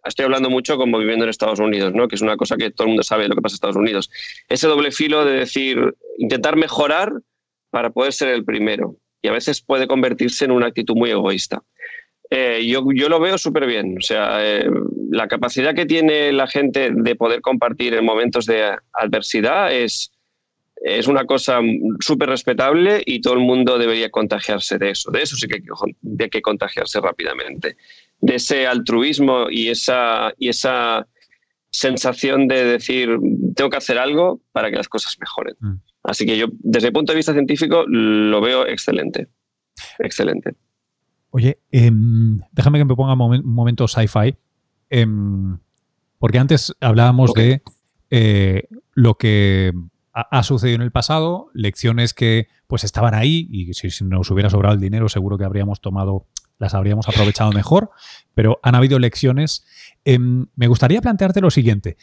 estoy 0.07 0.25
hablando 0.25 0.51
mucho 0.51 0.77
como 0.77 0.99
viviendo 0.99 1.25
en 1.25 1.31
Estados 1.31 1.61
Unidos, 1.61 1.93
¿no? 1.95 2.09
Que 2.09 2.17
es 2.17 2.23
una 2.23 2.37
cosa 2.37 2.57
que 2.57 2.71
todo 2.71 2.85
el 2.85 2.91
mundo 2.91 3.03
sabe 3.03 3.29
lo 3.29 3.35
que 3.35 3.43
pasa 3.43 3.55
en 3.55 3.57
Estados 3.57 3.77
Unidos. 3.77 4.11
Ese 4.49 4.67
doble 4.67 4.91
filo 4.91 5.25
de 5.25 5.33
decir, 5.33 5.95
intentar 6.19 6.57
mejorar 6.57 7.13
para 7.71 7.91
poder 7.91 8.13
ser 8.13 8.29
el 8.29 8.45
primero. 8.45 8.97
Y 9.23 9.29
a 9.29 9.33
veces 9.33 9.61
puede 9.61 9.87
convertirse 9.87 10.45
en 10.45 10.53
una 10.53 10.67
actitud 10.67 10.95
muy 10.97 11.11
egoísta. 11.11 11.63
Eh, 12.31 12.65
yo, 12.67 12.85
yo, 12.95 13.09
lo 13.09 13.21
veo 13.21 13.39
súper 13.39 13.67
bien. 13.67 13.97
O 13.99 14.01
sea, 14.01 14.39
eh, 14.41 14.69
la 15.11 15.29
capacidad 15.29 15.75
que 15.75 15.87
tiene 15.87 16.33
la 16.33 16.47
gente 16.47 16.91
de 16.93 17.15
poder 17.15 17.41
compartir 17.41 17.95
en 17.95 18.05
momentos 18.05 18.47
de 18.47 18.77
adversidad 18.93 19.73
es, 19.73 20.13
es 20.77 21.07
una 21.07 21.25
cosa 21.25 21.61
súper 22.01 22.29
respetable 22.29 23.03
y 23.05 23.21
todo 23.21 23.35
el 23.35 23.41
mundo 23.41 23.79
debería 23.79 24.11
contagiarse 24.11 24.79
de 24.79 24.91
eso. 24.91 25.11
De 25.11 25.23
eso 25.23 25.37
sí 25.37 25.47
que 25.47 25.63
hay 26.21 26.31
que 26.31 26.43
contagiarse 26.43 27.01
rápidamente. 27.01 27.77
De 28.21 28.37
ese 28.37 28.67
altruismo 28.67 29.51
y 29.51 29.69
esa, 29.69 30.33
y 30.39 30.49
esa 30.49 31.07
sensación 31.71 32.49
de 32.49 32.65
decir, 32.65 33.11
tengo 33.55 33.71
que 33.71 33.77
hacer 33.77 33.99
algo 33.99 34.41
para 34.53 34.71
que 34.71 34.77
las 34.77 34.89
cosas 34.89 35.17
mejoren. 35.21 35.55
Mm. 35.61 35.75
Así 36.05 36.25
que 36.25 36.39
yo, 36.39 36.47
desde 36.61 36.89
el 36.89 36.93
punto 36.93 37.13
de 37.13 37.17
vista 37.17 37.33
científico, 37.33 37.85
lo 37.87 38.41
veo 38.41 38.67
excelente. 38.67 39.29
Excelente. 39.99 40.55
Oye, 41.31 41.59
em, 41.71 42.41
déjame 42.53 42.79
que 42.79 42.85
me 42.85 42.95
ponga 42.95 43.13
un 43.13 43.45
momento 43.45 43.87
sci-fi. 43.89 44.37
Em, 44.89 45.59
porque 46.19 46.39
antes 46.39 46.75
hablábamos 46.81 47.35
de 47.35 47.63
eh, 48.11 48.69
lo 48.95 49.17
que 49.17 49.73
ha, 50.13 50.43
sucedido 50.43 50.77
en 50.77 50.83
el 50.83 50.93
pasado, 50.93 51.51
lecciones 51.53 52.15
que 52.15 52.49
pues 52.67 52.85
estaban 52.85 53.15
ahí 53.15 53.47
y 53.51 53.75
si, 53.75 54.05
nos 54.05 54.31
hubiera 54.31 54.49
sobrado 54.49 54.75
el 54.75 54.81
dinero 54.81 55.09
seguro 55.09 55.37
que 55.37 55.45
habríamos 55.45 55.81
tomado, 55.81 56.27
las 56.59 56.75
habríamos 56.75 57.09
aprovechado 57.09 57.53
mejor, 57.53 57.91
pero 58.35 58.59
han 58.63 58.75
habido 58.75 58.99
lecciones. 58.99 59.65
Em, 60.05 60.47
me 60.57 60.69
gustaría 60.69 61.01
plantearte 61.01 61.41
lo 61.41 61.51
siguiente. 61.51 61.97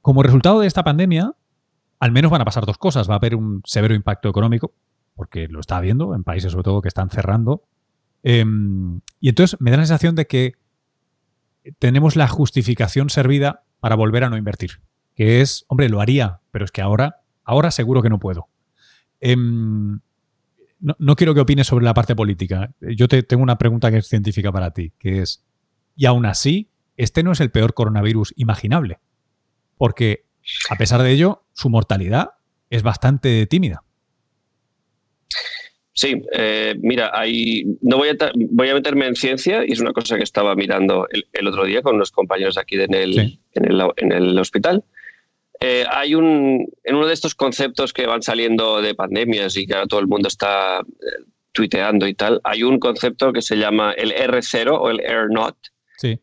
como 0.00 0.22
resultado 0.22 0.60
de 0.60 0.66
esta 0.66 0.84
pandemia, 0.84 1.32
al 2.00 2.12
menos 2.12 2.30
van 2.30 2.40
a 2.40 2.44
pasar 2.44 2.64
dos 2.64 2.78
cosas. 2.78 3.10
Va 3.10 3.14
a 3.14 3.16
haber 3.18 3.34
un 3.34 3.60
severo 3.66 3.94
impacto 3.94 4.28
económico, 4.28 4.72
porque 5.14 5.48
lo 5.48 5.60
está 5.60 5.76
habiendo 5.76 6.14
en 6.14 6.24
países 6.24 6.52
sobre 6.52 6.64
todo 6.64 6.80
que 6.80 6.88
están 6.88 7.10
cerrando. 7.10 7.64
Em, 8.22 9.00
y 9.20 9.28
entonces 9.28 9.60
me 9.60 9.70
da 9.70 9.76
la 9.76 9.82
sensación 9.82 10.14
de 10.14 10.26
que 10.26 10.54
tenemos 11.78 12.16
la 12.16 12.28
justificación 12.28 13.10
servida 13.10 13.64
para 13.80 13.96
volver 13.96 14.24
a 14.24 14.30
no 14.30 14.36
invertir. 14.36 14.80
Que 15.14 15.40
es, 15.40 15.64
hombre, 15.68 15.88
lo 15.88 16.00
haría, 16.00 16.40
pero 16.50 16.64
es 16.64 16.70
que 16.70 16.80
ahora, 16.80 17.22
ahora 17.44 17.70
seguro 17.70 18.02
que 18.02 18.10
no 18.10 18.18
puedo. 18.18 18.48
No, 20.80 21.16
quiero 21.16 21.34
que 21.34 21.40
opines 21.40 21.66
sobre 21.66 21.84
la 21.84 21.94
parte 21.94 22.14
política. 22.14 22.72
Yo 22.80 23.08
te 23.08 23.22
tengo 23.22 23.42
una 23.42 23.58
pregunta 23.58 23.90
que 23.90 23.98
es 23.98 24.06
científica 24.06 24.52
para 24.52 24.72
ti, 24.72 24.92
que 24.98 25.22
es, 25.22 25.44
y 25.96 26.06
aún 26.06 26.24
así, 26.24 26.70
este 26.96 27.22
no 27.22 27.32
es 27.32 27.40
el 27.40 27.50
peor 27.50 27.74
coronavirus 27.74 28.32
imaginable. 28.36 28.98
Porque, 29.76 30.26
a 30.70 30.76
pesar 30.76 31.02
de 31.02 31.10
ello, 31.10 31.44
su 31.52 31.68
mortalidad 31.68 32.30
es 32.70 32.82
bastante 32.82 33.46
tímida. 33.46 33.82
Sí, 35.98 36.22
eh, 36.32 36.76
mira, 36.80 37.10
hay, 37.12 37.64
no 37.80 37.96
voy 37.96 38.10
a, 38.10 38.16
voy 38.50 38.68
a 38.68 38.74
meterme 38.74 39.08
en 39.08 39.16
ciencia 39.16 39.64
y 39.66 39.72
es 39.72 39.80
una 39.80 39.92
cosa 39.92 40.16
que 40.16 40.22
estaba 40.22 40.54
mirando 40.54 41.08
el, 41.32 41.48
otro 41.48 41.64
día 41.64 41.82
con 41.82 41.98
los 41.98 42.12
compañeros 42.12 42.56
aquí 42.56 42.76
en 42.80 42.94
el, 42.94 43.40
en 43.52 44.12
el, 44.12 44.38
hospital. 44.38 44.84
Eh, 45.60 45.84
hay 45.90 46.14
un, 46.14 46.68
en 46.84 46.94
uno 46.94 47.06
de 47.06 47.14
estos 47.14 47.34
conceptos 47.34 47.92
que 47.92 48.06
van 48.06 48.22
saliendo 48.22 48.80
de 48.80 48.94
pandemias 48.94 49.56
y 49.56 49.66
que 49.66 49.74
ahora 49.74 49.86
todo 49.86 50.00
el 50.00 50.06
mundo 50.06 50.28
está 50.28 50.80
eh, 50.80 51.24
tuiteando 51.52 52.06
y 52.06 52.14
tal, 52.14 52.40
hay 52.44 52.62
un 52.62 52.78
concepto 52.78 53.32
que 53.32 53.42
se 53.42 53.56
llama 53.56 53.92
el 53.92 54.12
R0 54.12 54.78
o 54.78 54.90
el 54.90 55.00
R0, 55.00 55.56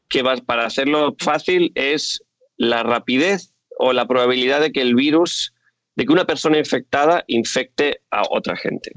que 0.07 0.21
va, 0.21 0.37
para 0.37 0.65
hacerlo 0.65 1.15
fácil 1.19 1.73
es 1.75 2.23
la 2.55 2.83
rapidez 2.83 3.53
o 3.77 3.91
la 3.91 4.07
probabilidad 4.07 4.61
de 4.61 4.71
que 4.71 4.81
el 4.81 4.95
virus, 4.95 5.53
de 5.97 6.05
que 6.05 6.13
una 6.13 6.25
persona 6.25 6.57
infectada 6.57 7.25
infecte 7.27 8.01
a 8.11 8.23
otra 8.29 8.55
gente. 8.55 8.91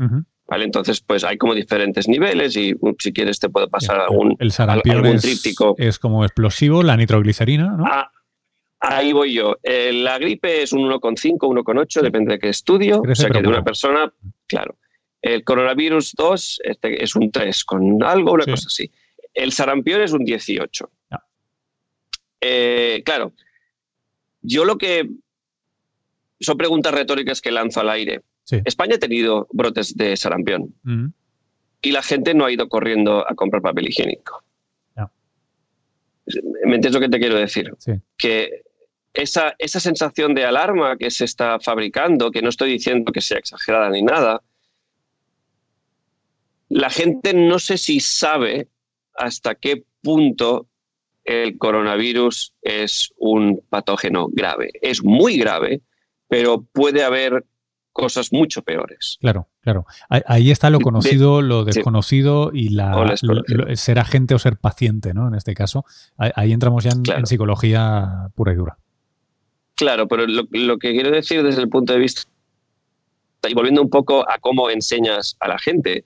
¿Vale? 0.46 0.64
Entonces, 0.64 1.00
pues 1.00 1.24
hay 1.24 1.36
como 1.36 1.54
diferentes 1.54 2.08
niveles 2.08 2.56
y 2.56 2.74
uh, 2.80 2.94
si 2.98 3.12
quieres 3.12 3.38
te 3.38 3.50
puedo 3.50 3.68
pasar 3.68 4.00
algún, 4.00 4.34
el 4.38 4.50
sarampión 4.50 5.04
es, 5.04 5.20
tríptico. 5.20 5.74
Es 5.76 5.98
como 5.98 6.24
explosivo, 6.24 6.82
la 6.82 6.96
nitroglicerina, 6.96 7.76
¿no? 7.76 7.84
Ah, 7.84 8.10
ahí 8.80 9.12
voy 9.12 9.34
yo. 9.34 9.56
Eh, 9.62 9.92
la 9.92 10.18
gripe 10.18 10.62
es 10.62 10.72
un 10.72 10.88
1,5, 10.88 11.38
1,8, 11.38 12.02
depende 12.02 12.34
de 12.34 12.38
qué 12.38 12.48
estudio. 12.48 13.02
o 13.02 13.14
sea 13.14 13.30
que 13.30 13.42
de 13.42 13.48
una 13.48 13.64
persona, 13.64 14.12
claro. 14.46 14.76
El 15.20 15.42
coronavirus 15.42 16.12
2 16.16 16.60
este 16.64 17.02
es 17.02 17.16
un 17.16 17.30
3 17.30 17.64
con 17.64 18.02
algo, 18.02 18.32
una 18.32 18.44
cosa 18.44 18.66
así. 18.68 18.90
El 19.34 19.52
sarampión 19.52 20.00
es 20.00 20.12
un 20.12 20.24
18. 20.24 20.90
Eh, 22.40 23.02
claro, 23.04 23.32
yo 24.42 24.64
lo 24.64 24.78
que... 24.78 25.08
Son 26.40 26.56
preguntas 26.56 26.94
retóricas 26.94 27.40
que 27.40 27.50
lanzo 27.50 27.80
al 27.80 27.90
aire. 27.90 28.22
España 28.64 28.94
ha 28.94 28.98
tenido 28.98 29.48
brotes 29.52 29.96
de 29.96 30.16
sarampión 30.16 30.72
y 31.82 31.90
la 31.90 32.02
gente 32.02 32.32
no 32.32 32.44
ha 32.44 32.52
ido 32.52 32.68
corriendo 32.68 33.28
a 33.28 33.34
comprar 33.34 33.60
papel 33.60 33.88
higiénico. 33.88 34.44
¿Me 36.64 36.74
entiendes 36.76 36.92
lo 36.92 37.00
que 37.00 37.08
te 37.08 37.18
quiero 37.18 37.36
decir? 37.36 37.72
Que 38.16 38.62
esa, 39.18 39.56
esa 39.58 39.80
sensación 39.80 40.32
de 40.32 40.44
alarma 40.44 40.96
que 40.96 41.10
se 41.10 41.24
está 41.24 41.58
fabricando, 41.58 42.30
que 42.30 42.40
no 42.40 42.50
estoy 42.50 42.70
diciendo 42.70 43.10
que 43.10 43.20
sea 43.20 43.38
exagerada 43.38 43.90
ni 43.90 44.02
nada, 44.02 44.42
la 46.68 46.88
gente 46.88 47.34
no 47.34 47.58
sé 47.58 47.78
si 47.78 47.98
sabe 47.98 48.68
hasta 49.14 49.56
qué 49.56 49.84
punto 50.02 50.68
el 51.24 51.58
coronavirus 51.58 52.54
es 52.62 53.12
un 53.16 53.60
patógeno 53.68 54.28
grave. 54.30 54.70
Es 54.80 55.02
muy 55.02 55.36
grave, 55.36 55.82
pero 56.28 56.62
puede 56.62 57.02
haber 57.02 57.44
cosas 57.92 58.32
mucho 58.32 58.62
peores. 58.62 59.18
Claro, 59.20 59.48
claro. 59.60 59.84
Ahí 60.08 60.52
está 60.52 60.70
lo 60.70 60.78
conocido, 60.78 61.42
lo 61.42 61.64
desconocido 61.64 62.52
y 62.54 62.68
la, 62.68 63.16
ser 63.74 63.98
agente 63.98 64.36
o 64.36 64.38
ser 64.38 64.58
paciente, 64.58 65.12
¿no? 65.12 65.26
En 65.26 65.34
este 65.34 65.54
caso. 65.54 65.84
Ahí 66.16 66.52
entramos 66.52 66.84
ya 66.84 66.92
en, 66.92 67.26
psicología 67.26 68.30
pura 68.36 68.52
y 68.52 68.56
dura. 68.56 68.78
Claro, 69.78 70.08
pero 70.08 70.26
lo, 70.26 70.78
que 70.78 70.92
quiero 70.92 71.10
decir 71.10 71.42
desde 71.42 71.62
el 71.62 71.68
punto 71.68 71.92
de 71.92 72.00
vista, 72.00 72.22
y 73.48 73.54
volviendo 73.54 73.80
un 73.80 73.90
poco 73.90 74.28
a 74.28 74.38
cómo 74.40 74.70
enseñas 74.70 75.36
a 75.38 75.48
la 75.48 75.58
gente, 75.58 76.02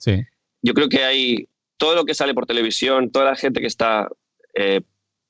yo 0.60 0.74
creo 0.74 0.88
que 0.90 1.04
hay 1.04 1.48
todo 1.78 1.94
lo 1.94 2.04
que 2.04 2.14
sale 2.14 2.34
por 2.34 2.46
televisión, 2.46 3.10
toda 3.10 3.24
la 3.24 3.36
gente 3.36 3.60
que 3.60 3.66
está 3.66 4.08
eh, 4.54 4.82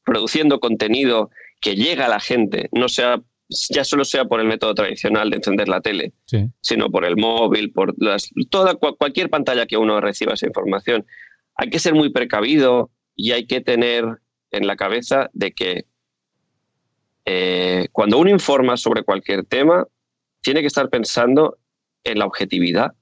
produciendo 0.05 0.59
contenido 0.59 1.31
que 1.61 1.77
llega 1.77 2.07
a 2.07 2.09
la 2.09 2.19
gente, 2.19 2.69
no 2.73 2.89
sea 2.89 3.23
ya 3.71 3.85
solo 3.85 4.05
sea 4.05 4.25
por 4.25 4.41
el 4.41 4.47
método 4.47 4.75
tradicional 4.75 5.31
de 5.31 5.37
encender 5.37 5.69
la 5.69 5.81
tele, 5.81 6.13
sino 6.61 6.91
por 6.91 7.05
el 7.05 7.17
móvil, 7.17 7.73
por 7.73 7.95
toda, 8.51 8.75
cualquier 8.75 9.31
pantalla 9.31 9.67
que 9.67 9.77
uno 9.77 10.01
reciba 10.01 10.35
esa 10.35 10.47
información. 10.47 11.07
Hay 11.55 11.71
que 11.71 11.79
ser 11.79 11.95
muy 11.95 12.11
precavido 12.11 12.91
y 13.15 13.33
hay 13.33 13.47
que 13.47 13.61
tener 13.61 14.05
en 14.51 14.67
la 14.67 14.77
cabeza 14.77 15.31
de 15.33 15.53
que 15.53 15.85
eh, 17.25 17.89
cuando 17.93 18.19
uno 18.19 18.31
informa 18.31 18.77
sobre 18.77 19.05
cualquier 19.05 19.45
tema, 19.45 19.87
tiene 20.41 20.61
que 20.61 20.67
estar 20.67 20.89
pensando 20.91 21.59
en 22.05 22.19
la 22.19 22.27
objetividad 22.27 22.93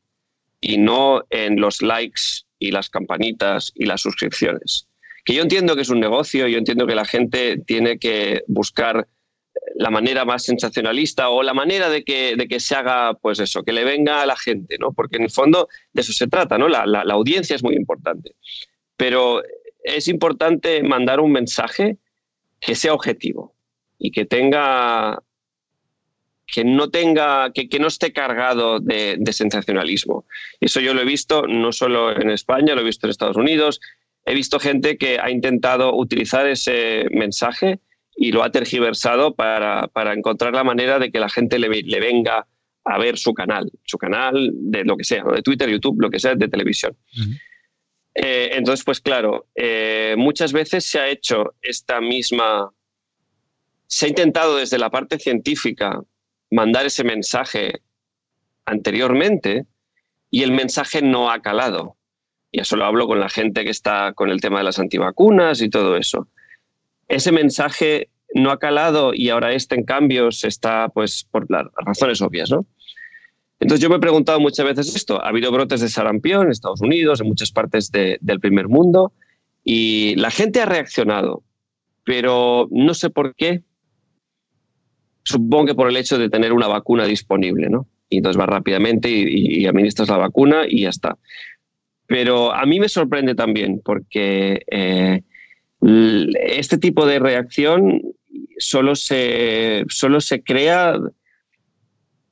y 0.60 0.78
no 0.78 1.24
en 1.30 1.60
los 1.60 1.80
likes 1.80 2.44
y 2.58 2.70
las 2.70 2.90
campanitas 2.90 3.72
y 3.74 3.86
las 3.86 4.02
suscripciones. 4.02 4.86
Que 5.24 5.34
yo 5.34 5.42
entiendo 5.42 5.74
que 5.74 5.82
es 5.82 5.88
un 5.88 6.00
negocio, 6.00 6.46
yo 6.46 6.58
entiendo 6.58 6.86
que 6.86 6.94
la 6.94 7.04
gente 7.04 7.58
tiene 7.66 7.98
que 7.98 8.42
buscar 8.46 9.08
la 9.74 9.90
manera 9.90 10.24
más 10.24 10.44
sensacionalista 10.44 11.30
o 11.30 11.42
la 11.42 11.54
manera 11.54 11.88
de 11.88 12.04
que, 12.04 12.36
de 12.36 12.48
que 12.48 12.60
se 12.60 12.74
haga, 12.74 13.14
pues 13.14 13.38
eso, 13.40 13.62
que 13.62 13.72
le 13.72 13.84
venga 13.84 14.22
a 14.22 14.26
la 14.26 14.36
gente, 14.36 14.76
¿no? 14.78 14.92
Porque 14.92 15.16
en 15.16 15.24
el 15.24 15.30
fondo 15.30 15.68
de 15.92 16.02
eso 16.02 16.12
se 16.12 16.26
trata, 16.26 16.58
¿no? 16.58 16.68
La, 16.68 16.86
la, 16.86 17.02
audiencia 17.14 17.56
es 17.56 17.62
muy 17.62 17.74
importante. 17.74 18.34
Pero 18.96 19.42
es 19.82 20.08
importante 20.08 20.82
mandar 20.82 21.20
un 21.20 21.32
mensaje 21.32 21.96
que 22.60 22.74
sea 22.74 22.92
objetivo 22.92 23.54
y 24.00 24.10
que 24.10 24.24
tenga 24.24 25.22
que 26.52 26.64
no 26.64 26.90
tenga, 26.90 27.52
que, 27.52 27.68
que 27.68 27.78
no 27.78 27.86
esté 27.86 28.12
cargado 28.12 28.80
de, 28.80 29.14
de, 29.20 29.32
sensacionalismo. 29.32 30.24
Eso 30.58 30.80
yo 30.80 30.94
lo 30.94 31.02
he 31.02 31.04
visto 31.04 31.46
no 31.46 31.70
solo 31.70 32.10
en 32.10 32.28
España, 32.28 32.74
lo 32.74 32.80
he 32.80 32.84
visto 32.84 33.06
en 33.06 33.12
Estados 33.12 33.36
Unidos. 33.36 33.80
He 34.24 34.34
visto 34.34 34.58
gente 34.58 34.98
que 34.98 35.20
ha 35.20 35.30
intentado 35.30 35.94
utilizar 35.94 36.48
ese 36.48 37.06
mensaje 37.12 37.78
y 38.16 38.32
lo 38.32 38.42
ha 38.42 38.50
tergiversado 38.50 39.34
para, 39.34 39.88
encontrar 40.12 40.52
la 40.52 40.64
manera 40.64 40.98
de 40.98 41.10
que 41.10 41.20
la 41.20 41.30
gente 41.30 41.58
le, 41.58 41.68
venga 41.68 42.46
a 42.84 42.98
ver 42.98 43.16
su 43.16 43.32
canal, 43.32 43.70
su 43.84 43.96
canal 43.96 44.50
de 44.52 44.84
lo 44.84 44.96
que 44.96 45.04
sea, 45.04 45.24
de 45.24 45.42
Twitter, 45.42 45.70
YouTube, 45.70 46.00
lo 46.00 46.10
que 46.10 46.18
sea, 46.18 46.34
de 46.34 46.48
televisión. 46.48 46.94
Eh, 48.14 48.50
entonces, 48.52 48.84
pues 48.84 49.00
claro, 49.00 49.46
eh, 49.54 50.14
muchas 50.18 50.52
veces 50.52 50.84
se 50.84 50.98
ha 50.98 51.08
hecho 51.08 51.54
esta 51.62 52.02
misma, 52.02 52.70
se 53.90 54.06
ha 54.06 54.08
intentado 54.08 54.56
desde 54.56 54.78
la 54.78 54.88
parte 54.88 55.18
científica 55.18 56.00
mandar 56.50 56.86
ese 56.86 57.04
mensaje 57.04 57.82
anteriormente 58.64 59.66
y 60.30 60.44
el 60.44 60.52
mensaje 60.52 61.02
no 61.02 61.30
ha 61.30 61.42
calado. 61.42 61.96
Y 62.52 62.60
eso 62.60 62.76
lo 62.76 62.84
hablo 62.84 63.06
con 63.06 63.20
la 63.20 63.28
gente 63.28 63.64
que 63.64 63.70
está 63.70 64.12
con 64.14 64.30
el 64.30 64.40
tema 64.40 64.58
de 64.58 64.64
las 64.64 64.78
antivacunas 64.78 65.60
y 65.60 65.68
todo 65.68 65.96
eso 65.96 66.28
ese 67.10 67.32
mensaje 67.32 68.08
no 68.34 68.50
ha 68.52 68.58
calado 68.58 69.12
y 69.12 69.28
ahora 69.28 69.52
este 69.52 69.74
en 69.74 69.84
cambio 69.84 70.30
se 70.30 70.48
está, 70.48 70.88
pues, 70.88 71.26
por 71.30 71.50
las 71.50 71.66
razones 71.84 72.22
obvias, 72.22 72.50
¿no? 72.50 72.64
Entonces 73.58 73.82
yo 73.82 73.90
me 73.90 73.96
he 73.96 74.00
preguntado 74.00 74.40
muchas 74.40 74.64
veces 74.64 74.94
esto. 74.94 75.22
Ha 75.22 75.28
habido 75.28 75.50
brotes 75.50 75.80
de 75.80 75.88
sarampión 75.88 76.46
en 76.46 76.52
Estados 76.52 76.80
Unidos, 76.80 77.20
en 77.20 77.26
muchas 77.26 77.50
partes 77.50 77.90
del 77.90 78.40
primer 78.40 78.68
mundo, 78.68 79.12
y 79.64 80.14
la 80.16 80.30
gente 80.30 80.62
ha 80.62 80.66
reaccionado, 80.66 81.42
pero 82.04 82.68
no 82.70 82.94
sé 82.94 83.10
por 83.10 83.34
qué. 83.34 83.62
Supongo 85.30 85.66
que 85.66 85.74
por 85.76 85.88
el 85.88 85.96
hecho 85.96 86.18
de 86.18 86.28
tener 86.28 86.52
una 86.52 86.66
vacuna 86.66 87.04
disponible, 87.04 87.68
¿no? 87.68 87.86
Y 88.08 88.16
entonces 88.16 88.40
va 88.40 88.46
rápidamente 88.46 89.08
y, 89.08 89.64
administras 89.66 90.08
la 90.08 90.16
vacuna 90.16 90.64
y 90.68 90.82
ya 90.82 90.88
está. 90.88 91.16
Pero 92.08 92.52
a 92.52 92.66
mí 92.66 92.80
me 92.80 92.88
sorprende 92.88 93.36
también 93.36 93.80
porque 93.84 94.64
eh, 94.68 95.22
este 95.80 96.78
tipo 96.78 97.06
de 97.06 97.20
reacción 97.20 98.02
solo 98.58 98.96
se, 98.96 99.84
solo 99.88 100.20
se 100.20 100.42
crea 100.42 100.98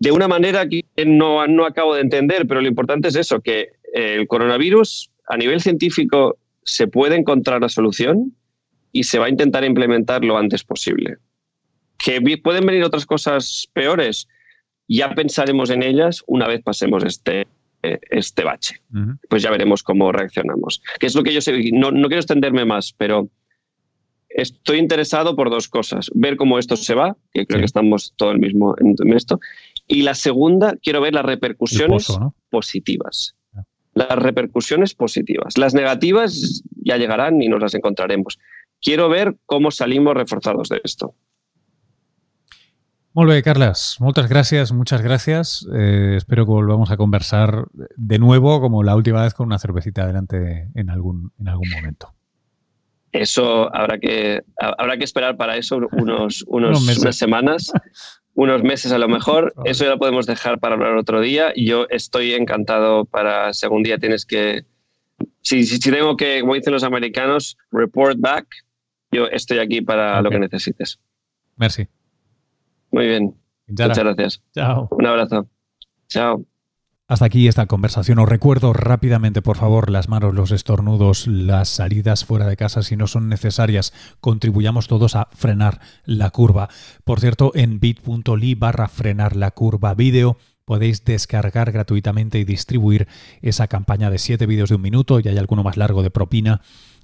de 0.00 0.10
una 0.10 0.26
manera 0.26 0.68
que 0.68 0.84
no, 1.06 1.46
no 1.46 1.64
acabo 1.64 1.94
de 1.94 2.00
entender, 2.00 2.48
pero 2.48 2.60
lo 2.60 2.66
importante 2.66 3.06
es 3.06 3.14
eso, 3.14 3.40
que 3.40 3.68
el 3.94 4.26
coronavirus 4.26 5.12
a 5.28 5.36
nivel 5.36 5.60
científico 5.60 6.38
se 6.64 6.88
puede 6.88 7.14
encontrar 7.14 7.60
la 7.60 7.68
solución 7.68 8.34
y 8.90 9.04
se 9.04 9.20
va 9.20 9.26
a 9.26 9.30
intentar 9.30 9.64
implementar 9.64 10.24
lo 10.24 10.36
antes 10.36 10.64
posible. 10.64 11.18
Que 11.98 12.20
pueden 12.42 12.64
venir 12.64 12.84
otras 12.84 13.06
cosas 13.06 13.68
peores, 13.72 14.28
ya 14.88 15.14
pensaremos 15.14 15.70
en 15.70 15.82
ellas 15.82 16.22
una 16.26 16.46
vez 16.46 16.62
pasemos 16.62 17.04
este, 17.04 17.46
este 17.82 18.44
bache. 18.44 18.80
Pues 19.28 19.42
ya 19.42 19.50
veremos 19.50 19.82
cómo 19.82 20.12
reaccionamos. 20.12 20.82
Que 20.98 21.06
es 21.06 21.14
lo 21.14 21.22
que 21.22 21.34
yo 21.34 21.40
sé, 21.40 21.70
no, 21.72 21.90
no 21.90 22.08
quiero 22.08 22.20
extenderme 22.20 22.64
más, 22.64 22.94
pero 22.96 23.28
estoy 24.28 24.78
interesado 24.78 25.34
por 25.36 25.50
dos 25.50 25.68
cosas. 25.68 26.10
Ver 26.14 26.36
cómo 26.36 26.58
esto 26.58 26.76
se 26.76 26.94
va, 26.94 27.16
que 27.32 27.46
creo 27.46 27.60
que 27.60 27.66
estamos 27.66 28.14
todo 28.16 28.30
el 28.30 28.38
mismo 28.38 28.74
en 28.78 29.12
esto, 29.12 29.40
y 29.86 30.02
la 30.02 30.14
segunda, 30.14 30.76
quiero 30.82 31.00
ver 31.00 31.14
las 31.14 31.24
repercusiones 31.24 32.06
positivas. 32.50 33.34
Las 33.94 34.16
repercusiones 34.18 34.94
positivas. 34.94 35.56
Las 35.58 35.74
negativas 35.74 36.62
ya 36.84 36.98
llegarán 36.98 37.42
y 37.42 37.48
nos 37.48 37.60
las 37.60 37.74
encontraremos. 37.74 38.38
Quiero 38.80 39.08
ver 39.08 39.36
cómo 39.46 39.70
salimos 39.70 40.14
reforzados 40.14 40.68
de 40.68 40.80
esto. 40.84 41.14
Muy 43.18 43.26
bien, 43.26 43.42
Carlas. 43.42 43.96
Muchas 43.98 44.28
gracias, 44.28 44.70
muchas 44.70 45.02
gracias. 45.02 45.66
Eh, 45.74 46.14
espero 46.16 46.44
que 46.46 46.52
volvamos 46.52 46.92
a 46.92 46.96
conversar 46.96 47.66
de 47.96 48.16
nuevo, 48.20 48.60
como 48.60 48.84
la 48.84 48.94
última 48.94 49.24
vez, 49.24 49.34
con 49.34 49.48
una 49.48 49.58
cervecita 49.58 50.04
adelante 50.04 50.68
en 50.76 50.88
algún, 50.88 51.32
en 51.40 51.48
algún 51.48 51.68
momento. 51.68 52.14
Eso 53.10 53.74
habrá 53.74 53.98
que, 53.98 54.44
habrá 54.56 54.96
que 54.98 55.02
esperar 55.02 55.36
para 55.36 55.56
eso 55.56 55.80
unos, 55.90 56.44
unos 56.46 56.80
unas 56.80 57.16
semanas. 57.16 57.72
unos 58.34 58.62
meses 58.62 58.92
a 58.92 58.98
lo 58.98 59.08
mejor. 59.08 59.52
Eso 59.64 59.82
ya 59.82 59.90
lo 59.90 59.98
podemos 59.98 60.24
dejar 60.26 60.60
para 60.60 60.76
hablar 60.76 60.94
otro 60.94 61.20
día. 61.20 61.52
Yo 61.56 61.88
estoy 61.90 62.34
encantado 62.34 63.04
para 63.04 63.52
si 63.52 63.66
algún 63.66 63.82
día 63.82 63.98
tienes 63.98 64.24
que... 64.24 64.64
Si, 65.40 65.64
si, 65.64 65.80
tengo 65.80 66.16
que, 66.16 66.40
como 66.42 66.54
dicen 66.54 66.72
los 66.72 66.84
americanos, 66.84 67.58
report 67.72 68.20
back, 68.20 68.46
yo 69.10 69.26
estoy 69.26 69.58
aquí 69.58 69.80
para 69.80 70.22
lo 70.22 70.30
que 70.30 70.38
necesites. 70.38 71.00
Merci. 71.56 71.88
Muy 72.90 73.06
bien. 73.06 73.34
Muchas 73.66 73.98
gracias. 73.98 74.42
Chao. 74.54 74.88
Un 74.90 75.06
abrazo. 75.06 75.48
Chao. 76.08 76.44
Hasta 77.06 77.24
aquí 77.24 77.48
esta 77.48 77.66
conversación. 77.66 78.18
Os 78.18 78.28
recuerdo 78.28 78.74
rápidamente, 78.74 79.40
por 79.40 79.56
favor, 79.56 79.88
las 79.88 80.10
manos, 80.10 80.34
los 80.34 80.50
estornudos, 80.50 81.26
las 81.26 81.70
salidas 81.70 82.26
fuera 82.26 82.46
de 82.46 82.56
casa 82.56 82.82
si 82.82 82.96
no 82.96 83.06
son 83.06 83.30
necesarias. 83.30 83.94
Contribuyamos 84.20 84.88
todos 84.88 85.16
a 85.16 85.28
frenar 85.32 85.80
la 86.04 86.28
curva. 86.30 86.68
Por 87.04 87.20
cierto, 87.20 87.52
en 87.54 87.80
bit.ly 87.80 88.54
barra 88.56 88.88
frenar 88.88 89.36
la 89.36 89.52
curva 89.52 89.94
vídeo 89.94 90.36
podéis 90.66 91.02
descargar 91.02 91.72
gratuitamente 91.72 92.38
y 92.38 92.44
distribuir 92.44 93.08
esa 93.40 93.68
campaña 93.68 94.10
de 94.10 94.18
7 94.18 94.44
vídeos 94.44 94.68
de 94.68 94.74
un 94.74 94.82
minuto 94.82 95.18
y 95.18 95.26
hay 95.26 95.38
alguno 95.38 95.62
más 95.62 95.78
largo 95.78 96.02
de 96.02 96.10
propina. 96.10 96.60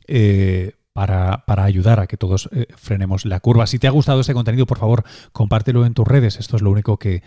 Eh, 0.07 0.73
para, 0.95 1.43
ayudar 1.65 1.99
a 1.99 2.07
que 2.07 2.17
todos 2.17 2.49
eh, 2.53 2.69
frenemos 2.77 3.25
la 3.25 3.41
curva. 3.41 3.67
Si 3.67 3.81
te 3.81 3.89
ha 3.89 3.91
gustado 3.91 4.21
este 4.21 4.33
contenido, 4.33 4.65
por 4.65 4.79
favor, 4.79 5.05
compártelo 5.33 5.85
en 5.87 5.93
tus 5.93 6.07
redes. 6.07 6.39
Esto 6.39 6.55
es 6.55 6.63
lo 6.63 6.71
único 6.71 6.99
que, 6.99 7.23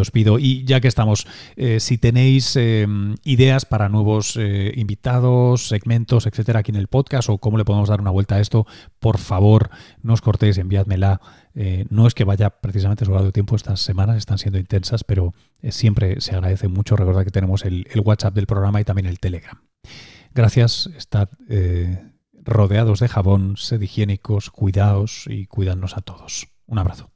os 0.00 0.10
pido. 0.10 0.38
Y 0.38 0.64
ya 0.64 0.80
que 0.80 0.88
estamos, 0.88 1.26
eh, 1.56 1.80
si 1.80 1.98
tenéis 1.98 2.56
em, 2.56 3.16
ideas 3.22 3.66
para 3.66 3.90
nuevos 3.90 4.38
eh, 4.38 4.72
invitados, 4.74 5.68
segmentos, 5.68 6.26
etcétera, 6.26 6.60
aquí 6.60 6.70
en 6.70 6.76
el 6.76 6.86
podcast 6.86 7.28
o 7.28 7.36
cómo 7.36 7.58
le 7.58 7.66
podemos 7.66 7.90
dar 7.90 8.00
una 8.00 8.10
vuelta 8.10 8.36
a 8.36 8.40
esto, 8.40 8.66
por 9.00 9.18
favor, 9.18 9.68
no 10.02 10.14
os 10.14 10.22
cortéis, 10.22 10.56
enviádmela. 10.56 11.20
no 11.90 12.06
es 12.06 12.14
que 12.14 12.24
vaya 12.24 12.48
precisamente 12.48 13.04
sobrado 13.04 13.26
de 13.26 13.32
tiempo, 13.32 13.54
estas 13.54 13.80
semanas 13.80 14.16
están 14.16 14.38
siendo 14.38 14.58
intensas, 14.58 15.04
pero 15.04 15.34
siempre 15.68 16.22
se 16.22 16.34
agradece 16.34 16.68
mucho. 16.68 16.96
Recordad 16.96 17.24
que 17.24 17.30
tenemos 17.30 17.66
el, 17.66 17.86
WhatsApp 18.02 18.34
del 18.34 18.46
programa 18.46 18.80
y 18.80 18.84
también 18.84 19.06
el 19.06 19.20
Telegram. 19.20 19.60
Gracias, 20.32 20.88
rodeados 22.44 23.00
de 23.00 23.08
jabón, 23.08 23.56
sed 23.56 23.80
higiénicos, 23.80 24.50
cuidaos 24.50 25.24
y 25.28 25.46
cuídanos 25.46 25.96
a 25.96 26.00
todos. 26.00 26.48
Un 26.66 26.78
abrazo. 26.78 27.10